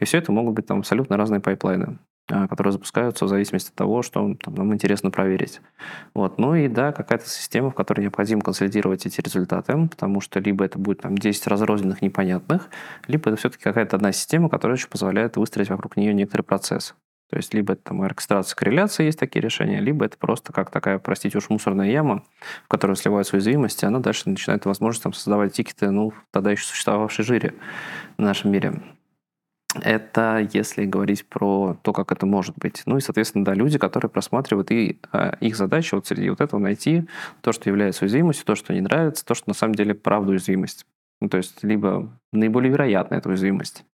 И 0.00 0.04
все 0.04 0.18
это 0.18 0.32
могут 0.32 0.54
быть 0.54 0.66
там 0.66 0.80
абсолютно 0.80 1.16
разные 1.16 1.40
пайплайны 1.40 1.98
а, 2.28 2.48
которые 2.48 2.72
запускаются 2.72 3.24
в 3.24 3.28
зависимости 3.28 3.68
от 3.68 3.76
того, 3.76 4.02
что 4.02 4.34
там, 4.42 4.54
нам 4.54 4.74
интересно 4.74 5.12
проверить. 5.12 5.60
Вот. 6.14 6.38
Ну 6.38 6.56
и 6.56 6.66
да, 6.66 6.90
какая-то 6.90 7.28
система, 7.28 7.70
в 7.70 7.74
которой 7.74 8.00
необходимо 8.00 8.40
консолидировать 8.40 9.06
эти 9.06 9.20
результаты, 9.20 9.74
потому 9.88 10.20
что 10.20 10.40
либо 10.40 10.64
это 10.64 10.80
будет 10.80 11.02
там 11.02 11.16
10 11.16 11.46
разрозненных 11.46 12.02
непонятных, 12.02 12.70
либо 13.06 13.30
это 13.30 13.36
все-таки 13.36 13.62
какая-то 13.62 13.94
одна 13.94 14.10
система, 14.10 14.48
которая 14.48 14.76
еще 14.76 14.88
позволяет 14.88 15.36
выстроить 15.36 15.70
вокруг 15.70 15.96
нее 15.96 16.12
некоторый 16.12 16.42
процесс. 16.42 16.96
То 17.28 17.36
есть 17.36 17.52
либо 17.54 17.72
это 17.72 17.82
там 17.82 18.02
оркестрация, 18.02 18.56
корреляция, 18.56 19.06
есть 19.06 19.18
такие 19.18 19.42
решения, 19.42 19.80
либо 19.80 20.04
это 20.04 20.16
просто 20.16 20.52
как 20.52 20.70
такая, 20.70 20.98
простите 20.98 21.38
уж, 21.38 21.48
мусорная 21.50 21.90
яма, 21.90 22.22
в 22.64 22.68
которую 22.68 22.96
сливаются 22.96 23.36
уязвимости, 23.36 23.84
она 23.84 23.98
дальше 23.98 24.28
начинает 24.28 24.64
возможность 24.64 25.02
там, 25.02 25.12
создавать 25.12 25.52
тикеты, 25.52 25.90
ну, 25.90 26.12
тогда 26.30 26.52
еще 26.52 26.64
существовавшей 26.64 27.24
жире 27.24 27.54
в 28.16 28.22
нашем 28.22 28.52
мире. 28.52 28.80
Это 29.82 30.46
если 30.52 30.84
говорить 30.84 31.26
про 31.26 31.76
то, 31.82 31.92
как 31.92 32.12
это 32.12 32.24
может 32.24 32.56
быть. 32.56 32.82
Ну 32.86 32.96
и, 32.96 33.00
соответственно, 33.00 33.44
да, 33.44 33.54
люди, 33.54 33.78
которые 33.78 34.08
просматривают, 34.08 34.70
и 34.70 35.00
э, 35.12 35.32
их 35.40 35.56
задача 35.56 35.96
вот 35.96 36.06
среди 36.06 36.30
вот 36.30 36.40
этого 36.40 36.60
найти 36.60 37.06
то, 37.42 37.52
что 37.52 37.68
является 37.68 38.04
уязвимостью, 38.04 38.46
то, 38.46 38.54
что 38.54 38.72
не 38.72 38.80
нравится, 38.80 39.24
то, 39.24 39.34
что 39.34 39.48
на 39.48 39.54
самом 39.54 39.74
деле 39.74 39.94
правда 39.94 40.30
уязвимость. 40.30 40.86
Ну, 41.20 41.28
то 41.28 41.38
есть 41.38 41.62
либо 41.64 42.10
наиболее 42.32 42.70
вероятная 42.70 43.18
эта 43.18 43.28
уязвимость 43.28 43.84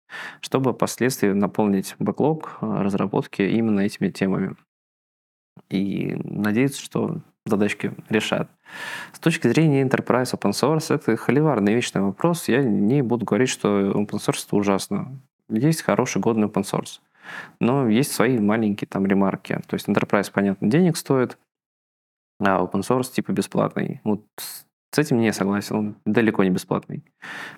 чтобы 0.40 0.72
впоследствии 0.72 1.28
наполнить 1.28 1.94
бэклог 1.98 2.58
э, 2.60 2.82
разработки 2.82 3.42
именно 3.42 3.80
этими 3.80 4.08
темами. 4.08 4.56
И 5.68 6.14
надеяться, 6.24 6.80
что 6.80 7.20
задачки 7.44 7.92
решат. 8.08 8.50
С 9.12 9.18
точки 9.18 9.48
зрения 9.48 9.82
Enterprise 9.82 10.32
Open 10.34 10.52
Source, 10.52 10.94
это 10.94 11.16
холиварный 11.16 11.74
вечный 11.74 12.02
вопрос. 12.02 12.48
Я 12.48 12.62
не 12.62 13.02
буду 13.02 13.24
говорить, 13.24 13.48
что 13.48 13.92
Open 13.92 14.18
Source 14.18 14.44
это 14.46 14.56
ужасно. 14.56 15.20
Есть 15.48 15.82
хороший, 15.82 16.20
годный 16.20 16.48
Open 16.48 16.62
Source. 16.62 17.00
Но 17.60 17.88
есть 17.88 18.12
свои 18.12 18.38
маленькие 18.38 18.88
там 18.88 19.06
ремарки. 19.06 19.60
То 19.66 19.74
есть 19.74 19.88
Enterprise, 19.88 20.30
понятно, 20.32 20.68
денег 20.68 20.96
стоит, 20.96 21.38
а 22.40 22.60
open 22.64 22.80
source 22.80 23.12
типа 23.12 23.30
бесплатный. 23.30 24.00
Вот 24.02 24.24
с 24.94 24.98
этим 24.98 25.20
не 25.20 25.32
согласен, 25.32 25.76
он 25.76 25.96
далеко 26.04 26.44
не 26.44 26.50
бесплатный. 26.50 27.02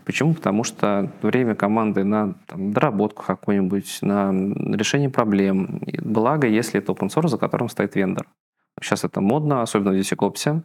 Почему? 0.05 0.35
Потому 0.35 0.63
что 0.63 1.13
время 1.21 1.57
команды 1.57 2.05
на 2.05 2.35
там, 2.47 2.73
доработку 2.73 3.25
какую-нибудь, 3.25 3.99
на 4.03 4.31
решение 4.75 5.11
проблем. 5.11 5.83
Благо, 6.01 6.47
если 6.47 6.81
это 6.81 6.93
open 6.93 7.09
source, 7.09 7.29
за 7.29 7.39
которым 7.39 7.69
стоит 7.69 7.97
вендор. 7.97 8.29
Сейчас 8.81 9.05
это 9.05 9.21
модно, 9.21 9.63
особенно 9.63 9.91
в 9.91 9.95
DevSecOps. 9.95 10.63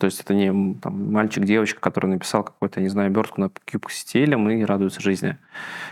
То 0.00 0.06
есть 0.06 0.20
это 0.20 0.34
не 0.34 0.74
там, 0.80 1.12
мальчик-девочка, 1.12 1.80
который 1.80 2.06
написал 2.06 2.42
какую-то, 2.42 2.80
не 2.80 2.88
знаю, 2.88 3.08
обертку 3.08 3.40
на 3.40 3.48
куб 3.48 3.88
с 3.90 4.14
и 4.14 4.64
радуется 4.64 5.00
жизни. 5.00 5.36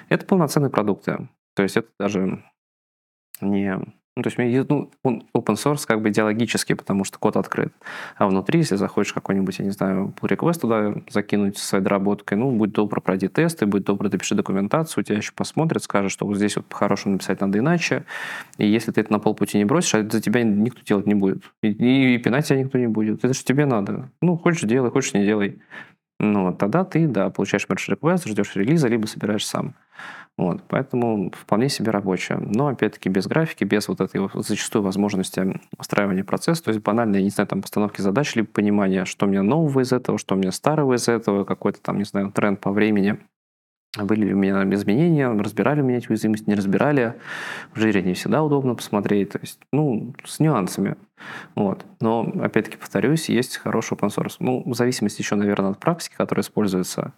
Это 0.09 0.27
полноценные 0.27 0.71
продукты. 0.71 1.29
То 1.55 1.63
есть 1.63 1.77
это 1.77 1.89
даже 1.99 2.43
не 3.41 3.79
ну, 4.19 4.23
то 4.23 4.31
есть 4.31 4.69
ну, 4.69 4.91
он 5.05 5.23
open 5.33 5.55
source 5.55 5.87
как 5.87 6.03
бы 6.03 6.09
идеологически, 6.09 6.73
потому 6.73 7.05
что 7.05 7.21
код 7.21 7.37
открыт. 7.37 7.73
А 8.17 8.27
внутри, 8.27 8.59
если 8.59 8.75
захочешь 8.75 9.13
какой-нибудь, 9.13 9.61
я 9.61 9.65
не 9.65 9.71
знаю, 9.71 10.13
pull 10.21 10.29
request 10.29 10.61
туда 10.61 10.95
закинуть 11.09 11.57
со 11.57 11.65
своей 11.65 11.85
доработкой, 11.85 12.37
ну, 12.37 12.51
будь 12.51 12.73
добро, 12.73 13.01
пройди 13.01 13.29
тесты, 13.29 13.67
будь 13.67 13.85
добро, 13.85 14.09
допиши 14.09 14.35
документацию, 14.35 15.05
тебя 15.05 15.19
еще 15.19 15.31
посмотрят, 15.33 15.85
скажут, 15.85 16.11
что 16.11 16.27
вот 16.27 16.37
здесь 16.37 16.57
вот 16.57 16.67
по-хорошему 16.67 17.13
написать 17.13 17.41
надо 17.41 17.61
иначе. 17.61 18.05
И 18.57 18.67
если 18.67 18.91
ты 18.91 19.03
это 19.03 19.13
на 19.13 19.21
полпути 19.21 19.57
не 19.57 19.65
бросишь, 19.65 19.95
а 19.95 20.03
за 20.03 20.21
тебя 20.21 20.43
никто 20.43 20.81
делать 20.83 21.07
не 21.07 21.15
будет. 21.15 21.45
И, 21.63 21.69
и, 21.69 22.15
и 22.17 22.19
пинать 22.19 22.49
тебя 22.49 22.59
никто 22.59 22.77
не 22.77 22.89
будет. 22.89 23.25
Это 23.25 23.35
же 23.35 23.45
тебе 23.45 23.67
надо. 23.67 24.11
Ну, 24.21 24.37
хочешь 24.37 24.63
делай, 24.63 24.91
хочешь 24.91 25.15
не 25.15 25.25
делай. 25.25 25.61
Ну, 26.19 26.53
тогда 26.53 26.83
ты, 26.83 27.07
да, 27.07 27.31
получаешь 27.31 27.67
merge 27.69 27.97
request, 27.97 28.29
ждешь 28.29 28.57
релиза, 28.57 28.89
либо 28.89 29.07
собираешь 29.07 29.47
сам. 29.47 29.77
Вот, 30.39 30.63
поэтому 30.69 31.33
вполне 31.33 31.69
себе 31.69 31.91
рабочая. 31.91 32.37
Но, 32.37 32.69
опять-таки, 32.69 33.09
без 33.09 33.27
графики, 33.27 33.65
без 33.65 33.89
вот 33.89 34.01
этой 34.01 34.31
зачастую 34.35 34.85
возможности 34.85 35.61
устраивания 35.77 36.23
процесса, 36.23 36.63
то 36.63 36.71
есть 36.71 36.81
банальные, 36.81 37.25
не 37.25 37.31
знаю, 37.31 37.49
там, 37.49 37.61
постановки 37.61 38.01
задач, 38.01 38.37
либо 38.37 38.47
понимание, 38.47 39.05
что 39.05 39.27
меня 39.27 39.43
нового 39.43 39.81
из 39.81 39.93
этого, 39.93 40.17
что 40.17 40.37
меня 40.37 40.53
старого 40.53 40.95
из 40.95 41.09
этого, 41.09 41.45
какой-то 41.45 41.83
там, 41.83 41.99
не 41.99 42.05
знаю, 42.05 42.31
тренд 42.31 42.61
по 42.61 42.71
времени. 42.71 43.19
Были 43.99 44.27
ли 44.27 44.35
у 44.35 44.37
меня 44.37 44.63
изменения, 44.75 45.29
разбирали 45.29 45.81
у 45.81 45.85
меня 45.85 45.99
эти 45.99 46.09
уязвимости, 46.09 46.49
не 46.49 46.55
разбирали. 46.55 47.15
В 47.75 47.81
жире 47.81 48.03
не 48.03 48.15
всегда 48.15 48.45
удобно 48.45 48.77
посмотреть. 48.77 49.31
То 49.31 49.41
есть, 49.41 49.59
ну, 49.73 50.15
с 50.25 50.39
нюансами. 50.39 50.97
Вот. 51.57 51.85
Но, 52.01 52.33
опять-таки, 52.41 52.77
повторюсь, 52.77 53.29
есть 53.29 53.57
хороший 53.57 53.97
open 53.97 54.11
source. 54.11 54.37
Ну, 54.39 54.63
в 54.65 54.75
зависимости 54.75 55.21
еще, 55.21 55.35
наверное, 55.35 55.71
от 55.71 55.81
практики, 55.81 56.15
которая 56.17 56.45
используется. 56.45 57.13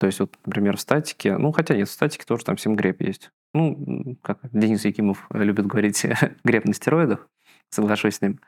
То 0.00 0.06
есть, 0.06 0.18
вот, 0.18 0.34
например, 0.46 0.78
в 0.78 0.80
статике, 0.80 1.36
ну, 1.36 1.52
хотя 1.52 1.76
нет, 1.76 1.86
в 1.86 1.92
статике 1.92 2.24
тоже 2.24 2.42
там 2.42 2.56
симгреп 2.56 3.02
есть. 3.02 3.30
Ну, 3.52 4.16
как 4.22 4.38
Денис 4.50 4.82
Якимов 4.86 5.26
любит 5.30 5.66
говорить, 5.66 6.06
греб 6.44 6.64
на 6.64 6.72
стероидах, 6.72 7.28
соглашусь 7.68 8.14
с 8.14 8.22
ним. 8.22 8.40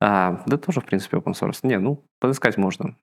А, 0.00 0.42
да 0.46 0.56
тоже, 0.56 0.80
в 0.80 0.84
принципе, 0.84 1.18
open 1.18 1.34
source. 1.34 1.60
Не, 1.62 1.78
ну, 1.78 2.02
подыскать 2.18 2.56
можно. 2.56 2.96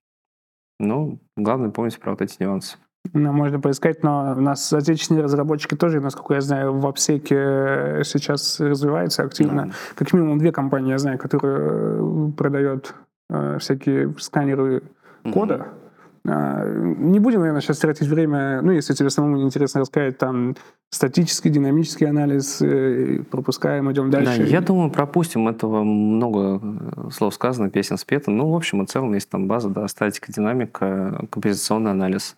Но 0.79 1.17
главное 1.38 1.69
помнить 1.69 1.97
про 1.97 2.11
вот 2.11 2.21
эти 2.21 2.43
нюансы. 2.43 2.77
Ну, 3.13 3.31
можно 3.31 3.61
поискать, 3.61 4.03
но 4.03 4.33
у 4.38 4.41
нас 4.41 4.73
отечественные 4.73 5.23
разработчики 5.23 5.75
тоже, 5.75 6.01
насколько 6.01 6.33
я 6.33 6.41
знаю, 6.41 6.77
в 6.77 6.85
обсеке 6.85 8.01
сейчас 8.03 8.59
развиваются 8.59 9.23
активно. 9.23 9.67
Да. 9.67 9.71
Как 9.95 10.11
минимум 10.11 10.39
две 10.39 10.51
компании 10.51 10.91
я 10.91 10.97
знаю, 10.97 11.17
которые 11.17 12.33
продают 12.33 12.95
э, 13.29 13.59
всякие 13.59 14.13
сканеры 14.19 14.83
кода. 15.23 15.55
Mm-hmm 15.55 15.86
не 16.28 17.19
будем, 17.19 17.39
наверное, 17.39 17.61
сейчас 17.61 17.80
тратить 17.80 18.07
время, 18.07 18.61
ну, 18.61 18.71
если 18.71 18.93
тебе 18.93 19.09
самому 19.09 19.41
интересно 19.43 19.82
рассказать, 19.82 20.17
там, 20.17 20.55
статический, 20.89 21.49
динамический 21.49 22.05
анализ, 22.05 22.61
э, 22.61 23.23
пропускаем, 23.32 23.89
идем 23.91 24.09
дальше. 24.09 24.39
Да, 24.39 24.43
я 24.43 24.59
думаю, 24.59 24.91
пропустим 24.91 25.47
этого 25.47 25.84
много 25.84 26.61
э, 26.61 27.09
слов 27.11 27.34
сказано, 27.34 27.69
песен 27.69 27.97
спето. 27.97 28.30
Ну, 28.30 28.51
в 28.51 28.55
общем 28.55 28.84
и 28.84 28.86
целом, 28.86 29.13
есть 29.13 29.30
там 29.30 29.47
база, 29.47 29.69
да, 29.69 29.88
статика, 29.88 30.32
динамика, 30.32 31.25
композиционный 31.30 31.91
анализ, 31.91 32.36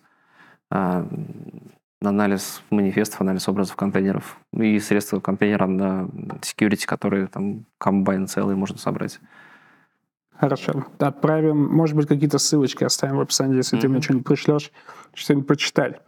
а, 0.70 1.04
анализ 2.00 2.62
манифестов, 2.70 3.20
анализ 3.22 3.48
образов 3.48 3.74
контейнеров 3.74 4.38
и 4.52 4.78
средства 4.78 5.18
контейнера 5.18 5.66
на 5.66 6.08
security, 6.42 6.86
которые 6.86 7.26
там 7.26 7.64
комбайн 7.78 8.28
целый 8.28 8.54
можно 8.54 8.78
собрать. 8.78 9.18
Хорошо. 10.40 10.86
Отправим, 10.98 11.68
может 11.68 11.94
быть, 11.94 12.08
какие-то 12.08 12.38
ссылочки 12.38 12.82
оставим 12.82 13.18
в 13.18 13.20
описании, 13.20 13.56
если 13.56 13.76
mm-hmm. 13.76 13.82
ты 13.82 13.88
мне 13.88 14.00
что-нибудь 14.00 14.26
пришлешь, 14.26 14.72
что-нибудь 15.12 15.46
почитали. 15.46 16.00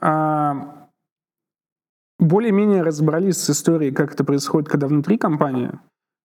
А, 0.00 0.88
более-менее 2.20 2.82
разобрались 2.82 3.38
с 3.38 3.50
историей, 3.50 3.90
как 3.90 4.14
это 4.14 4.22
происходит, 4.22 4.68
когда 4.68 4.86
внутри 4.86 5.18
компании. 5.18 5.72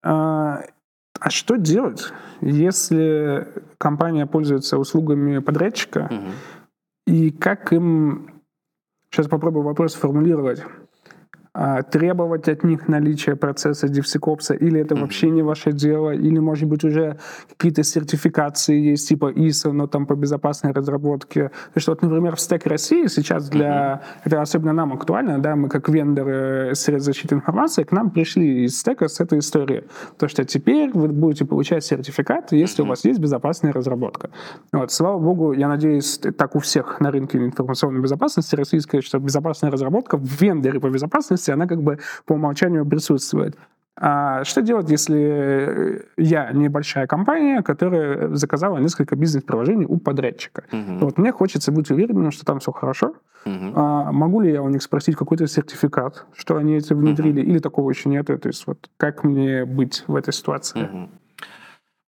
А, 0.03 0.63
а 1.21 1.31
что 1.31 1.57
делать, 1.57 2.13
если 2.41 3.47
компания 3.77 4.27
пользуется 4.27 4.79
услугами 4.79 5.39
подрядчика, 5.39 6.09
mm-hmm. 6.11 6.33
и 7.09 7.31
как 7.31 7.75
им... 7.75 8.31
Сейчас 9.11 9.29
попробую 9.29 9.65
вопрос 9.65 9.93
сформулировать. 9.93 10.65
А, 11.57 11.83
требовать 11.83 12.49
от 12.49 12.65
них 12.65 12.89
наличия 12.89 13.37
процесса 13.37 13.87
DevSecOps, 13.87 14.57
или 14.57 14.81
это 14.81 14.97
вообще 14.97 15.31
не 15.31 15.43
ваше 15.43 15.71
дело, 15.71 16.11
или, 16.11 16.41
может 16.41 16.69
быть, 16.69 16.83
уже 16.83 17.17
какие-то 17.49 17.85
сертификации 17.85 18.77
есть, 18.77 19.09
типа 19.09 19.31
ISO, 19.31 19.71
но 19.71 19.87
там 19.87 20.07
по 20.07 20.17
безопасной 20.17 20.73
разработке. 20.73 21.51
То 21.51 21.77
есть 21.77 21.87
вот, 21.87 22.03
например, 22.03 22.35
в 22.35 22.41
Stack 22.41 22.69
России 22.69 23.07
сейчас 23.07 23.49
для... 23.49 24.03
Это 24.25 24.43
особенно 24.43 24.73
нам 24.73 24.93
актуально, 24.95 25.39
да, 25.39 25.55
мы 25.55 25.69
как 25.69 25.89
вендоры 25.89 26.75
средств 26.75 27.07
защиты 27.07 27.37
информации, 27.37 27.85
к 27.85 27.93
нам 27.93 28.11
пришли 28.11 28.65
из 28.65 28.81
стека 28.81 29.07
с 29.07 29.21
этой 29.21 29.39
историей. 29.39 29.85
То, 30.19 30.27
что 30.27 30.45
теперь 30.45 30.91
вы 30.93 31.07
будете 31.07 31.45
получать 31.45 31.85
сертификат, 31.85 32.51
если 32.51 32.83
у 32.83 32.87
вас 32.87 33.05
есть 33.05 33.21
безопасная 33.21 33.73
разработка. 33.73 34.31
Вот, 34.73 34.91
слава 34.91 35.21
богу, 35.21 35.53
я 35.53 35.69
надеюсь, 35.69 36.19
так 36.37 36.57
у 36.57 36.59
всех 36.59 36.99
на 36.99 37.13
рынке 37.13 37.39
информационной 37.39 38.01
безопасности 38.01 38.57
российской, 38.57 39.03
что 39.03 39.21
безопасная 39.21 39.71
разработка 39.71 40.17
в 40.17 40.41
вендоре 40.41 40.81
по 40.81 40.91
безопасности 40.91 41.44
безопасности, 41.45 41.51
она 41.51 41.67
как 41.67 41.83
бы 41.83 41.99
по 42.27 42.35
умолчанию 42.35 42.87
присутствует. 42.87 43.57
А 43.97 44.43
что 44.43 44.61
делать, 44.61 44.91
если 44.91 46.03
я 46.17 46.51
небольшая 46.53 47.07
компания, 47.07 47.63
которая 47.63 48.35
заказала 48.35 48.79
несколько 48.79 49.15
бизнес-приложений 49.15 49.87
у 49.89 49.99
подрядчика? 49.99 50.65
Uh-huh. 50.73 50.99
Вот 50.99 51.19
мне 51.19 51.31
хочется 51.31 51.71
быть 51.71 51.91
уверенным, 51.93 52.33
что 52.33 52.45
там 52.45 52.59
все 52.59 52.73
хорошо. 52.73 53.15
Uh-huh. 53.47 53.73
А, 53.77 54.11
могу 54.11 54.41
ли 54.41 54.51
я 54.51 54.63
у 54.63 54.69
них 54.69 54.83
спросить 54.83 55.15
какой-то 55.17 55.47
сертификат, 55.47 56.27
что 56.35 56.57
они 56.57 56.79
это 56.79 56.97
внедрили, 56.97 57.41
uh-huh. 57.41 57.47
или 57.47 57.59
такого 57.61 57.91
еще 57.91 58.09
нет? 58.09 58.27
То 58.27 58.49
есть 58.49 58.67
вот 58.67 58.91
как 58.97 59.23
мне 59.23 59.65
быть 59.65 60.03
в 60.09 60.17
этой 60.17 60.33
ситуации? 60.33 60.81
Uh-huh. 60.81 61.09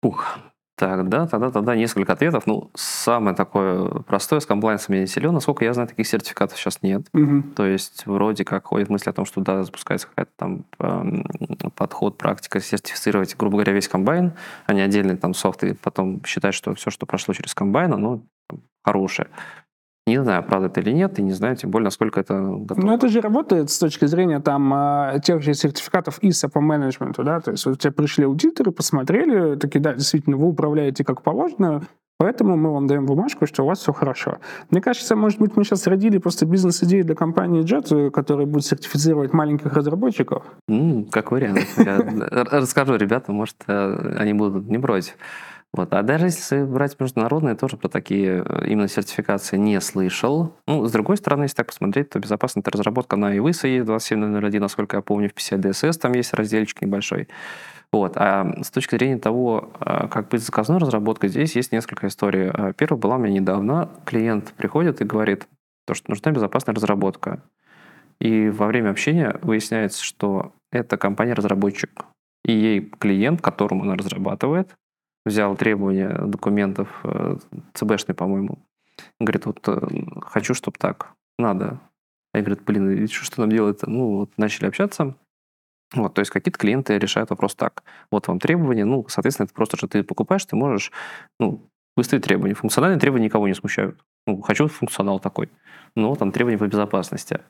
Ух, 0.02 0.38
Тогда, 0.76 1.26
тогда, 1.26 1.50
тогда 1.50 1.74
несколько 1.74 2.12
ответов. 2.12 2.46
Ну, 2.46 2.70
самое 2.74 3.34
такое 3.34 3.88
простое, 4.06 4.40
с 4.40 4.46
комплайенсом 4.46 4.94
я 4.94 5.00
не 5.00 5.06
силен. 5.06 5.32
Насколько 5.32 5.64
я 5.64 5.72
знаю, 5.72 5.88
таких 5.88 6.06
сертификатов 6.06 6.58
сейчас 6.58 6.82
нет. 6.82 7.06
Угу. 7.14 7.54
То 7.56 7.64
есть 7.64 8.04
вроде 8.04 8.44
как 8.44 8.66
ходит 8.66 8.90
мысль 8.90 9.08
о 9.08 9.14
том, 9.14 9.24
что 9.24 9.40
да, 9.40 9.62
запускается 9.62 10.06
какая-то 10.08 10.32
там 10.36 10.64
э, 10.78 11.70
подход, 11.74 12.18
практика 12.18 12.60
сертифицировать, 12.60 13.36
грубо 13.38 13.56
говоря, 13.56 13.72
весь 13.72 13.88
комбайн, 13.88 14.34
а 14.66 14.74
не 14.74 14.82
отдельный 14.82 15.16
там 15.16 15.32
софт, 15.32 15.64
и 15.64 15.72
потом 15.72 16.22
считать, 16.26 16.54
что 16.54 16.74
все, 16.74 16.90
что 16.90 17.06
прошло 17.06 17.32
через 17.32 17.54
комбайн, 17.54 17.94
оно 17.94 18.22
хорошее. 18.84 19.28
Не 20.06 20.22
знаю, 20.22 20.44
правда 20.44 20.68
это 20.68 20.80
или 20.80 20.92
нет, 20.92 21.18
и 21.18 21.22
не 21.22 21.32
знаю, 21.32 21.56
тем 21.56 21.70
более, 21.70 21.86
насколько 21.86 22.20
это 22.20 22.34
готово. 22.40 22.86
Ну, 22.86 22.94
это 22.94 23.08
же 23.08 23.20
работает 23.20 23.70
с 23.70 23.78
точки 23.78 24.04
зрения 24.04 24.38
там 24.38 24.72
а, 24.72 25.18
тех 25.18 25.42
же 25.42 25.52
сертификатов 25.52 26.20
ISO 26.22 26.48
по 26.48 26.60
менеджменту, 26.60 27.24
да, 27.24 27.40
то 27.40 27.50
есть 27.50 27.66
вот 27.66 27.80
тебе 27.80 27.92
пришли 27.92 28.24
аудиторы, 28.24 28.70
посмотрели, 28.70 29.56
такие, 29.56 29.80
да, 29.80 29.94
действительно, 29.94 30.36
вы 30.36 30.46
управляете 30.46 31.04
как 31.04 31.22
положено, 31.22 31.82
Поэтому 32.18 32.56
мы 32.56 32.72
вам 32.72 32.86
даем 32.86 33.04
бумажку, 33.04 33.46
что 33.46 33.62
у 33.62 33.66
вас 33.66 33.80
все 33.80 33.92
хорошо. 33.92 34.38
Мне 34.70 34.80
кажется, 34.80 35.14
может 35.16 35.38
быть, 35.38 35.54
мы 35.54 35.64
сейчас 35.64 35.86
родили 35.86 36.16
просто 36.16 36.46
бизнес-идею 36.46 37.04
для 37.04 37.14
компании 37.14 37.62
Jet, 37.62 38.10
которая 38.10 38.46
будет 38.46 38.64
сертифицировать 38.64 39.34
маленьких 39.34 39.70
разработчиков. 39.74 40.42
Mm, 40.70 41.10
как 41.10 41.30
вариант. 41.30 41.66
Я 41.76 41.98
расскажу 42.50 42.96
ребятам, 42.96 43.34
может, 43.34 43.56
э, 43.66 44.16
они 44.18 44.32
будут 44.32 44.66
не 44.66 44.78
против. 44.78 45.14
Вот. 45.76 45.92
А 45.92 46.02
даже 46.02 46.26
если 46.26 46.64
брать 46.64 46.98
международные, 46.98 47.54
тоже 47.54 47.76
про 47.76 47.88
такие 47.88 48.42
э, 48.46 48.66
именно 48.66 48.88
сертификации 48.88 49.58
не 49.58 49.78
слышал. 49.82 50.54
Ну, 50.66 50.86
с 50.86 50.90
другой 50.90 51.18
стороны, 51.18 51.44
если 51.44 51.56
так 51.56 51.66
посмотреть, 51.66 52.08
то 52.08 52.18
безопасная 52.18 52.64
разработка 52.64 53.16
на 53.16 53.36
IWISA 53.36 53.68
есть 53.68 53.86
27.01, 53.86 54.58
насколько 54.58 54.96
я 54.96 55.02
помню, 55.02 55.28
в 55.28 55.34
50 55.34 55.60
DSS 55.60 55.92
там 56.00 56.12
есть 56.12 56.32
разделчик 56.32 56.80
небольшой. 56.80 57.28
Вот. 57.92 58.16
А 58.16 58.62
с 58.62 58.70
точки 58.70 58.96
зрения 58.96 59.18
того, 59.18 59.70
э, 59.80 60.08
как 60.08 60.30
быть 60.30 60.42
заказной 60.42 60.78
разработкой, 60.78 61.28
здесь 61.28 61.54
есть 61.54 61.72
несколько 61.72 62.06
историй. 62.06 62.50
Э, 62.52 62.72
первая 62.74 62.98
была 62.98 63.16
у 63.16 63.18
меня 63.18 63.40
недавно. 63.40 63.90
Клиент 64.06 64.54
приходит 64.56 65.02
и 65.02 65.04
говорит, 65.04 65.46
то, 65.86 65.92
что 65.92 66.10
нужна 66.10 66.32
безопасная 66.32 66.74
разработка. 66.74 67.42
И 68.18 68.48
во 68.48 68.66
время 68.66 68.90
общения 68.90 69.38
выясняется, 69.42 70.02
что 70.02 70.54
это 70.72 70.96
компания-разработчик. 70.96 71.90
И 72.46 72.52
ей 72.52 72.80
клиент, 72.98 73.42
которому 73.42 73.82
она 73.82 73.94
разрабатывает, 73.94 74.70
взял 75.26 75.56
требования 75.56 76.08
документов 76.08 76.88
э, 77.04 77.36
ЦБшный, 77.74 78.14
по-моему. 78.14 78.58
Говорит, 79.20 79.44
вот 79.44 79.60
э, 79.68 79.80
хочу, 80.22 80.54
чтобы 80.54 80.78
так, 80.78 81.12
надо. 81.38 81.80
Я 82.32 82.42
говорю, 82.42 82.60
блин, 82.64 83.08
что, 83.08 83.24
что 83.24 83.40
нам 83.40 83.50
делать? 83.50 83.82
Ну, 83.82 84.18
вот 84.18 84.30
начали 84.38 84.66
общаться. 84.66 85.14
Вот, 85.94 86.14
то 86.14 86.20
есть 86.20 86.30
какие-то 86.30 86.58
клиенты 86.58 86.98
решают 86.98 87.30
вопрос 87.30 87.54
так. 87.54 87.82
Вот 88.10 88.28
вам 88.28 88.38
требования, 88.38 88.84
ну, 88.84 89.04
соответственно, 89.08 89.44
это 89.44 89.54
просто, 89.54 89.76
что 89.76 89.88
ты 89.88 90.02
покупаешь, 90.02 90.44
ты 90.44 90.56
можешь, 90.56 90.92
ну, 91.38 91.68
выставить 91.96 92.24
требования. 92.24 92.54
Функциональные 92.54 93.00
требования 93.00 93.26
никого 93.26 93.48
не 93.48 93.54
смущают. 93.54 93.98
Ну, 94.26 94.40
хочу 94.42 94.68
функционал 94.68 95.18
такой 95.18 95.50
ну, 95.96 96.14
там 96.14 96.30
требования 96.30 96.58
по 96.58 96.66
безопасности. 96.66 97.40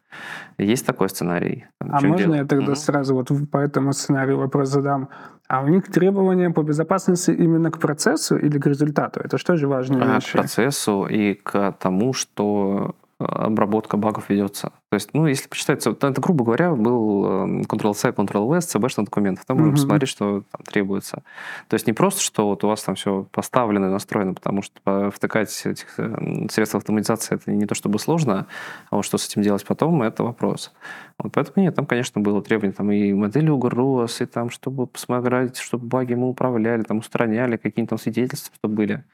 Есть 0.56 0.86
такой 0.86 1.08
сценарий. 1.08 1.66
Там, 1.80 1.90
а 1.90 2.00
можно 2.00 2.16
делать? 2.16 2.38
я 2.38 2.44
тогда 2.46 2.72
mm-hmm. 2.72 2.76
сразу 2.76 3.14
вот 3.14 3.28
по 3.50 3.58
этому 3.58 3.92
сценарию 3.92 4.38
вопрос 4.38 4.68
задам? 4.68 5.08
А 5.48 5.62
у 5.62 5.68
них 5.68 5.84
требования 5.90 6.50
по 6.50 6.62
безопасности 6.62 7.32
именно 7.32 7.70
к 7.70 7.80
процессу 7.80 8.36
или 8.36 8.58
к 8.58 8.66
результату? 8.66 9.20
Это 9.20 9.36
что 9.36 9.56
же 9.56 9.66
важнее? 9.66 10.02
А, 10.02 10.20
к 10.20 10.32
процессу 10.32 11.06
и 11.06 11.34
к 11.34 11.72
тому, 11.72 12.12
что 12.12 12.94
обработка 13.18 13.96
багов 13.96 14.28
ведется. 14.28 14.72
То 14.90 14.94
есть, 14.94 15.10
ну, 15.14 15.26
если 15.26 15.48
почитать, 15.48 15.86
это, 15.86 16.20
грубо 16.20 16.44
говоря, 16.44 16.74
был 16.74 17.24
Ctrl-C, 17.62 18.10
Ctrl-V 18.10 18.58
CB 18.58 19.04
документов. 19.04 19.44
Там 19.46 19.56
mm-hmm. 19.56 19.60
можно 19.60 19.76
посмотреть, 19.76 20.10
что 20.10 20.42
там 20.50 20.62
требуется. 20.64 21.22
То 21.68 21.74
есть 21.74 21.86
не 21.86 21.94
просто, 21.94 22.20
что 22.20 22.48
вот 22.48 22.62
у 22.64 22.68
вас 22.68 22.82
там 22.82 22.94
все 22.94 23.26
поставлено 23.32 23.86
и 23.86 23.90
настроено, 23.90 24.34
потому 24.34 24.62
что 24.62 25.10
втыкать 25.10 25.62
этих 25.64 25.98
эм, 25.98 26.48
средств 26.50 26.76
автоматизации 26.76 27.36
это 27.36 27.50
не 27.50 27.66
то 27.66 27.74
чтобы 27.74 27.98
сложно, 27.98 28.46
а 28.90 28.96
вот 28.96 29.04
что 29.04 29.16
с 29.16 29.26
этим 29.26 29.42
делать 29.42 29.64
потом, 29.64 30.02
это 30.02 30.22
вопрос. 30.22 30.72
Вот 31.18 31.32
поэтому 31.32 31.64
нет, 31.64 31.74
там, 31.74 31.86
конечно, 31.86 32.20
было 32.20 32.42
требование 32.42 32.74
там 32.74 32.90
и 32.92 33.12
модели 33.14 33.48
угроз, 33.48 34.20
и 34.20 34.26
там, 34.26 34.50
чтобы 34.50 34.86
посмотреть, 34.86 35.56
чтобы 35.56 35.86
баги 35.86 36.14
мы 36.14 36.28
управляли, 36.28 36.82
там 36.82 36.98
устраняли, 36.98 37.56
какие-то 37.56 37.90
там 37.90 37.98
свидетельства, 37.98 38.54
чтобы 38.54 38.74
были. 38.74 39.04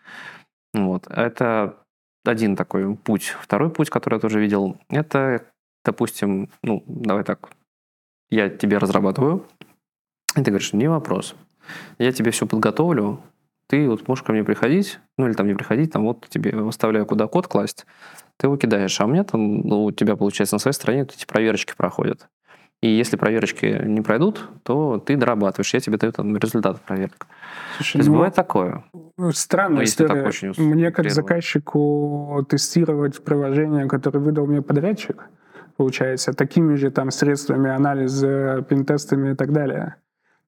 Вот. 0.75 1.07
Это 1.09 1.77
один 2.25 2.57
такой 2.57 2.97
путь. 2.97 3.35
Второй 3.41 3.71
путь, 3.71 3.91
который 3.91 4.15
я 4.15 4.21
тоже 4.21 4.41
видел, 4.41 4.77
это, 4.89 5.45
допустим, 5.85 6.49
ну, 6.63 6.83
давай 6.87 7.25
так, 7.25 7.51
я 8.31 8.49
тебе 8.49 8.79
разрабатываю, 8.79 9.45
и 10.37 10.43
ты 10.43 10.51
говоришь, 10.51 10.73
не 10.73 10.89
вопрос, 10.89 11.35
я 11.99 12.13
тебе 12.13 12.31
все 12.31 12.47
подготовлю, 12.47 13.21
ты 13.67 13.89
вот 13.89 14.07
можешь 14.09 14.25
ко 14.25 14.33
мне 14.33 14.45
приходить, 14.45 15.01
ну 15.17 15.27
или 15.27 15.35
там 15.35 15.47
не 15.47 15.55
приходить, 15.55 15.93
там 15.93 16.05
вот 16.05 16.29
тебе 16.29 16.53
выставляю, 16.53 17.07
куда 17.07 17.27
код 17.27 17.47
класть, 17.47 17.87
ты 18.37 18.47
его 18.47 18.57
кидаешь, 18.57 19.01
а 19.01 19.05
у 19.05 19.09
меня 19.09 19.25
там, 19.25 19.61
ну, 19.61 19.85
у 19.85 19.93
тебя, 19.93 20.17
получается, 20.17 20.57
на 20.57 20.59
своей 20.59 20.75
стороне 20.75 21.03
эти 21.03 21.27
проверочки 21.27 21.75
проходят. 21.77 22.29
И 22.83 22.89
если 22.89 23.17
проверочки 23.17 23.81
не 23.87 24.01
пройдут, 24.01 24.49
то 24.65 24.99
ты 24.99 25.17
дорабатываешь, 25.17 25.73
я 25.73 25.79
тебе 25.79 25.99
даю 25.99 26.13
там 26.13 26.37
результат 26.37 26.81
проверок. 26.81 27.29
Слушай, 27.77 27.93
То 27.93 27.99
есть 27.99 28.09
ну, 28.09 28.15
бывает 28.15 28.35
такое. 28.35 28.85
Ну, 29.17 29.31
странная 29.31 29.79
ну, 29.79 29.85
история. 29.85 30.25
очень 30.25 30.53
мне 30.57 30.91
как 30.91 31.09
заказчику 31.09 32.45
тестировать 32.51 33.23
приложение, 33.23 33.87
которое 33.87 34.19
выдал 34.19 34.47
мне 34.47 34.63
подрядчик, 34.63 35.29
получается, 35.77 36.33
такими 36.33 36.75
же 36.75 36.91
там 36.91 37.13
средствами 37.13 37.71
анализа, 37.71 38.67
пентестами 38.69 39.33
и 39.33 39.37
так 39.37 39.53
далее. 39.53 39.95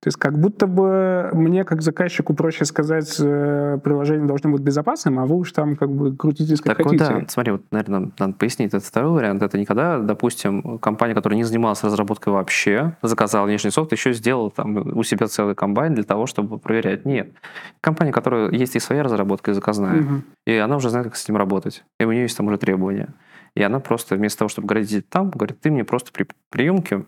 То 0.04 0.08
есть 0.08 0.18
как 0.18 0.38
будто 0.38 0.66
бы 0.66 1.30
мне, 1.32 1.64
как 1.64 1.80
заказчику, 1.80 2.34
проще 2.34 2.66
сказать, 2.66 3.16
э, 3.18 3.78
приложение 3.82 4.26
должно 4.26 4.50
быть 4.50 4.60
безопасным, 4.60 5.18
а 5.18 5.24
вы 5.24 5.36
уж 5.36 5.50
там 5.52 5.76
как 5.76 5.90
бы 5.90 6.14
крутитесь 6.14 6.60
как 6.60 6.76
Так 6.76 6.84
вот, 6.84 6.98
хотите. 7.00 7.20
да, 7.22 7.26
смотри, 7.28 7.52
вот, 7.52 7.62
наверное, 7.70 8.12
надо 8.18 8.34
пояснить 8.34 8.74
этот 8.74 8.84
второй 8.84 9.12
вариант. 9.12 9.42
Это 9.42 9.56
никогда, 9.56 9.98
допустим, 9.98 10.78
компания, 10.78 11.14
которая 11.14 11.38
не 11.38 11.44
занималась 11.44 11.82
разработкой 11.82 12.34
вообще, 12.34 12.98
заказала 13.00 13.46
внешний 13.46 13.70
софт, 13.70 13.92
еще 13.92 14.12
сделала 14.12 14.50
там 14.50 14.76
у 14.76 15.02
себя 15.04 15.26
целый 15.26 15.54
комбайн 15.54 15.94
для 15.94 16.04
того, 16.04 16.26
чтобы 16.26 16.58
проверять. 16.58 17.06
Нет. 17.06 17.32
Компания, 17.80 18.12
которая 18.12 18.50
есть 18.50 18.76
и 18.76 18.80
своя 18.80 19.04
разработка, 19.04 19.52
и 19.52 19.54
заказная, 19.54 20.02
Мгм. 20.02 20.24
и 20.46 20.52
она 20.54 20.76
уже 20.76 20.90
знает, 20.90 21.06
как 21.06 21.16
с 21.16 21.24
этим 21.24 21.38
работать. 21.38 21.82
И 21.98 22.04
у 22.04 22.12
нее 22.12 22.24
есть 22.24 22.36
там 22.36 22.46
уже 22.48 22.58
требования. 22.58 23.14
И 23.56 23.62
она 23.62 23.80
просто 23.80 24.16
вместо 24.16 24.40
того, 24.40 24.50
чтобы 24.50 24.68
говорить 24.68 24.90
«иди 24.92 25.00
там, 25.00 25.30
говорит, 25.30 25.62
ты 25.62 25.70
мне 25.70 25.82
просто 25.82 26.12
при 26.12 26.26
приемке 26.50 27.06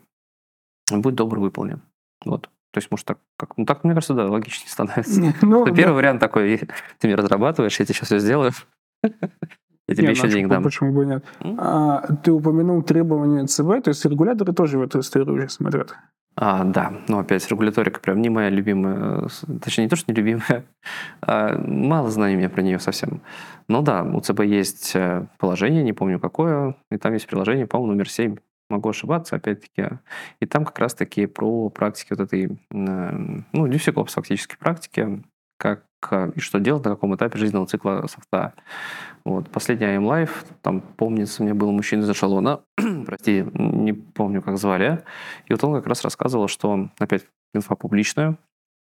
будь 0.91 1.15
добр, 1.15 1.39
выполни. 1.41 1.77
Вот. 2.25 2.49
То 2.77 2.79
есть, 2.79 2.91
может, 2.91 3.07
так, 3.07 3.19
как, 3.39 3.57
ну, 3.57 3.65
так, 3.65 3.85
мне 3.85 3.95
кажется, 3.95 4.13
да, 4.13 4.29
логичнее 4.29 4.69
становится. 4.69 5.19
Ну, 5.41 5.65
То 5.65 5.71
да. 5.71 5.75
Первый 5.75 5.95
вариант 5.95 6.21
такой, 6.21 6.59
ты 6.99 7.07
мне 7.07 7.15
разрабатываешь, 7.15 7.81
я 7.81 7.87
тебе 7.87 7.95
сейчас 7.95 8.09
все 8.09 8.19
сделаю. 8.19 8.53
Я 9.03 9.95
тебе 9.95 10.09
Не, 10.09 10.11
еще 10.11 10.25
ну, 10.25 10.29
а 10.29 10.33
денег 10.33 10.49
дам. 10.49 10.63
Почему 10.63 10.93
бы 10.93 11.07
нет? 11.07 11.25
А, 11.41 12.03
ты 12.23 12.33
упомянул 12.33 12.83
требования 12.83 13.47
ЦБ, 13.47 13.83
то 13.83 13.89
есть 13.89 14.05
регуляторы 14.05 14.53
тоже 14.53 14.79
в 14.79 14.83
эту 14.83 15.01
историю 15.01 15.37
уже 15.37 15.49
смотрят. 15.49 15.97
А, 16.35 16.65
да, 16.65 16.93
ну 17.09 17.19
опять 17.19 17.49
регуляторика 17.51 17.99
прям 17.99 18.21
не 18.21 18.29
моя 18.29 18.51
любимая, 18.51 19.29
точнее 19.63 19.85
не 19.85 19.89
то, 19.89 19.97
что 19.97 20.13
не 20.13 20.17
любимая, 20.17 20.67
а 21.23 21.57
мало 21.57 22.11
знаний 22.11 22.35
у 22.35 22.39
меня 22.39 22.51
про 22.51 22.61
нее 22.61 22.79
совсем. 22.79 23.23
Но 23.69 23.81
да, 23.81 24.03
у 24.03 24.21
ЦБ 24.21 24.41
есть 24.43 24.95
э, 24.95 25.27
положение, 25.39 25.83
не 25.83 25.95
помню 25.95 26.21
какое, 26.21 26.77
и 26.91 26.99
там 26.99 27.15
есть 27.15 27.27
приложение, 27.27 27.67
по-моему, 27.67 27.93
номер 27.93 28.11
7. 28.11 28.37
Могу 28.69 28.89
ошибаться, 28.89 29.37
опять-таки. 29.37 29.99
И 30.41 30.47
там 30.47 30.65
как 30.65 30.79
раз-таки 30.79 31.27
про 31.27 31.69
практики 31.69 32.09
вот 32.11 32.21
этой, 32.21 32.59
ну, 32.71 33.45
DevSecOps 33.53 34.11
фактически 34.11 34.57
практики, 34.57 35.23
как 35.59 35.85
э, 36.11 36.33
и 36.35 36.41
что 36.41 36.59
делать, 36.59 36.85
на 36.85 36.91
каком 36.91 37.15
этапе 37.15 37.39
жизненного 37.39 37.67
цикла 37.67 38.07
софта. 38.09 38.55
Вот. 39.25 39.51
Последний 39.51 39.87
I'm 39.87 40.05
Life, 40.05 40.47
там, 40.63 40.81
помнится, 40.81 41.43
мне 41.43 41.55
был 41.55 41.73
мужчина 41.73 42.03
из 42.03 42.11
эшелона, 42.11 42.61
прости, 43.07 43.45
не 43.55 43.93
помню, 43.93 44.43
как 44.43 44.59
звали, 44.59 45.05
и 45.47 45.53
вот 45.53 45.65
он 45.65 45.75
как 45.75 45.87
раз 45.87 46.03
рассказывал, 46.03 46.49
что, 46.49 46.91
опять, 46.99 47.27
инфа 47.55 47.75
публичная, 47.75 48.37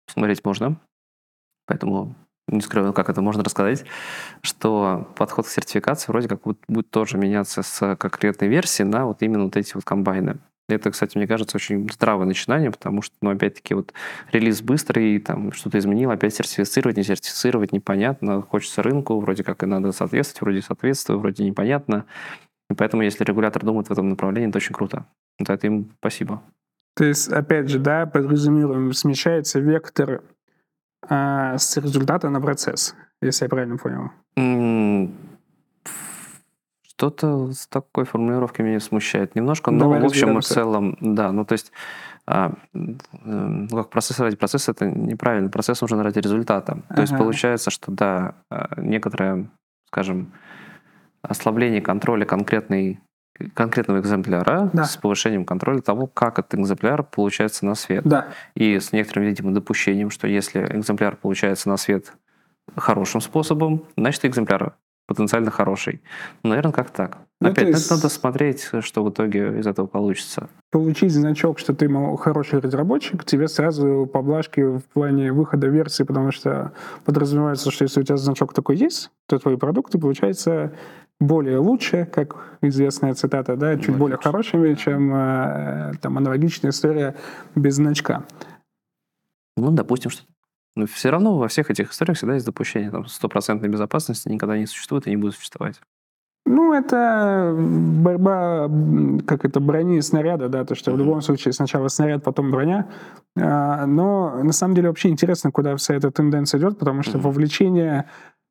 смотреть 0.07 0.45
можно, 0.45 0.77
поэтому 1.67 2.15
не 2.51 2.61
скрою, 2.61 2.93
как 2.93 3.09
это 3.09 3.23
можно 3.23 3.43
рассказать, 3.43 3.85
что 4.43 5.09
подход 5.17 5.47
к 5.47 5.49
сертификации 5.49 6.11
вроде 6.11 6.29
как 6.29 6.45
вот 6.45 6.59
будет 6.69 6.91
тоже 6.91 7.17
меняться 7.19 7.63
с 7.63 7.97
конкретной 7.97 8.49
версии 8.49 8.83
на 8.83 9.07
вот 9.07 9.23
именно 9.23 9.45
вот 9.45 9.57
эти 9.57 9.75
вот 9.75 9.85
комбайны. 9.85 10.39
Это, 10.69 10.91
кстати, 10.91 11.17
мне 11.17 11.27
кажется, 11.27 11.57
очень 11.57 11.91
здравое 11.91 12.27
начинание, 12.27 12.71
потому 12.71 13.03
что, 13.03 13.15
ну, 13.23 13.31
опять-таки, 13.31 13.75
вот 13.75 13.93
релиз 14.31 14.63
быстрый, 14.63 15.19
там 15.19 15.53
что-то 15.53 15.79
изменил, 15.79 16.11
опять 16.11 16.35
сертифицировать, 16.35 16.97
не 16.97 17.03
сертифицировать, 17.03 17.73
непонятно, 17.73 18.43
хочется 18.43 18.83
рынку, 18.83 19.19
вроде 19.19 19.43
как 19.43 19.63
и 19.63 19.67
надо 19.67 19.93
соответствовать, 19.93 20.43
вроде 20.43 20.63
соответствую, 20.63 21.19
вроде 21.19 21.45
непонятно. 21.45 22.05
И 22.71 22.75
поэтому, 22.75 23.03
если 23.03 23.25
регулятор 23.25 23.65
думает 23.65 23.89
в 23.89 23.93
этом 23.93 24.11
направлении, 24.11 24.49
это 24.49 24.59
очень 24.59 24.75
круто. 24.75 25.07
За 25.45 25.55
это 25.55 25.67
им 25.67 25.91
спасибо. 25.99 26.41
То 26.95 27.05
есть, 27.05 27.29
опять 27.29 27.69
же, 27.69 27.79
да, 27.79 28.07
подразумеваем, 28.07 28.93
смещается 28.93 29.59
вектор 29.59 30.23
а, 31.09 31.59
с 31.59 31.77
результата 31.77 32.29
на 32.31 32.41
процесс, 32.41 32.95
если 33.21 33.45
я 33.45 33.49
правильно 33.49 33.77
понял. 33.77 34.11
Что-то 36.83 37.53
с 37.53 37.67
такой 37.67 38.05
формулировкой 38.05 38.65
меня 38.65 38.81
смущает 38.81 39.35
немножко, 39.35 39.71
но 39.71 39.81
Давай 39.81 40.01
в 40.01 40.05
общем 40.05 40.37
и 40.37 40.41
в 40.41 40.45
целом, 40.45 40.99
да, 41.01 41.33
ну 41.33 41.47
то 41.47 41.55
есть, 41.55 41.73
а, 42.27 42.53
ну 42.75 43.69
как 43.71 43.89
процесс 43.89 44.21
ради 44.21 44.37
процесса, 44.37 44.73
это 44.73 44.87
неправильно, 44.87 45.49
процесс 45.49 45.81
нужен 45.81 46.01
ради 46.01 46.19
результата. 46.19 46.83
То 46.95 47.01
есть 47.01 47.13
Ага. 47.13 47.23
получается, 47.23 47.71
что 47.71 47.91
да, 47.91 48.35
а, 48.51 48.79
некоторое, 48.81 49.49
скажем, 49.87 50.33
ослабление 51.23 51.81
контроля 51.81 52.27
конкретной 52.27 53.01
конкретного 53.55 54.01
экземпляра 54.01 54.71
Да. 54.73 54.85
с 54.85 54.97
повышением 54.97 55.45
контроля 55.45 55.81
того, 55.81 56.07
как 56.07 56.39
этот 56.39 56.55
экземпляр 56.55 57.03
получается 57.03 57.65
на 57.67 57.75
свет. 57.75 58.05
Да, 58.05 58.29
И 58.55 58.79
с 58.79 58.93
некоторым, 58.93 59.25
видимо, 59.29 59.53
допущением, 59.53 60.11
что 60.11 60.27
если 60.29 60.61
экземпляр 60.61 61.17
получается 61.17 61.69
на 61.69 61.77
свет 61.77 62.13
хорошим 62.77 63.21
способом, 63.21 63.85
значит, 63.97 64.25
экземпляр 64.25 64.75
потенциально 65.07 65.51
хороший. 65.51 66.03
Ну, 66.45 66.51
наверное, 66.51 66.73
как 66.73 66.91
так. 66.91 67.19
Ну, 67.41 67.49
Опять, 67.51 67.69
есть- 67.69 67.91
надо 67.91 68.09
смотреть, 68.09 68.69
что 68.81 69.03
в 69.03 69.11
итоге 69.11 69.59
из 69.59 69.67
этого 69.67 69.87
получится. 69.87 70.49
получить 70.71 71.11
значок, 71.13 71.59
что 71.59 71.75
ты 71.75 71.89
хороший 72.19 72.61
разработчик, 72.61 73.25
тебе 73.25 73.49
сразу 73.49 74.09
поблажки 74.13 74.61
в 74.61 74.83
плане 74.93 75.33
выхода 75.33 75.67
версии, 75.67 76.05
потому 76.05 76.31
что 76.31 76.71
подразумевается, 77.05 77.73
что 77.73 77.83
если 77.85 78.01
у 78.01 78.05
тебя 78.05 78.17
значок 78.19 78.53
такой 78.55 78.77
есть, 78.77 79.11
то 79.27 79.37
твои 79.41 79.57
продукты, 79.57 79.99
получается, 79.99 80.73
более 81.21 81.59
лучше, 81.59 82.07
как 82.13 82.59
известная 82.63 83.15
цитата, 83.15 83.57
да, 83.57 83.77
чуть 83.77 83.97
Более 83.97 84.17
хорошими, 84.19 84.75
чем 84.75 85.15
э, 85.15 85.93
там 86.01 86.17
аналогичная 86.17 86.71
история 86.71 87.15
без 87.55 87.75
значка. 87.75 88.25
Ну, 89.57 89.71
допустим, 89.71 90.11
что... 90.11 90.25
Но 90.77 90.87
все 90.87 91.11
равно 91.11 91.37
во 91.37 91.49
всех 91.49 91.71
этих 91.71 91.91
историях 91.93 92.17
всегда 92.17 92.35
есть 92.35 92.47
допущение. 92.47 92.91
Там 92.91 93.07
стопроцентной 93.07 93.69
безопасности 93.69 94.29
никогда 94.29 94.57
не 94.57 94.67
существует 94.67 95.07
и 95.07 95.11
не 95.11 95.17
будет 95.17 95.35
существовать. 95.35 95.81
Ну, 96.47 96.73
это 96.73 97.55
борьба, 97.55 98.71
как 99.27 99.45
это, 99.45 99.61
брони 99.61 99.99
и 99.99 100.01
снаряда, 100.01 100.49
да, 100.49 100.65
то, 100.65 100.75
что 100.75 100.91
в 100.91 100.95
Мгм. 100.95 101.03
любом 101.05 101.21
случае 101.23 101.53
сначала 101.53 101.89
снаряд, 101.89 102.25
потом 102.25 102.51
броня. 102.51 102.89
А, 103.39 103.85
Но 103.87 104.43
на 104.43 104.53
самом 104.53 104.75
деле 104.75 104.89
вообще 104.89 105.11
интересно, 105.11 105.51
куда 105.53 105.77
вся 105.77 105.95
эта 105.95 106.11
тенденция 106.11 106.59
идет, 106.59 106.79
потому 106.79 107.03
что 107.03 107.19
Мгм. 107.19 107.27
вовлечение 107.27 108.07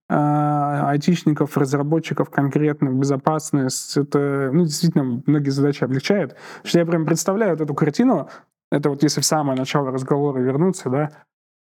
айтишников, 0.10 1.56
разработчиков 1.58 2.30
конкретно 2.30 2.90
в 2.90 2.96
безопасность, 2.96 3.96
это, 3.96 4.50
ну, 4.52 4.64
действительно, 4.64 5.22
многие 5.26 5.50
задачи 5.50 5.84
облегчает. 5.84 6.36
Что 6.64 6.80
я 6.80 6.86
прям 6.86 7.06
представляю 7.06 7.52
вот 7.52 7.62
эту 7.62 7.74
картину, 7.76 8.30
это 8.72 8.90
вот 8.90 9.04
если 9.04 9.22
в 9.22 9.26
самое 9.26 9.58
начало 9.58 9.92
разговора 9.92 10.40
вернуться, 10.40 10.90
да, 10.90 11.12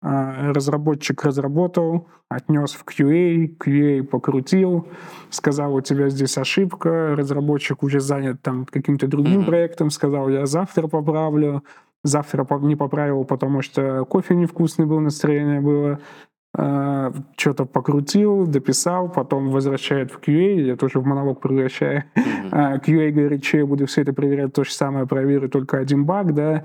а, 0.02 0.52
разработчик 0.54 1.22
разработал, 1.24 2.08
отнес 2.30 2.72
в 2.72 2.84
QA, 2.86 3.54
QA 3.58 4.02
покрутил, 4.02 4.88
сказал, 5.28 5.74
у 5.74 5.82
тебя 5.82 6.08
здесь 6.08 6.38
ошибка, 6.38 7.14
разработчик 7.16 7.82
уже 7.82 8.00
занят 8.00 8.40
там 8.40 8.64
каким-то 8.64 9.06
другим 9.06 9.40
Мгм. 9.40 9.44
проектом, 9.44 9.90
сказал, 9.90 10.30
я 10.30 10.46
завтра 10.46 10.86
поправлю, 10.88 11.62
завтра 12.02 12.46
не 12.60 12.76
поправил, 12.76 13.24
потому 13.24 13.60
что 13.60 14.06
кофе 14.06 14.34
невкусный 14.34 14.86
был, 14.86 15.00
настроение 15.00 15.60
было, 15.60 16.00
что-то 16.52 17.64
покрутил, 17.64 18.46
дописал, 18.46 19.08
потом 19.08 19.50
возвращает 19.50 20.10
в 20.10 20.18
QA, 20.18 20.60
я 20.60 20.76
тоже 20.76 20.98
в 20.98 21.06
монолог 21.06 21.40
превращаю, 21.40 22.04
Мгм. 22.16 22.48
а, 22.50 22.76
QA 22.78 23.10
говорит, 23.12 23.44
что 23.44 23.58
я 23.58 23.66
буду 23.66 23.86
все 23.86 24.02
это 24.02 24.12
проверять, 24.12 24.52
то 24.52 24.64
же 24.64 24.72
самое 24.72 25.06
проверю, 25.06 25.48
только 25.48 25.78
один 25.78 26.04
баг, 26.04 26.34
да, 26.34 26.64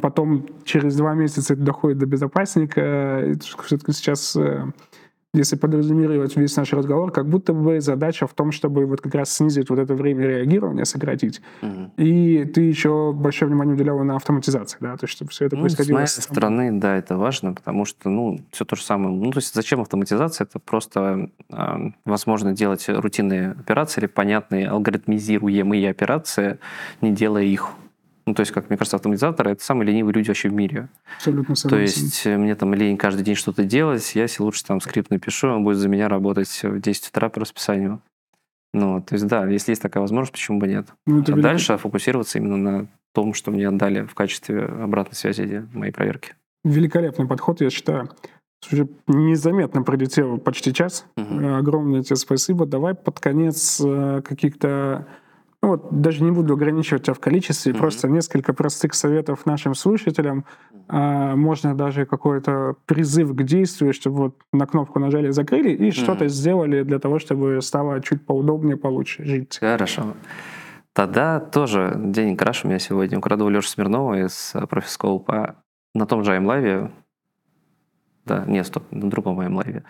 потом 0.00 0.46
через 0.64 0.96
два 0.96 1.14
месяца 1.14 1.54
это 1.54 1.62
доходит 1.62 1.98
до 1.98 2.06
безопасника, 2.06 3.34
все-таки 3.64 3.92
сейчас, 3.92 4.36
э, 4.36 4.64
если 5.34 5.56
подразумевать 5.56 6.34
весь 6.36 6.56
наш 6.56 6.72
разговор, 6.72 7.12
как 7.12 7.28
будто 7.28 7.52
бы 7.52 7.80
задача 7.80 8.26
в 8.26 8.32
том, 8.34 8.52
чтобы 8.52 8.86
вот 8.86 9.00
как 9.02 9.14
раз 9.14 9.30
снизить 9.34 9.68
вот 9.68 9.78
это 9.78 9.94
время 9.94 10.26
реагирования, 10.26 10.84
сократить, 10.84 11.42
Мгм. 11.60 11.92
и 11.98 12.44
ты 12.44 12.62
еще 12.62 13.12
большое 13.12 13.50
внимание 13.50 13.74
уделяла 13.74 14.02
на 14.02 14.16
автоматизации, 14.16 14.78
да, 14.80 14.96
то 14.96 15.04
есть 15.04 15.12
чтобы 15.14 15.30
все 15.30 15.46
это 15.46 15.56
Ну, 15.56 15.62
с 15.62 15.74
происходило... 15.74 15.96
моей 15.96 16.06
с- 16.06 16.22
стороны, 16.22 16.72
да, 16.80 16.96
это 16.96 17.16
важно, 17.18 17.52
потому 17.52 17.84
что, 17.84 18.08
ну, 18.08 18.40
все 18.50 18.64
то 18.64 18.76
же 18.76 18.82
самое. 18.82 19.14
Ну, 19.14 19.30
то 19.30 19.38
есть 19.38 19.54
зачем 19.54 19.80
автоматизация? 19.80 20.46
Это 20.46 20.58
просто 20.58 21.28
э, 21.50 21.54
возможно 22.04 22.52
делать 22.52 22.86
рутинные 22.88 23.50
операции 23.50 24.00
или 24.00 24.06
понятные 24.06 24.68
алгоритмизируемые 24.68 25.90
операции, 25.90 26.58
не 27.00 27.12
делая 27.12 27.44
их. 27.44 27.68
Ну, 28.26 28.34
то 28.34 28.40
есть, 28.40 28.50
как 28.52 28.68
мне 28.68 28.76
кажется, 28.76 28.96
автоматизаторы— 28.96 29.50
это 29.52 29.62
самые 29.62 29.86
ленивые 29.86 30.12
люди 30.14 30.28
вообще 30.28 30.48
в 30.48 30.52
мире. 30.52 30.88
Абсолютно 31.16 31.54
То 31.54 31.60
согласен. 31.60 32.04
есть 32.04 32.26
э, 32.26 32.36
мне 32.36 32.56
там 32.56 32.74
лень 32.74 32.96
каждый 32.96 33.22
день 33.22 33.36
что-то 33.36 33.62
делать, 33.64 34.16
я 34.16 34.26
себе 34.26 34.46
лучше 34.46 34.64
там 34.64 34.80
скрипт 34.80 35.10
напишу, 35.10 35.48
он 35.48 35.62
будет 35.62 35.76
за 35.76 35.88
меня 35.88 36.08
работать 36.08 36.60
в 36.62 36.80
10 36.80 37.08
утра 37.08 37.28
по 37.28 37.40
расписанию. 37.40 38.02
Ну, 38.74 39.00
то 39.00 39.14
есть, 39.14 39.26
да, 39.26 39.46
если 39.46 39.70
есть 39.72 39.80
такая 39.80 40.00
возможность, 40.00 40.32
почему 40.32 40.58
бы 40.58 40.66
нет? 40.66 40.88
Ну, 41.06 41.22
А 41.26 41.32
дальше 41.36 41.76
фокусироваться 41.78 42.38
именно 42.38 42.56
на 42.56 42.86
том, 43.14 43.32
что 43.32 43.50
мне 43.50 43.68
отдали 43.68 44.02
в 44.02 44.14
качестве 44.14 44.64
обратной 44.64 45.14
связи 45.14 45.66
моей 45.72 45.92
проверки. 45.92 46.34
Великолепный 46.64 47.26
подход, 47.26 47.60
я 47.60 47.70
считаю. 47.70 48.10
Незаметно 49.06 49.82
пролетел 49.82 50.38
почти 50.38 50.74
час. 50.74 51.06
Э, 51.16 51.58
Огромное 51.58 52.02
тебе 52.02 52.16
спасибо. 52.16 52.66
Давай 52.66 52.94
под 52.94 53.20
конец 53.20 53.80
э, 53.84 54.20
каких-то... 54.22 55.06
Ну 55.66 55.72
вот, 55.72 56.00
даже 56.00 56.22
не 56.22 56.30
буду 56.30 56.54
ограничивать 56.54 57.02
тебя 57.02 57.14
в 57.14 57.18
количестве, 57.18 57.72
Мгм. 57.72 57.80
просто 57.80 58.08
несколько 58.08 58.52
простых 58.52 58.94
советов 58.94 59.46
нашим 59.46 59.74
слушателям. 59.74 60.44
А, 60.86 61.34
можно 61.34 61.74
даже 61.74 62.06
какой-то 62.06 62.76
призыв 62.86 63.34
к 63.34 63.42
действию, 63.42 63.92
чтобы 63.92 64.16
вот 64.16 64.36
на 64.52 64.66
кнопку 64.66 65.00
нажали, 65.00 65.30
закрыли 65.30 65.70
и 65.70 65.90
что-то 65.90 66.28
сделали 66.28 66.84
для 66.84 67.00
того, 67.00 67.18
чтобы 67.18 67.60
стало 67.62 68.00
чуть 68.00 68.24
поудобнее, 68.24 68.76
получше 68.76 69.24
жить. 69.24 69.58
Хорошо. 69.58 70.14
Тогда 70.92 71.40
тоже 71.40 71.94
день 71.96 72.36
краш 72.36 72.64
у 72.64 72.68
меня 72.68 72.78
сегодня. 72.78 73.18
Украду 73.18 73.44
у 73.46 73.48
Леши 73.48 73.68
Смирнова 73.68 74.24
из 74.24 74.52
э, 74.54 74.64
Профископа. 74.68 75.56
на 75.94 76.06
том 76.06 76.22
же 76.22 76.36
iMlive, 76.36 76.92
да, 78.24 78.44
нет, 78.46 78.66
стоп, 78.68 78.84
на 78.92 79.10
другом 79.10 79.40
iMlive, 79.40 79.82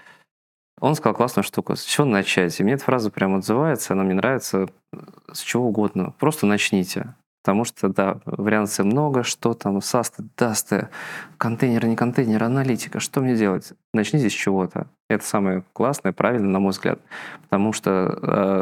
он 0.81 0.95
сказал 0.95 1.15
классную 1.15 1.45
штуку. 1.45 1.75
С 1.75 1.85
чего 1.85 2.07
начать? 2.07 2.59
И 2.61 2.63
мне 2.63 2.75
эта 2.75 2.85
фраза 2.85 3.11
прям 3.11 3.37
отзывается, 3.37 3.95
она 3.95 4.05
мне 4.05 4.15
нравится. 4.15 4.69
С 5.33 5.41
чего 5.41 5.67
угодно. 5.69 6.15
Просто 6.19 6.47
начните. 6.47 7.15
Потому 7.43 7.65
что, 7.65 7.89
да, 7.89 8.19
вариаций 8.25 8.85
много, 8.85 9.23
что 9.23 9.55
там, 9.55 9.81
састы, 9.81 10.25
дасты, 10.37 10.89
контейнеры, 11.39 11.89
не 11.89 11.95
контейнеры, 11.95 12.45
аналитика, 12.45 12.99
что 12.99 13.21
мне 13.21 13.37
делать? 13.37 13.73
Начните 13.95 14.29
с 14.29 14.33
чего-то. 14.33 14.89
Это 15.09 15.25
самое 15.25 15.63
классное, 15.73 16.13
правильное, 16.13 16.51
на 16.51 16.59
мой 16.59 16.73
взгляд. 16.73 16.99
Потому 17.43 17.73
что 17.73 18.19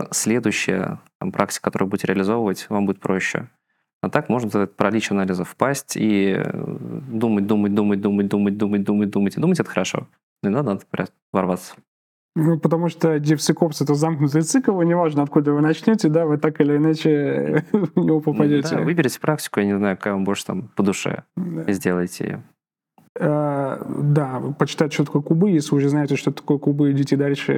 э, 0.09 0.13
следующая 0.13 1.01
там, 1.19 1.33
практика, 1.33 1.65
которую 1.65 1.89
будете 1.89 2.09
реализовывать, 2.09 2.67
вам 2.69 2.85
будет 2.85 3.01
проще. 3.01 3.49
А 4.03 4.11
так 4.11 4.29
можно 4.29 4.51
в 4.51 4.55
этот 4.55 4.77
паралич 4.77 5.11
анализа 5.11 5.45
впасть 5.45 5.97
и 5.97 6.39
думать, 6.45 7.47
думать, 7.47 7.75
думать, 7.75 8.03
думать, 8.03 8.29
думать, 8.29 8.59
думать, 8.59 8.85
думать, 8.85 9.11
думать. 9.11 9.37
И 9.39 9.41
думать 9.41 9.61
это 9.61 9.71
хорошо. 9.71 10.07
Не 10.43 10.51
надо, 10.51 10.75
надо 10.75 11.09
ворваться. 11.33 11.75
Ну, 12.37 12.59
потому 12.59 12.89
что 12.89 13.17
DevSecOps— 13.17 13.77
это 13.81 13.95
замкнутый 13.95 14.43
цикл, 14.43 14.81
и 14.81 14.87
неважно, 14.87 15.23
откуда 15.23 15.53
вы 15.53 15.61
начнете, 15.61 16.09
да, 16.09 16.27
вы 16.27 16.37
так 16.37 16.61
или 16.61 16.77
иначе 16.77 17.65
в 17.73 17.97
него 17.97 18.21
попадете. 18.21 18.77
Да, 18.77 18.83
выберите 18.83 19.21
практику, 19.21 19.61
я 19.61 19.67
не 19.67 19.77
знаю, 19.77 19.97
какая 19.97 20.15
вам 20.15 20.25
больше 20.25 20.45
там 20.45 20.69
по 20.75 20.83
душе, 20.83 21.23
да. 21.37 21.63
и 21.63 21.73
сделайте 21.73 22.25
ее. 22.25 22.43
Uh, 23.17 23.79
да, 24.13 24.43
почитать, 24.59 24.93
что 24.93 25.05
такое 25.05 25.23
кубы, 25.23 25.51
если 25.51 25.73
уже 25.77 25.89
знаете, 25.89 26.17
что 26.17 26.33
такое 26.33 26.59
кубы, 26.59 26.91
идите 26.91 27.17
дальше, 27.17 27.53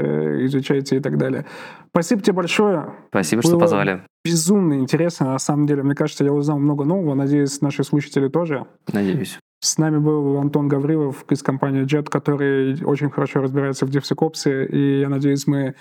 изучайте 0.45 0.99
и 0.99 1.01
так 1.01 1.17
далее. 1.17 1.47
Спасибо 1.93 2.21
тебе 2.21 2.35
большое. 2.35 2.93
Спасибо, 3.09 3.41
Было 3.41 3.53
что 3.53 3.59
позвали. 3.61 4.03
Безумно 4.23 4.75
интересно, 4.75 5.29
на 5.29 5.39
самом 5.39 5.67
деле. 5.67 5.83
Мне 5.83 5.95
кажется, 5.95 6.25
я 6.25 6.33
узнал 6.35 6.59
много 6.59 6.85
нового. 6.85 7.15
Надеюсь, 7.15 7.63
наши 7.63 7.85
слушатели 7.85 8.29
тоже. 8.29 8.67
Надеюсь. 8.93 9.39
С 9.61 9.79
нами 9.79 9.99
был 9.99 10.39
Антон 10.39 10.69
Гаврилов 10.69 11.25
из 11.31 11.43
компании 11.43 11.85
Jet, 11.85 12.09
который 12.11 12.83
очень 12.85 13.11
хорошо 13.11 13.41
разбирается 13.41 13.87
в 13.87 13.91
DevSecOps, 13.91 14.67
и 14.67 15.01
я 15.01 15.09
надеюсь, 15.09 15.47
мы 15.47 15.75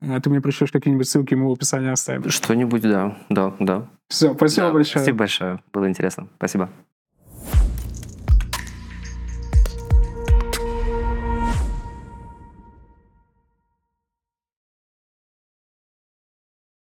э, 0.00 0.20
ты 0.20 0.30
мне 0.30 0.40
пришлешь 0.40 0.72
какие-нибудь 0.72 1.08
ссылки, 1.08 1.34
мы 1.34 1.48
в 1.48 1.52
описании 1.52 1.90
оставим. 1.90 2.28
Что-нибудь, 2.28 2.82
да, 2.82 3.18
да, 3.28 3.54
да. 3.60 3.88
Все, 4.08 4.34
спасибо 4.34 4.68
да, 4.68 4.72
большое. 4.72 5.02
Спасибо 5.02 5.18
большое, 5.18 5.60
было 5.72 5.88
интересно. 5.88 6.28
Спасибо. 6.36 6.70